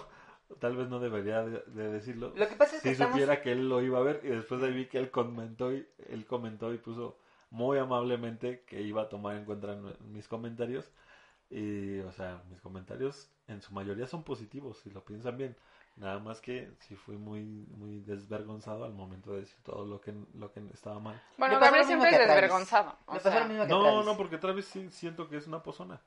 [0.59, 2.33] Tal vez no debería de, de decirlo.
[2.35, 3.13] Lo que pasa es que Si estamos...
[3.13, 5.71] supiera que él lo iba a ver y después de ahí vi que él comentó
[5.73, 7.17] y él comentó y puso
[7.49, 10.91] muy amablemente que iba a tomar en cuenta mis comentarios
[11.49, 15.55] y o sea, mis comentarios en su mayoría son positivos si lo piensan bien.
[16.01, 17.43] Nada más que sí fui muy
[17.77, 21.21] muy desvergonzado al momento de decir todo lo que lo que estaba mal.
[21.37, 22.97] Bueno, Gabriel siempre es desvergonzado.
[23.05, 24.05] o sea, lo mismo que a No, Travis.
[24.05, 26.01] no, porque Travis sí siento que es una pozona.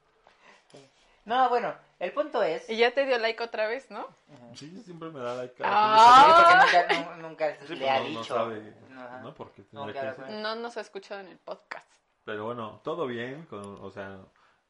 [1.27, 2.69] No, bueno, el punto es...
[2.69, 4.07] Y ya te dio like otra vez, ¿no?
[4.55, 5.55] Sí, siempre me da like.
[5.65, 6.67] Ah.
[6.67, 8.35] Sí, porque nunca, nu- nunca Sí, le ha no, no dicho.
[8.35, 8.75] sabe.
[9.23, 9.35] ¿no?
[9.35, 10.33] Porque No, claro, que.
[10.33, 11.89] No nos ha escuchado en el podcast.
[12.27, 14.19] Pero bueno, todo bien, con, o sea,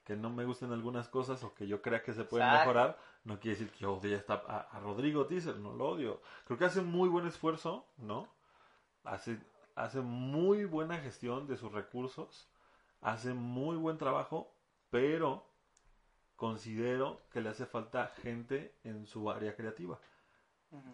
[0.05, 2.68] que no me gusten algunas cosas o que yo crea que se pueden Exacto.
[2.68, 6.20] mejorar, no quiere decir que odie a, a Rodrigo Teaser, no lo odio.
[6.46, 8.28] Creo que hace muy buen esfuerzo, ¿no?
[9.05, 9.38] Hace,
[9.74, 12.48] hace muy buena gestión de sus recursos,
[13.01, 14.55] hace muy buen trabajo,
[14.90, 15.46] pero
[16.36, 19.98] considero que le hace falta gente en su área creativa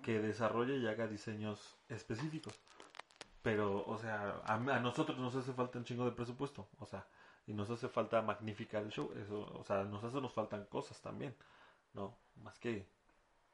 [0.03, 2.55] que desarrolle y haga diseños específicos.
[3.43, 7.07] Pero, o sea, a, a nosotros nos hace falta un chingo de presupuesto, o sea,
[7.47, 11.01] y nos hace falta magnificar el show, eso, o sea, nos hace nos faltan cosas
[11.01, 11.35] también,
[11.95, 12.17] ¿no?
[12.43, 12.87] Más que,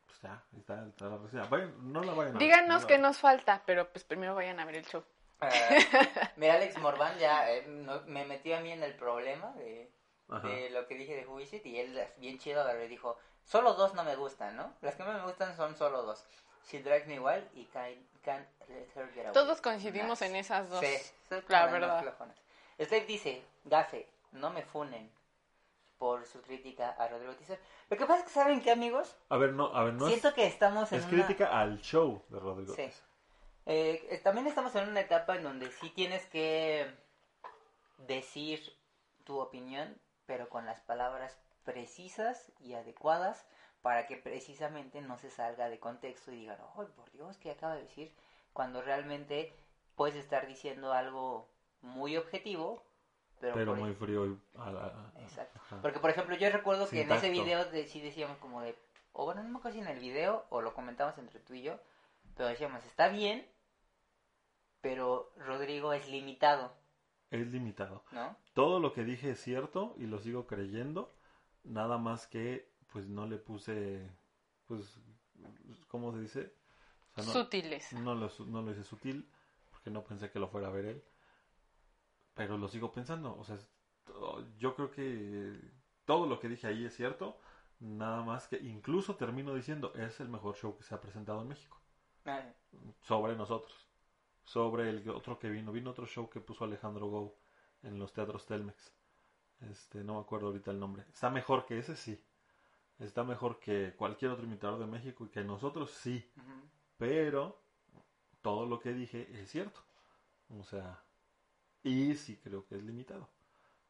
[0.06, 1.44] pues ya, está, está la reseña.
[1.46, 4.60] Vayan, no la vayan a ver, Díganos no qué nos falta, pero pues primero vayan
[4.60, 5.04] a ver el show.
[5.40, 5.50] Ah,
[6.36, 9.90] mira, Alex Morvan ya eh, no- me metió a mí en el problema de,
[10.72, 13.94] lo que dije de Who Is It, y él, bien chido, le dijo, solo dos
[13.94, 14.72] no me gustan, ¿no?
[14.80, 16.24] Las que más me gustan son solo dos.
[16.70, 19.32] She Drives Me Wild y Can't, Can't Let Her Get Away.
[19.34, 20.26] Todos coincidimos Nice.
[20.26, 20.80] en esas dos.
[20.80, 20.96] Sí,
[21.48, 22.04] la verdad.
[22.78, 25.10] Slave dice, gafe, no me funen
[25.98, 27.58] por su crítica a Rodrigo Teaser.
[27.88, 29.16] Lo que pasa es que, ¿saben qué, amigos?
[29.28, 31.12] A ver, no, a ver, no Siento es, que estamos en es una...
[31.14, 32.74] crítica al show de Rodrigo.
[32.74, 32.90] Sí.
[33.66, 36.86] Eh, eh, también estamos en una etapa en donde sí tienes que
[37.98, 38.60] decir
[39.24, 43.44] tu opinión, pero con las palabras precisas y adecuadas
[43.82, 47.74] para que precisamente no se salga de contexto y digan, oh, por Dios, ¿qué acaba
[47.74, 48.12] de decir?
[48.52, 49.52] Cuando realmente
[49.96, 51.48] puedes estar diciendo algo
[51.82, 52.82] muy objetivo,
[53.40, 54.38] pero, muy frío y...
[54.56, 55.58] a la- a- Exacto.
[55.64, 55.82] ajá.
[55.82, 58.76] Porque, por ejemplo, yo recuerdo que en ese video de, sí decíamos como de,
[59.12, 61.62] o bueno, no me acuerdo si en el video o lo comentamos entre tú y
[61.62, 61.78] yo,
[62.36, 63.46] pero decíamos, está bien,
[64.80, 66.72] pero Rodrigo es limitado,
[67.30, 68.04] Es limitado.
[68.12, 68.36] ¿no?
[68.54, 71.12] Todo lo que dije es cierto y lo sigo creyendo.
[71.64, 74.08] Nada más que, pues no le puse,
[74.66, 74.98] pues,
[75.88, 76.52] ¿cómo se dice?
[77.10, 77.92] O sea, no, Sutiles.
[77.94, 79.28] no lo, no lo hice sutil
[79.72, 81.04] porque no pensé que lo fuera a ver él.
[82.36, 83.36] Pero lo sigo pensando.
[83.36, 83.58] O sea,
[84.58, 85.58] yo creo que
[86.04, 87.40] todo lo que dije ahí es cierto.
[87.80, 91.48] Nada más que incluso termino diciendo, es el mejor show que se ha presentado en
[91.48, 91.80] México.
[93.00, 93.88] Sobre nosotros.
[94.44, 95.72] Sobre el otro que vino.
[95.72, 97.38] Vino otro show que puso Alejandro Go
[97.82, 98.92] en los teatros Telmex.
[99.60, 101.04] Este, no me acuerdo ahorita el nombre.
[101.10, 102.22] Está mejor que ese, sí.
[102.98, 106.30] Está mejor que cualquier otro imitador de México y que nosotros, sí.
[106.98, 107.62] Pero
[108.42, 109.80] todo lo que dije es cierto.
[110.50, 111.02] O sea,
[111.86, 113.28] y sí creo que es limitado.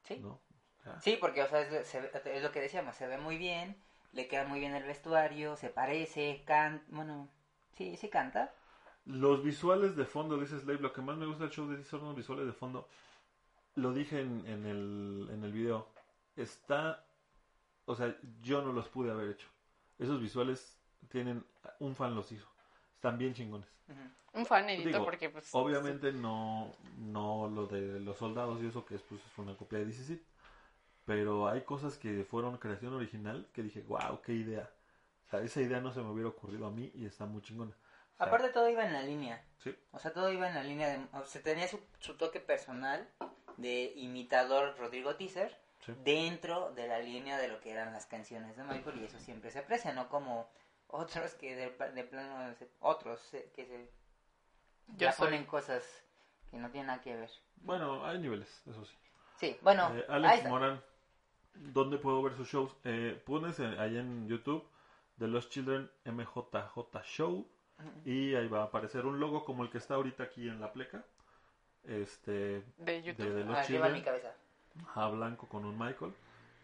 [0.05, 0.21] Sí.
[0.23, 0.41] ¿No?
[0.81, 3.77] O sea, Sí, porque, o sea, es, lo- es que decíamos, se ve muy bien,
[4.13, 7.29] le queda muy bien el vestuario, se parece, canta, bueno,
[7.77, 8.53] sí, sí canta.
[9.07, 12.05] Los visuales de fondo, dice Slave, lo que más me gusta del show de son
[12.05, 12.89] los visuales de fondo.
[13.77, 15.89] Lo dije en, en el, en el video.
[16.37, 17.05] Está,
[17.87, 19.49] o sea, yo no los pude haber hecho.
[19.99, 20.79] Esos visuales
[21.11, 21.45] tienen,
[21.81, 22.49] un fan los hizo.
[23.07, 23.69] Están bien chingones.
[23.89, 24.41] Ujú.
[24.41, 25.49] Un fanedito Digo, porque pues...
[25.53, 29.79] Obviamente no, no lo de los soldados y eso que es, pues, es una copia
[29.79, 30.21] de DC
[31.05, 34.69] Pero hay cosas que fueron creación original que dije, wow, qué idea.
[35.27, 37.71] O sea, esa idea no se me hubiera ocurrido a mí y está muy chingona.
[37.71, 39.45] O sea, Aparte todo iba en la línea.
[39.59, 39.73] Sí.
[39.93, 41.07] O sea, todo iba en la línea de...
[41.13, 43.09] O sea, tenía su, su toque personal
[43.57, 45.93] de imitador Rodrigo Teaser Sí.
[46.05, 49.51] dentro de la línea de lo que eran las canciones de Michael y eso siempre
[49.53, 50.49] se aprecia, no como
[50.89, 52.55] otros que de, de plano...
[52.81, 53.91] Otros se- que se...
[54.97, 55.83] Ya ponen cosas
[56.51, 57.31] que no tienen nada que ver.
[57.57, 58.95] Bueno, hay niveles, eso sí.
[59.39, 60.45] Sí, bueno, Eh, Alex.
[60.49, 60.81] Morán,
[61.55, 62.75] ¿dónde puedo ver sus shows?
[62.85, 64.65] Eh, pones en- ahí en YouTube
[65.17, 67.47] de Los Children MJJ Show
[68.05, 70.73] y ahí va a aparecer un logo como el que está ahorita aquí en la
[70.73, 71.05] pleca.
[71.85, 73.25] Este, De YouTube.
[73.27, 74.33] de, de Los Ah, mi cabeza.
[74.95, 76.13] a blanco con un Michael.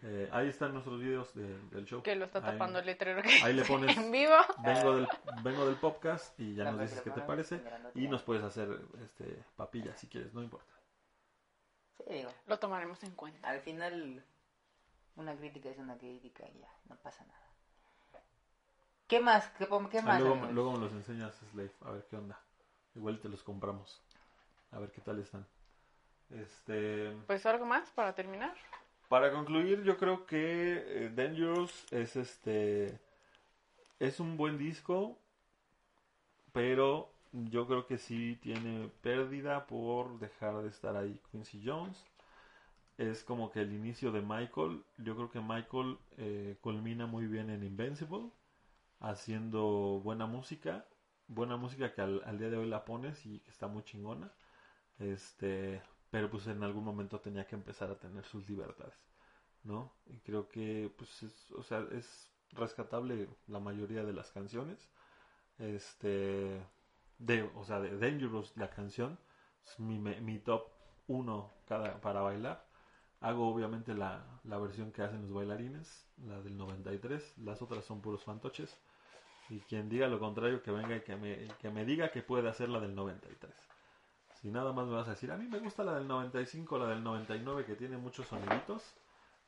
[0.04, 2.02] Eh, ahí están nuestros videos de- del show.
[2.02, 4.34] Que lo está Ahí- tapando el letrero que ahí le pones- en vivo.
[4.64, 5.08] Vengo del,
[5.42, 7.60] vengo del podcast y ya La nos dices que qué te parece
[7.94, 8.68] y nos puedes hacer
[9.04, 10.72] este papilla si quieres, no importa.
[11.98, 13.48] Sí, digo, Lo tomaremos en cuenta.
[13.48, 14.24] al final
[15.14, 17.38] una crítica es una crítica y ya, no pasa nada.
[19.06, 19.46] ¿Qué más?
[19.58, 20.20] ¿Qué, qué Ah, más?
[20.20, 22.40] luego, luego me los enseñas, Slave, a ver qué onda.
[22.94, 24.00] Igual te los compramos.
[24.72, 25.46] A ver qué tal están.
[26.30, 28.54] Este, Pues algo más para terminar.
[29.12, 32.98] Para concluir, yo creo que eh, Dangerous es este
[34.00, 35.18] es un buen disco,
[36.52, 42.02] pero yo creo que sí tiene pérdida por dejar de estar ahí Quincy Jones.
[42.96, 44.82] Es como que el inicio de Michael.
[44.96, 48.30] Yo creo que Michael eh, culmina muy bien en Invincible,
[48.98, 50.86] haciendo buena música,
[51.28, 54.32] buena música que al, al día de hoy la pones y que está muy chingona.
[54.98, 55.82] Este,
[56.12, 58.94] pero pues en algún momento tenía que empezar a tener sus libertades,
[59.64, 59.94] ¿no?
[60.04, 64.90] Y creo que pues es, o sea, es rescatable la mayoría de las canciones.
[65.58, 66.62] Este,
[67.18, 69.18] de, o sea, Dangerous la canción
[69.64, 70.68] es mi, top
[71.06, 72.68] 1 cada, para bailar.
[73.20, 78.02] Hago obviamente la, la versión que hacen los bailarines, la del 93, las otras son
[78.02, 78.78] puros fantoches.
[79.48, 82.50] Y quien diga lo contrario, que venga y que me, que me diga que puede
[82.50, 83.71] hacer la del 93.
[84.42, 86.88] Si nada más me vas a decir, a mí me gusta la del 95, la
[86.88, 88.92] del 99 que tiene muchos soniditos.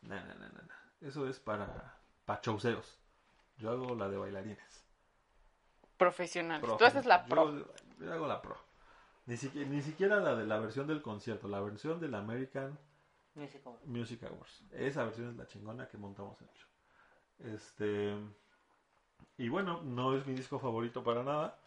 [0.03, 1.09] No, no, no, no, no.
[1.09, 1.99] Eso es para,
[2.41, 2.97] chauceos.
[3.57, 4.85] Yo hago la de bailarines.
[5.97, 6.61] Profesional.
[6.61, 6.77] Pro.
[6.77, 7.75] Tú haces la Yo- pro.
[7.99, 8.57] Yo, hago la pro.
[9.27, 12.79] Ni siquiera, ni siquiera la de la versión del concierto, la versión del American.
[13.85, 14.63] Music Awards.
[14.71, 17.55] Esa versión es la chingona que montamos en el show.
[17.55, 18.17] Este.
[19.39, 21.59] Y bueno, no es mi disco favorito para nada.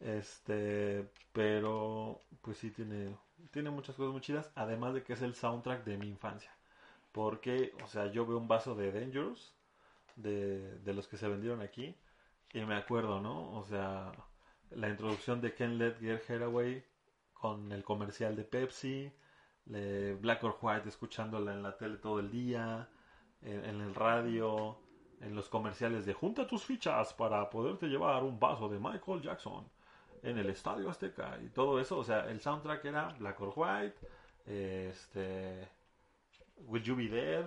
[0.00, 1.08] Este.
[1.32, 2.22] Pero.
[2.42, 3.16] Pues sí, tiene.
[3.52, 4.50] Tiene muchas cosas muy chidas.
[4.54, 6.50] Además de que es el soundtrack de mi infancia.
[7.12, 9.54] Porque, o sea, yo veo un vaso de Dangerous.
[10.16, 11.96] De, de los que se vendieron aquí.
[12.52, 13.52] Y me acuerdo, ¿no?
[13.58, 14.12] O sea.
[14.70, 16.84] La introducción de Ken Let Get Haraway.
[17.34, 19.12] Con el comercial de Pepsi
[19.66, 22.88] le- Black or White escuchándola en la tele todo el día,
[23.42, 24.76] en el radio,
[25.20, 29.66] en los comerciales de junta tus fichas para poderte llevar un vaso de Michael Jackson
[30.22, 31.98] en el Estadio Azteca y todo eso.
[31.98, 33.96] O sea, el soundtrack era Black or White,
[34.46, 35.68] este,
[36.58, 37.46] Will You Be There,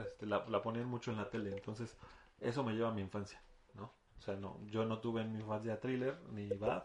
[0.00, 1.50] este, la, ponían mucho en la tele.
[1.50, 1.96] Entonces,
[2.40, 3.42] eso me lleva a mi infancia,
[3.74, 3.92] ¿no?
[4.18, 6.84] O sea, no, yo no tuve en mi infancia thriller ni bad,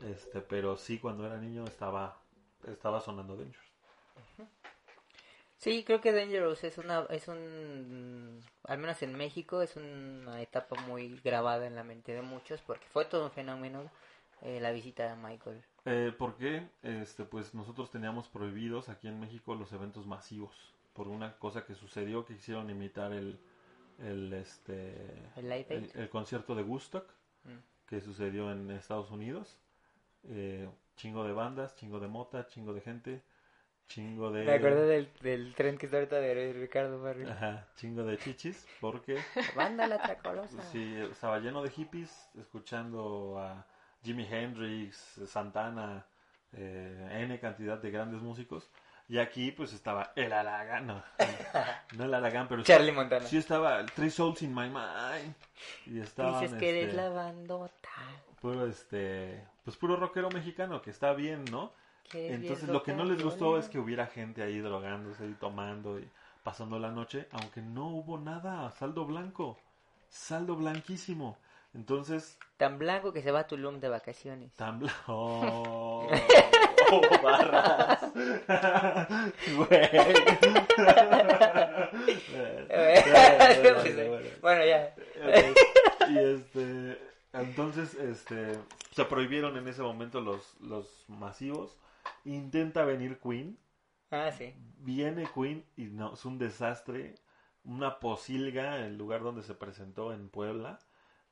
[0.00, 2.20] este, pero sí cuando era niño estaba,
[2.66, 3.68] estaba sonando Dangerous.
[5.58, 10.80] Sí, creo que Dangerous es una, es un, al menos en México, es una etapa
[10.82, 13.90] muy grabada en la mente de muchos, porque fue todo un fenómeno
[14.42, 15.62] eh, la visita de Michael.
[15.84, 16.68] Eh, ¿Por qué?
[16.82, 21.74] Este, pues nosotros teníamos prohibidos aquí en México los eventos masivos por una cosa que
[21.74, 23.38] sucedió que quisieron imitar el,
[23.98, 24.94] el, este,
[25.36, 27.58] ¿El concierto de Woodstock Mm.
[27.86, 29.58] que sucedió en Estados Unidos.
[30.24, 33.22] Eh, chingo de bandas, chingo de mota, chingo de gente,
[33.86, 34.44] chingo de...
[34.44, 37.30] Me acordé del, del tren que está ahorita de Ricardo Barrio.
[37.30, 39.18] Ajá, chingo de chichis, porque
[39.54, 40.62] Banda la tracolosa.
[40.72, 43.64] sí, estaba lleno de hippies escuchando a
[44.08, 46.02] Jimi Hendrix, Santana,
[46.54, 48.70] eh, N cantidad de grandes músicos.
[49.06, 51.02] Y aquí pues estaba el Aragán, no,
[51.96, 53.26] no el Aragán, pero Charlie Montana.
[53.26, 55.34] sí estaba el Three Souls in My Mind.
[55.86, 57.88] Y estaban, Dices que eres este, la bandota.
[58.40, 61.72] puro este, pues puro rockero mexicano, que está bien, ¿no?
[62.14, 63.64] eres Entonces lo que no les gustó rockabilly.
[63.64, 66.08] es que hubiera gente ahí drogándose y tomando y
[66.42, 69.58] pasando la noche, aunque no hubo nada, saldo blanco,
[70.08, 71.36] saldo blanquísimo.
[71.74, 74.54] Entonces, Tan blanco que se va a Tulum de vacaciones.
[74.54, 76.08] tan blanco.
[76.90, 78.00] Oh, barras.
[79.56, 79.88] Güey.
[84.40, 84.94] bueno, ya.
[86.08, 86.98] Y este,
[87.32, 88.58] entonces, este,
[88.92, 91.76] se prohibieron en ese momento los, los masivos.
[92.24, 93.58] Intenta venir Queen,
[94.10, 94.54] Ah, sí.
[94.78, 97.14] viene Queen y no, es un desastre.
[97.64, 100.78] Una posilga, el lugar donde se presentó en Puebla.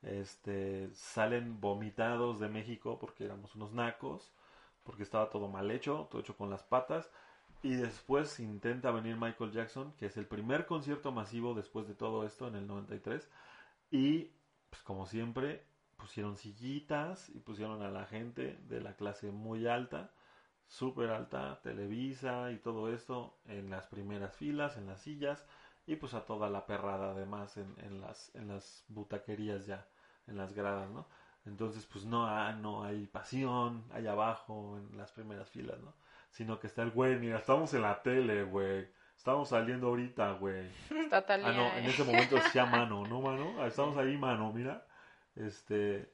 [0.07, 4.33] Este, salen vomitados de México porque éramos unos nacos,
[4.85, 7.11] porque estaba todo mal hecho, todo hecho con las patas.
[7.63, 12.25] Y después intenta venir Michael Jackson, que es el primer concierto masivo después de todo
[12.25, 13.29] esto en el 93.
[13.91, 14.31] Y,
[14.71, 15.65] pues como siempre,
[15.97, 20.13] pusieron sillitas y pusieron a la gente de la clase muy alta,
[20.69, 25.45] súper alta, Televisa y todo esto en las primeras filas, en las sillas.
[25.87, 29.87] Y pues a toda la perrada además en, en las, en las butaquerías ya,
[30.27, 31.07] en las gradas, ¿no?
[31.47, 35.93] Entonces pues no, ah, no hay pasión allá abajo en las primeras filas, ¿no?
[36.31, 38.89] Sino que está el güey, mira, estamos en la tele, güey.
[39.17, 40.71] Estamos saliendo ahorita, güey.
[40.91, 41.49] Está Talía.
[41.49, 41.89] Ah, no, en eh.
[41.89, 43.65] ese momento decía mano, ¿no, mano?
[43.67, 44.87] Estamos ahí, mano, mira.
[45.35, 46.11] Este.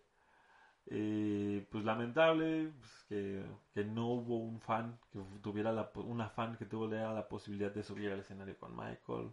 [0.86, 6.56] Y pues lamentable pues, que, que no hubo un fan que tuviera la, una fan
[6.56, 9.32] que tuviera la posibilidad de subir al escenario con Michael.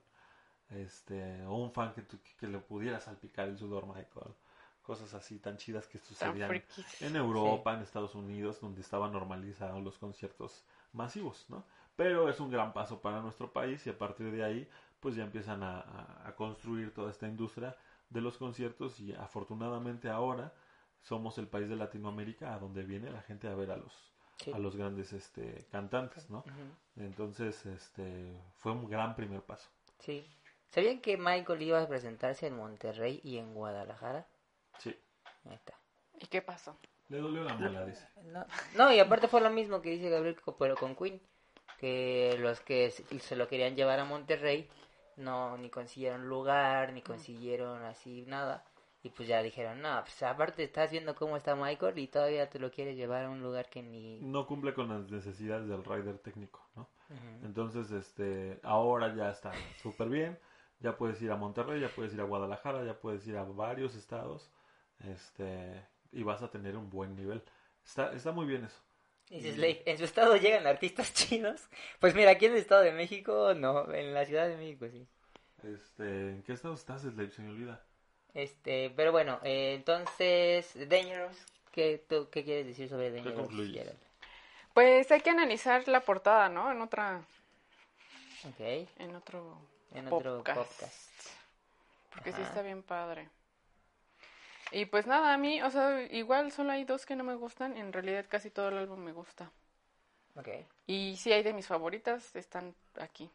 [0.69, 4.33] Este, o un fan que, tu- que le pudiera salpicar el sudor Michael.
[4.89, 6.63] Cosas así tan chidas que sucedían
[7.01, 11.63] en Europa, en Estados Unidos, donde estaban normalizados los conciertos masivos, ¿no?
[11.95, 14.67] Pero es un gran paso para nuestro país y a partir de ahí,
[14.99, 17.77] pues ya empiezan a, construir toda esta industria
[18.09, 20.55] de los conciertos y afortunadamente ahora
[21.03, 23.93] somos el país de Latinoamérica a donde viene la gente a ver a los
[24.37, 24.51] Sí.
[24.53, 26.43] a los grandes este cantantes, ¿no?
[26.95, 29.69] Entonces, este fue un gran primer paso.
[29.99, 30.25] Sí.
[30.71, 34.25] ¿Sabían que Michael iba a presentarse en Monterrey y en Guadalajara?
[34.79, 34.95] Sí.
[35.45, 35.73] Ahí está.
[36.19, 36.75] ¿Y qué pasó?
[37.09, 38.07] Le dolió la muela, dice.
[38.25, 38.45] No,
[38.75, 41.21] no, y aparte fue lo mismo que dice Gabriel, pero con Queen.
[41.79, 44.69] Que los que se lo querían llevar a Monterrey
[45.19, 48.65] no ni consiguieron lugar, ni consiguieron así nada.
[49.01, 52.59] Y pues ya dijeron, no, pues aparte estás viendo cómo está Michael y todavía te
[52.59, 54.19] lo quieres llevar a un lugar que ni...
[54.19, 56.89] No cumple con las necesidades del rider técnico, ¿no?
[57.43, 59.51] Entonces, este, ahora ya está
[59.81, 60.37] súper bien.
[60.81, 63.95] Ya puedes ir a Monterrey, ya puedes ir a Guadalajara, ya puedes ir a varios
[63.95, 64.51] estados.
[65.03, 67.41] Este, y vas a tener un buen nivel.
[67.85, 68.81] Está, está muy bien eso.
[69.29, 71.61] Dices, "Ley, en su estado llegan artistas chinos.
[71.99, 75.07] Pues mira, aquí en el Estado de México, no, en la Ciudad de México sí.
[75.63, 77.29] Este, ¿en qué estado estás, Slave?
[77.29, 77.83] Se me olvida.
[78.33, 81.35] Este, pero bueno, eh, entonces, Dangerous,
[81.71, 83.49] ¿qué, tú, ¿qué quieres decir sobre Dangerous?
[84.73, 86.71] Pues hay que analizar la portada, ¿no?
[86.71, 87.21] En otra,
[88.45, 89.57] Ok, en otro,
[89.93, 91.09] en otro podcast.
[92.13, 92.49] Porque sí Ajá.
[92.49, 93.29] está bien padre.
[94.71, 97.75] Y pues nada, a mí, o sea, igual solo hay dos que no me gustan.
[97.77, 99.49] En realidad casi todo el álbum me gusta.
[100.35, 100.47] Ok.
[100.87, 103.29] Y sí hay de mis favoritas, están aquí.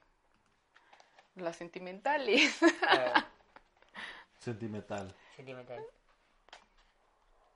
[1.36, 2.58] Las sentimentales.
[4.38, 5.14] Sentimental.
[5.36, 5.80] sentimental.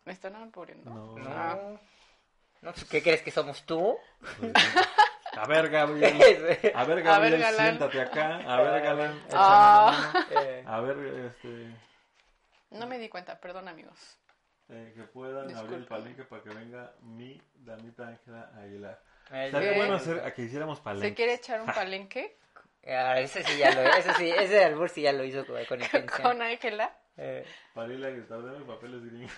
[0.05, 0.89] Me están aburriendo.
[0.91, 1.19] No.
[1.19, 1.31] No.
[1.31, 1.59] Ah.
[2.63, 3.97] No, pues, ¿qué crees que somos tú?
[4.41, 4.53] Pues,
[5.37, 6.17] A ver, Gabriel.
[6.75, 7.67] A ver, A Gabriel, ver, galán.
[7.79, 8.37] siéntate acá.
[8.39, 9.23] A ver, galán.
[9.33, 10.25] Ah.
[10.31, 10.65] Eh.
[10.67, 10.97] A ver,
[11.27, 11.71] este.
[12.71, 14.19] No me di cuenta, perdón amigos.
[14.71, 19.03] eh, que puedan abrir el palenque para que venga mi damita Ángela Aguilar.
[19.33, 19.77] eh, Estaría Eh.
[19.77, 21.09] bueno hacer a que hiciéramos palenque.
[21.09, 22.37] ¿Se quiere echar un palenque
[22.87, 25.81] Ah, ese sí ya lo, ese sí, ese albur sí ya lo hizo con, con
[25.81, 26.23] intención.
[26.23, 26.97] con Ángela?
[27.17, 29.33] Eh, Para ir a gritar, dame papeles gringos.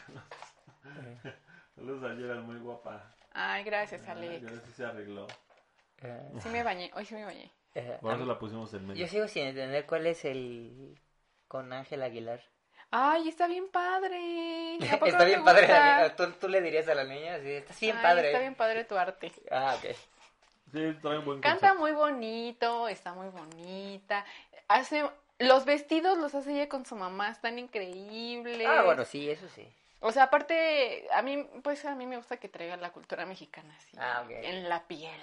[1.75, 3.15] Saludos a Gerald, muy guapa.
[3.33, 4.43] Ay, gracias, Ah, Alex.
[4.43, 5.27] Ya sí se arregló.
[6.03, 7.51] eh, Sí me bañé, hoy sí me bañé.
[7.75, 9.01] eh, Por eso la pusimos en medio.
[9.05, 11.01] Yo sigo sin entender cuál es el
[11.49, 12.43] con Ángel Aguilar.
[12.91, 14.79] Ay, está bien padre.
[14.91, 15.69] ¿A poco Está bien padre.
[15.69, 18.27] la- ¿Tú, tú le dirías a la niña, sí, está bien Ay, padre.
[18.29, 19.33] Está bien padre tu arte.
[19.51, 19.95] Ah, ok.
[20.73, 21.81] Sí, trae un buen Canta concepto.
[21.81, 24.25] muy bonito, está muy bonita.
[24.69, 25.05] Hace
[25.39, 28.69] los vestidos los hace ella con su mamá, están increíbles.
[28.69, 29.67] Ah, bueno, sí, eso sí.
[30.01, 33.75] O sea, aparte a mí pues a mí me gusta que traiga la cultura mexicana
[33.77, 35.21] así Ah, en la piel.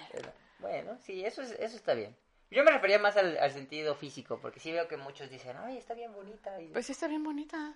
[0.60, 2.14] Bueno, sí, eso, es, eso está bien.
[2.50, 5.76] Yo me refería más al, al sentido físico, porque sí veo que muchos dicen, ay,
[5.76, 6.60] está bien bonita.
[6.60, 6.68] Y...
[6.68, 7.74] Pues sí está bien bonita.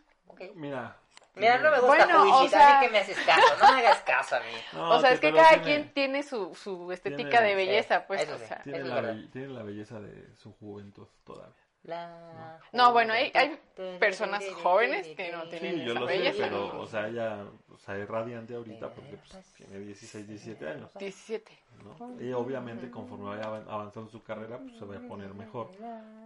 [0.54, 0.96] Mira.
[1.34, 3.78] Mira, no me gusta Bueno, o sea- a mí que me haces caso, no me
[3.80, 4.46] hagas caso a mí.
[4.74, 8.06] No, o sea, es que cada tiene- quien tiene su, su estética Tiene- de belleza,
[8.06, 8.44] pues, eso o sí.
[8.46, 8.62] sea.
[8.62, 11.54] Tiene la, tiene la belleza de su juventud todavía.
[11.84, 13.58] La No, bueno, hay, hay
[13.98, 17.78] personas jóvenes que no tienen Sí, yo esa lo sé, pero, o sea, ella o
[17.78, 21.58] sea, es radiante ahorita porque pues, tiene 16, 17 años, 17.
[21.98, 22.22] ¿no?
[22.22, 25.70] Y obviamente conforme vaya avan- avanzando su carrera, pues se va a poner mejor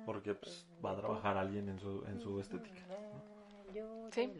[0.04, 2.80] porque pues, va a trabajar alguien en su, en su estética.
[4.12, 4.32] Sí.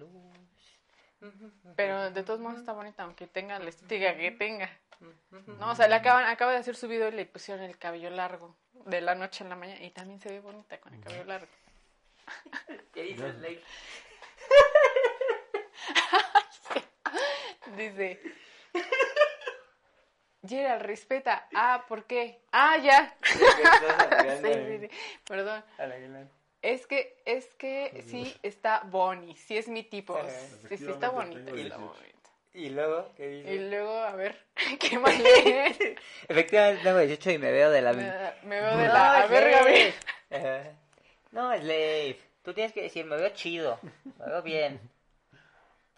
[1.77, 4.69] Pero de todos modos está bonita, aunque tenga la estética que tenga.
[5.59, 8.11] No, o sea, le acaban, acaba de hacer su video y le pusieron el cabello
[8.11, 8.55] largo
[8.85, 11.47] de la noche a la mañana y también se ve bonita con el cabello largo.
[12.93, 13.63] ¿Qué dices, Lake?
[17.77, 18.21] Dice,
[20.47, 21.49] Gerald, respeta.
[21.55, 22.41] Ah, ¿por qué?
[22.53, 23.15] Ah, ya.
[24.43, 24.89] Sí, sí, sí.
[25.27, 25.65] Perdón.
[26.63, 30.19] Es que, es que sí está Bonnie, sí es mi tipo.
[30.19, 31.51] Eh, Sí, sí está bonita.
[32.57, 32.65] Tengo sí está 18.
[32.65, 32.67] bonita.
[32.67, 33.53] Y luego, ¿qué dices?
[33.53, 34.37] Y luego, a ver,
[34.81, 35.79] ¿qué más lees?
[36.29, 37.93] Efectivamente tengo 18 y me veo de la...
[37.93, 38.13] Me,
[38.49, 39.23] me veo de No, la...
[39.23, 39.95] A ver, Slave.
[40.31, 40.77] Gabriel.
[41.33, 42.21] No, Slave.
[42.43, 43.79] Tú tienes que decir, me veo chido,
[44.19, 44.81] me veo bien.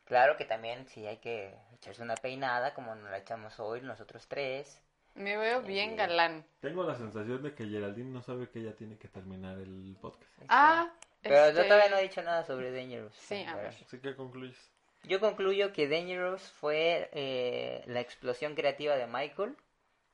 [0.06, 4.26] Claro que también sí hay que echarse una peinada, como nos la echamos hoy nosotros
[4.26, 4.80] tres.
[5.14, 6.47] Me veo bien galán.
[6.60, 10.32] Tengo la sensación de que Geraldine no sabe que ella tiene que terminar el podcast.
[10.48, 10.89] Ah,
[11.20, 13.14] Pero yo este, todavía no he dicho nada sobre Dangerous.
[13.14, 13.74] Sí, a ver.
[13.85, 14.56] Así que concluyes.
[15.05, 19.57] Yo concluyo que Dangerous fue eh, la explosión creativa de Michael,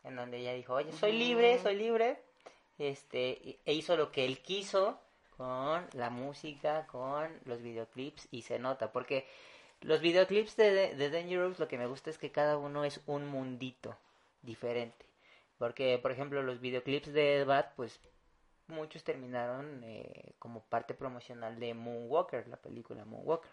[0.04, 2.22] en donde ella dijo, oye, soy libre, soy libre,
[2.78, 5.00] este, e hizo lo que él quiso
[5.36, 9.26] con la música, con los videoclips, y se nota, porque
[9.80, 13.26] los videoclips de, de Dangerous lo que me gusta es que cada uno es un
[13.26, 13.96] mundito
[14.42, 15.06] diferente,
[15.58, 18.00] porque, por ejemplo, los videoclips de Bad, pues
[18.66, 23.50] muchos terminaron eh, como parte promocional de Moonwalker, la película Moonwalker.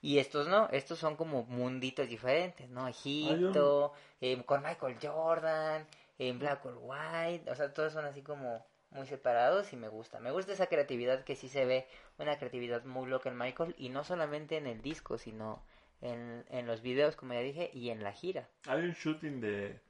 [0.00, 2.86] Y estos no, estos son como munditos diferentes, ¿no?
[2.86, 5.86] Egipto, eh, con Michael Jordan,
[6.18, 10.20] en Black or White, o sea, todos son así como muy separados y me gusta.
[10.20, 11.86] Me gusta esa creatividad que sí se ve,
[12.18, 15.64] una creatividad muy loca en Michael y no solamente en el disco, sino
[16.00, 18.48] en, en los videos, como ya dije, y en la gira.
[18.66, 19.80] Hay un shooting de,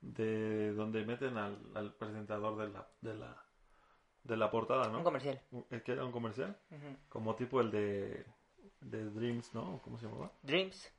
[0.00, 3.44] de donde meten al, al presentador de la, de la,
[4.24, 4.98] de la portada, ¿no?
[4.98, 5.40] Un comercial.
[5.70, 6.56] ¿El que era un comercial?
[7.08, 8.26] Como tipo el de,
[8.90, 9.80] de Dreams, ¿no?
[9.82, 10.30] ¿Cómo se llamaba?
[10.42, 10.90] Dreams.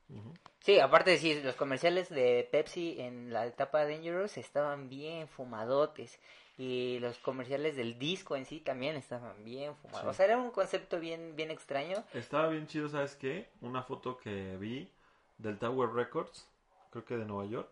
[0.60, 6.20] Sí, aparte de sí, los comerciales de Pepsi en la etapa Dangerous estaban bien fumadotes.
[6.58, 10.04] Y los comerciales del disco en sí también estaban bien fumados.
[10.04, 10.08] Sí.
[10.08, 12.04] O sea, era un concepto bien, bien extraño.
[12.14, 13.50] Estaba bien chido, ¿sabes qué?
[13.62, 14.90] Una foto que vi
[15.38, 16.48] del Tower Records,
[16.92, 17.70] creo que de Nueva York,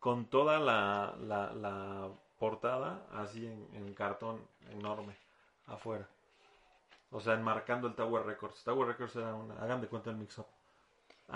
[0.00, 2.08] con toda la, la, la
[2.38, 5.14] portada así en, en cartón enorme
[5.66, 6.08] afuera.
[7.16, 8.64] O sea, enmarcando el Tower Records.
[8.64, 10.46] Tower Records era una, hagan de cuenta el mix-up.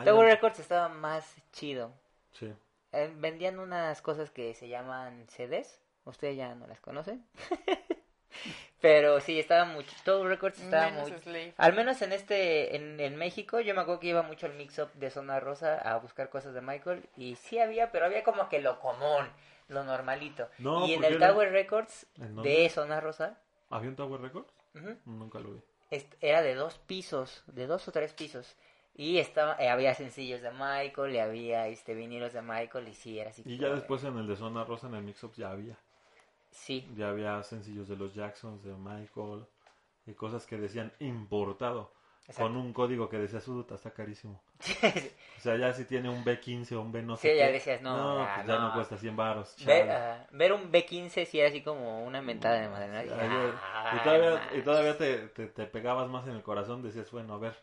[0.04, 0.26] Tower.
[0.26, 1.92] Records estaba más chido.
[2.32, 2.52] Sí.
[2.90, 5.80] Eh, vendían unas cosas que se llaman CDs.
[6.04, 7.24] Ustedes ya no las conocen.
[8.80, 9.94] Pero sí, estaba mucho.
[10.04, 11.18] Tower Records estaba Menos muy...
[11.20, 11.54] Slave.
[11.56, 14.92] Al menos en este, en, en México, yo me acuerdo que iba mucho al mix-up
[14.94, 18.60] de Zona Rosa a buscar cosas de Michael y sí había, pero había como que
[18.60, 19.28] lo común,
[19.68, 20.48] lo normalito.
[20.58, 23.38] No, y en el era- Tower Records de Zona Rosa
[23.70, 24.57] ¿Había un Tower Records?
[25.04, 25.60] Nunca lo vi.
[26.20, 28.56] era de dos pisos, de dos o tres pisos.
[28.94, 33.18] Y estaba, eh, había sencillos de Michael, y había este vinilos de Michael y sí,
[33.18, 33.42] era así.
[33.46, 35.78] Y ya de- después en el de Zona Rosa, en el mix-up ya había.
[36.50, 39.46] Sí, Ya había sencillos de los Jacksons, de Michael,
[40.06, 41.92] y cosas que decían importado.
[42.28, 42.42] Exacto.
[42.42, 44.40] con un código que decía Suduta, está carísimo.
[45.38, 47.52] O sea, ya si tiene un B15 o un B no sé Sí, ya qué,
[47.52, 48.74] decías, no, no, ya, pues ya no, no.
[48.74, 49.54] cuesta 100 baros.
[49.64, 52.88] Ver, ah, ver un B15 sí era así como una mentada de madre.
[52.88, 53.04] ¿no?
[53.04, 53.08] y
[53.62, 57.34] Ah, todavía, no y todavía te, te, te pegabas más en el corazón, decías, bueno,
[57.34, 57.54] a ver,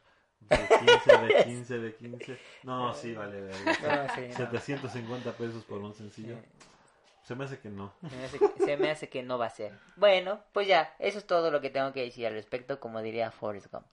[0.49, 2.37] B15, B15, B15.
[2.63, 3.53] No, sí, vale, vale.
[3.65, 4.35] No, sí, no.
[4.35, 6.37] 750 pesos por un sencillo.
[7.23, 7.91] Se me hace que no.
[8.09, 9.73] Se me, hace que, se me hace que no va a ser.
[9.97, 13.31] Bueno, pues ya, eso es todo lo que tengo que decir al respecto, como diría
[13.31, 13.85] Forrest Gump.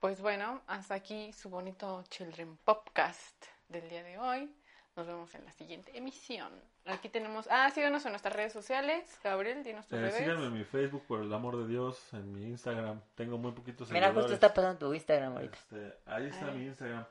[0.00, 4.54] Pues bueno, hasta aquí su bonito Children Podcast del día de hoy.
[4.94, 6.50] Nos vemos en la siguiente emisión.
[6.86, 7.46] Aquí tenemos.
[7.50, 9.18] Ah, síganos en nuestras redes sociales.
[9.22, 10.16] Gabriel, dinos tus Eh, redes.
[10.16, 13.00] síganme en mi Facebook, por el amor de Dios, en mi Instagram.
[13.14, 14.34] Tengo muy poquitos Mira, justo seguidores.
[14.34, 15.56] está pasando tu Instagram ahorita.
[15.58, 16.54] Este, ahí está Ay.
[16.58, 17.04] mi Instagram.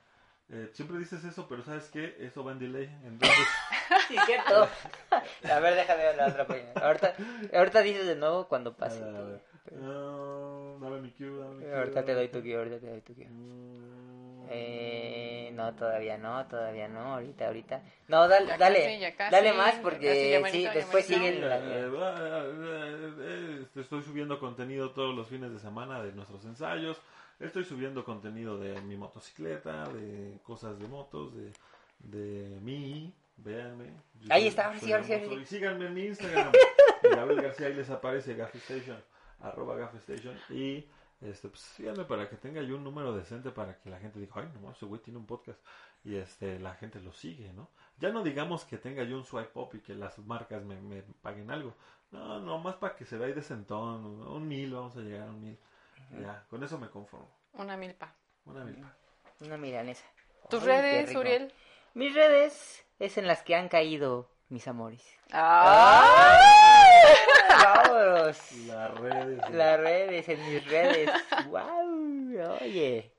[0.49, 2.16] Eh, siempre dices eso, pero ¿sabes qué?
[2.20, 2.86] Eso va en delay.
[3.03, 3.48] Entonces,
[4.07, 4.68] Sí, cierto.
[5.52, 6.72] A ver, déjame ver la otra página.
[6.82, 7.14] Ahorita,
[7.53, 8.99] ahorita dices de nuevo cuando a pase.
[9.02, 9.41] ver, a ver.
[9.72, 12.56] No, dame mi cue, dame mi cue, Ahorita te doy tu cue.
[12.56, 13.14] ahorita te doy tu.
[13.14, 14.46] Mm.
[14.50, 17.82] Eh, no, todavía no, todavía no, ahorita, ahorita.
[18.08, 21.58] No, dale, Ya dale, casi, ya casi, dale más casi, porque sí, después siguen la
[21.58, 27.02] Eh, eh, eh, este, estoy subiendo contenido todos los fines de semana de nuestros ensayos.
[27.40, 31.52] Estoy subiendo contenido de mi motocicleta, de cosas de motos, de,
[32.00, 33.12] de mí.
[33.38, 33.92] Véanme.
[34.30, 35.32] Ahí está, ahora sí, soy ahora sí, hermoso.
[35.32, 35.56] ahora sí.
[35.56, 36.52] Y síganme en mi Instagram.
[37.04, 38.98] Gabriel García, ahí les aparece Gafestation,
[39.41, 40.38] arroba Gafestation.
[40.49, 40.88] Y
[41.22, 44.34] este, pues síganme para que tenga yo un número decente para que la gente diga,
[44.36, 45.60] ay, no, ese güey tiene un podcast.
[46.03, 47.70] Y este, la gente lo sigue, ¿no?
[47.99, 51.02] Ya no digamos que tenga yo un swipe up y que las marcas me, me
[51.22, 51.74] paguen algo.
[52.12, 54.06] No, no, más para que se vea ahí de sentón.
[54.06, 55.60] Un mil, vamos a llegar a un mil.
[56.20, 57.30] Ya, con eso me conformo.
[57.53, 58.14] Una milpa.
[58.45, 58.86] Una mil.
[59.41, 60.06] Una milanesa.
[60.49, 61.16] ¿Tus Ay, redes.
[61.16, 61.52] Uriel?
[61.94, 65.04] Mis redes es en las que han caído mis amores.
[65.32, 66.08] ¡Ah!
[67.50, 68.52] Vámonos.
[68.68, 69.50] Las redes.
[69.52, 71.10] Las redes, en mis redes.
[71.48, 72.58] ¡Wow!
[72.62, 73.12] Oye,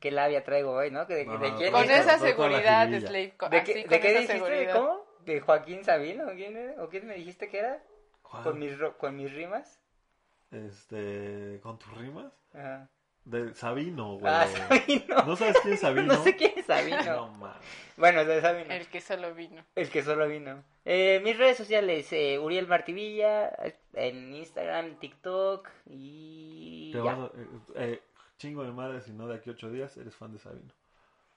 [0.00, 1.04] qué labia traigo hoy, ¿no?
[1.06, 1.90] ¿De, de No, quién Con es?
[1.90, 2.88] esa con seguridad.
[3.00, 3.34] Slave.
[3.50, 4.32] ¿De así, qué, con de qué dijiste?
[4.34, 4.72] seguridad.
[4.74, 5.04] ¿Cómo?
[5.24, 6.28] ¿De Joaquín Sabino?
[6.28, 6.82] ¿O quién, era?
[6.82, 7.82] ¿O quién me dijiste que era?
[8.22, 8.42] ¿Cuál?
[8.44, 9.78] ¿Con mis, ro- con mis rimas?
[10.50, 12.32] Este, con tus rimas.
[12.54, 12.88] Ajá.
[13.24, 14.32] De Sabino, güey.
[14.32, 15.22] Ah, Sabino.
[15.24, 16.14] ¿No sabes quién es Sabino?
[16.14, 17.02] No sé quién es Sabino.
[17.04, 17.52] No, man.
[17.96, 18.72] Bueno, de Sabino.
[18.74, 19.62] El que solo vino.
[19.74, 20.64] El que solo vino.
[20.86, 23.52] Eh, mis redes sociales, eh, Uriel Martivilla,
[23.92, 26.90] en Instagram, TikTok y...
[26.92, 27.04] Te ya.
[27.04, 27.46] vas a- eh,
[27.92, 28.02] eh,
[28.38, 30.72] chingo de madre, si no de aquí a ocho días eres fan de Sabino.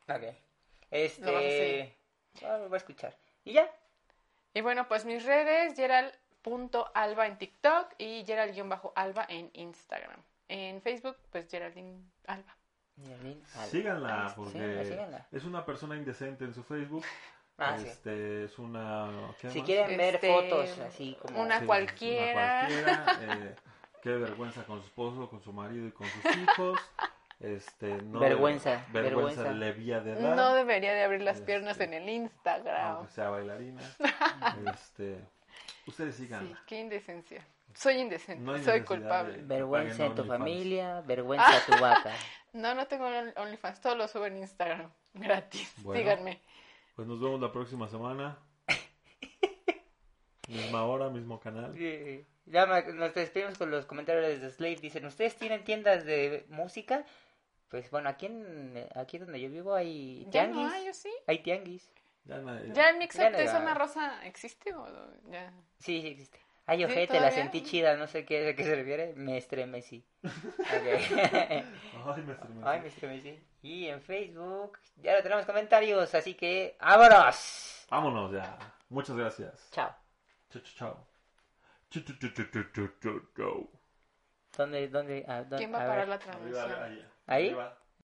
[0.07, 0.22] Ok.
[0.22, 0.31] Lo a
[0.91, 1.95] Este...
[2.45, 3.14] Ah, lo voy a escuchar.
[3.43, 3.69] Y ya.
[4.53, 10.22] Y bueno, pues mis redes, Gerald.alba en TikTok y Gerald-alba en Instagram.
[10.48, 12.56] En Facebook, pues Geraldine Alba.
[13.70, 15.28] Síganla, Ah, porque síganla, síganla.
[15.32, 17.03] es una persona indecente en su Facebook.
[17.60, 17.86] Ah, sí.
[17.86, 19.11] este, es una...
[19.40, 19.65] ¿qué Si más?
[19.68, 21.40] quieren ver Este, fotos así como...
[21.44, 22.68] una Sí, cualquiera.
[22.68, 23.56] una cualquiera, eh,
[24.02, 26.80] qué vergüenza con su esposo, con su marido y con sus hijos.
[27.40, 29.52] Este, no Vergüenza, vergüenza, vergüenza.
[29.52, 30.36] levía de edad.
[30.36, 32.95] No debería de abrir las Este, piernas en el Instagram.
[32.98, 33.84] aunque sea bailarina.
[34.74, 35.20] este,
[35.86, 36.60] ustedes Sí, síganla.
[36.65, 37.45] qué indecencia.
[37.75, 39.37] Soy indecente, No hay soy culpable.
[39.37, 40.39] de- Vergüenza en tu OnlyFans.
[40.39, 42.11] familia, vergüenza a tu vaca.
[42.53, 44.91] No, no tengo Only- OnlyFans, todo lo subo en Instagram.
[45.15, 45.73] Gratis.
[45.77, 45.99] Bueno.
[45.99, 46.39] Síganme.
[46.95, 48.37] Pues nos vemos la próxima semana.
[50.47, 51.73] Misma hora, mismo canal.
[51.75, 52.25] Sí.
[52.45, 54.75] Ya nos despedimos con los comentarios de Slave.
[54.75, 57.05] Dicen, ¿ustedes tienen tiendas de música?
[57.69, 60.67] Pues bueno, aquí, en, aquí donde yo vivo hay Ya tianguis.
[60.67, 61.09] no hay, yo sí.
[61.25, 61.89] Hay tianguis.
[62.25, 62.91] Ya ¿Ya el Ya
[63.31, 63.51] no de iba.
[63.51, 64.85] Zona Rosa existe o
[65.31, 65.51] ya?
[65.79, 66.39] Sí, sí existe.
[66.65, 69.14] Ay, ¿Sí, ojete, la sentí chida, no sé qué, a qué se refiere.
[69.15, 70.06] Me estremecí.
[70.23, 72.61] Ay, me estremecí.
[72.64, 73.44] Ay, me estremecí.
[73.61, 77.85] Y en Facebook ya no tenemos comentarios, así que ¡vámonos!
[77.90, 78.57] Vámonos ya.
[78.90, 79.69] Muchas gracias.
[79.72, 79.94] Chao.
[80.49, 81.07] Chao, chao, chao.
[84.57, 85.26] ¿Dónde, dónde?
[85.27, 85.90] ah, dónde- ¿Quién va a ver.
[85.90, 86.84] parar la Arriba, transmisión?
[86.84, 87.06] ahí.
[87.27, 87.45] ¿Ahí?
[87.48, 87.77] Arriba.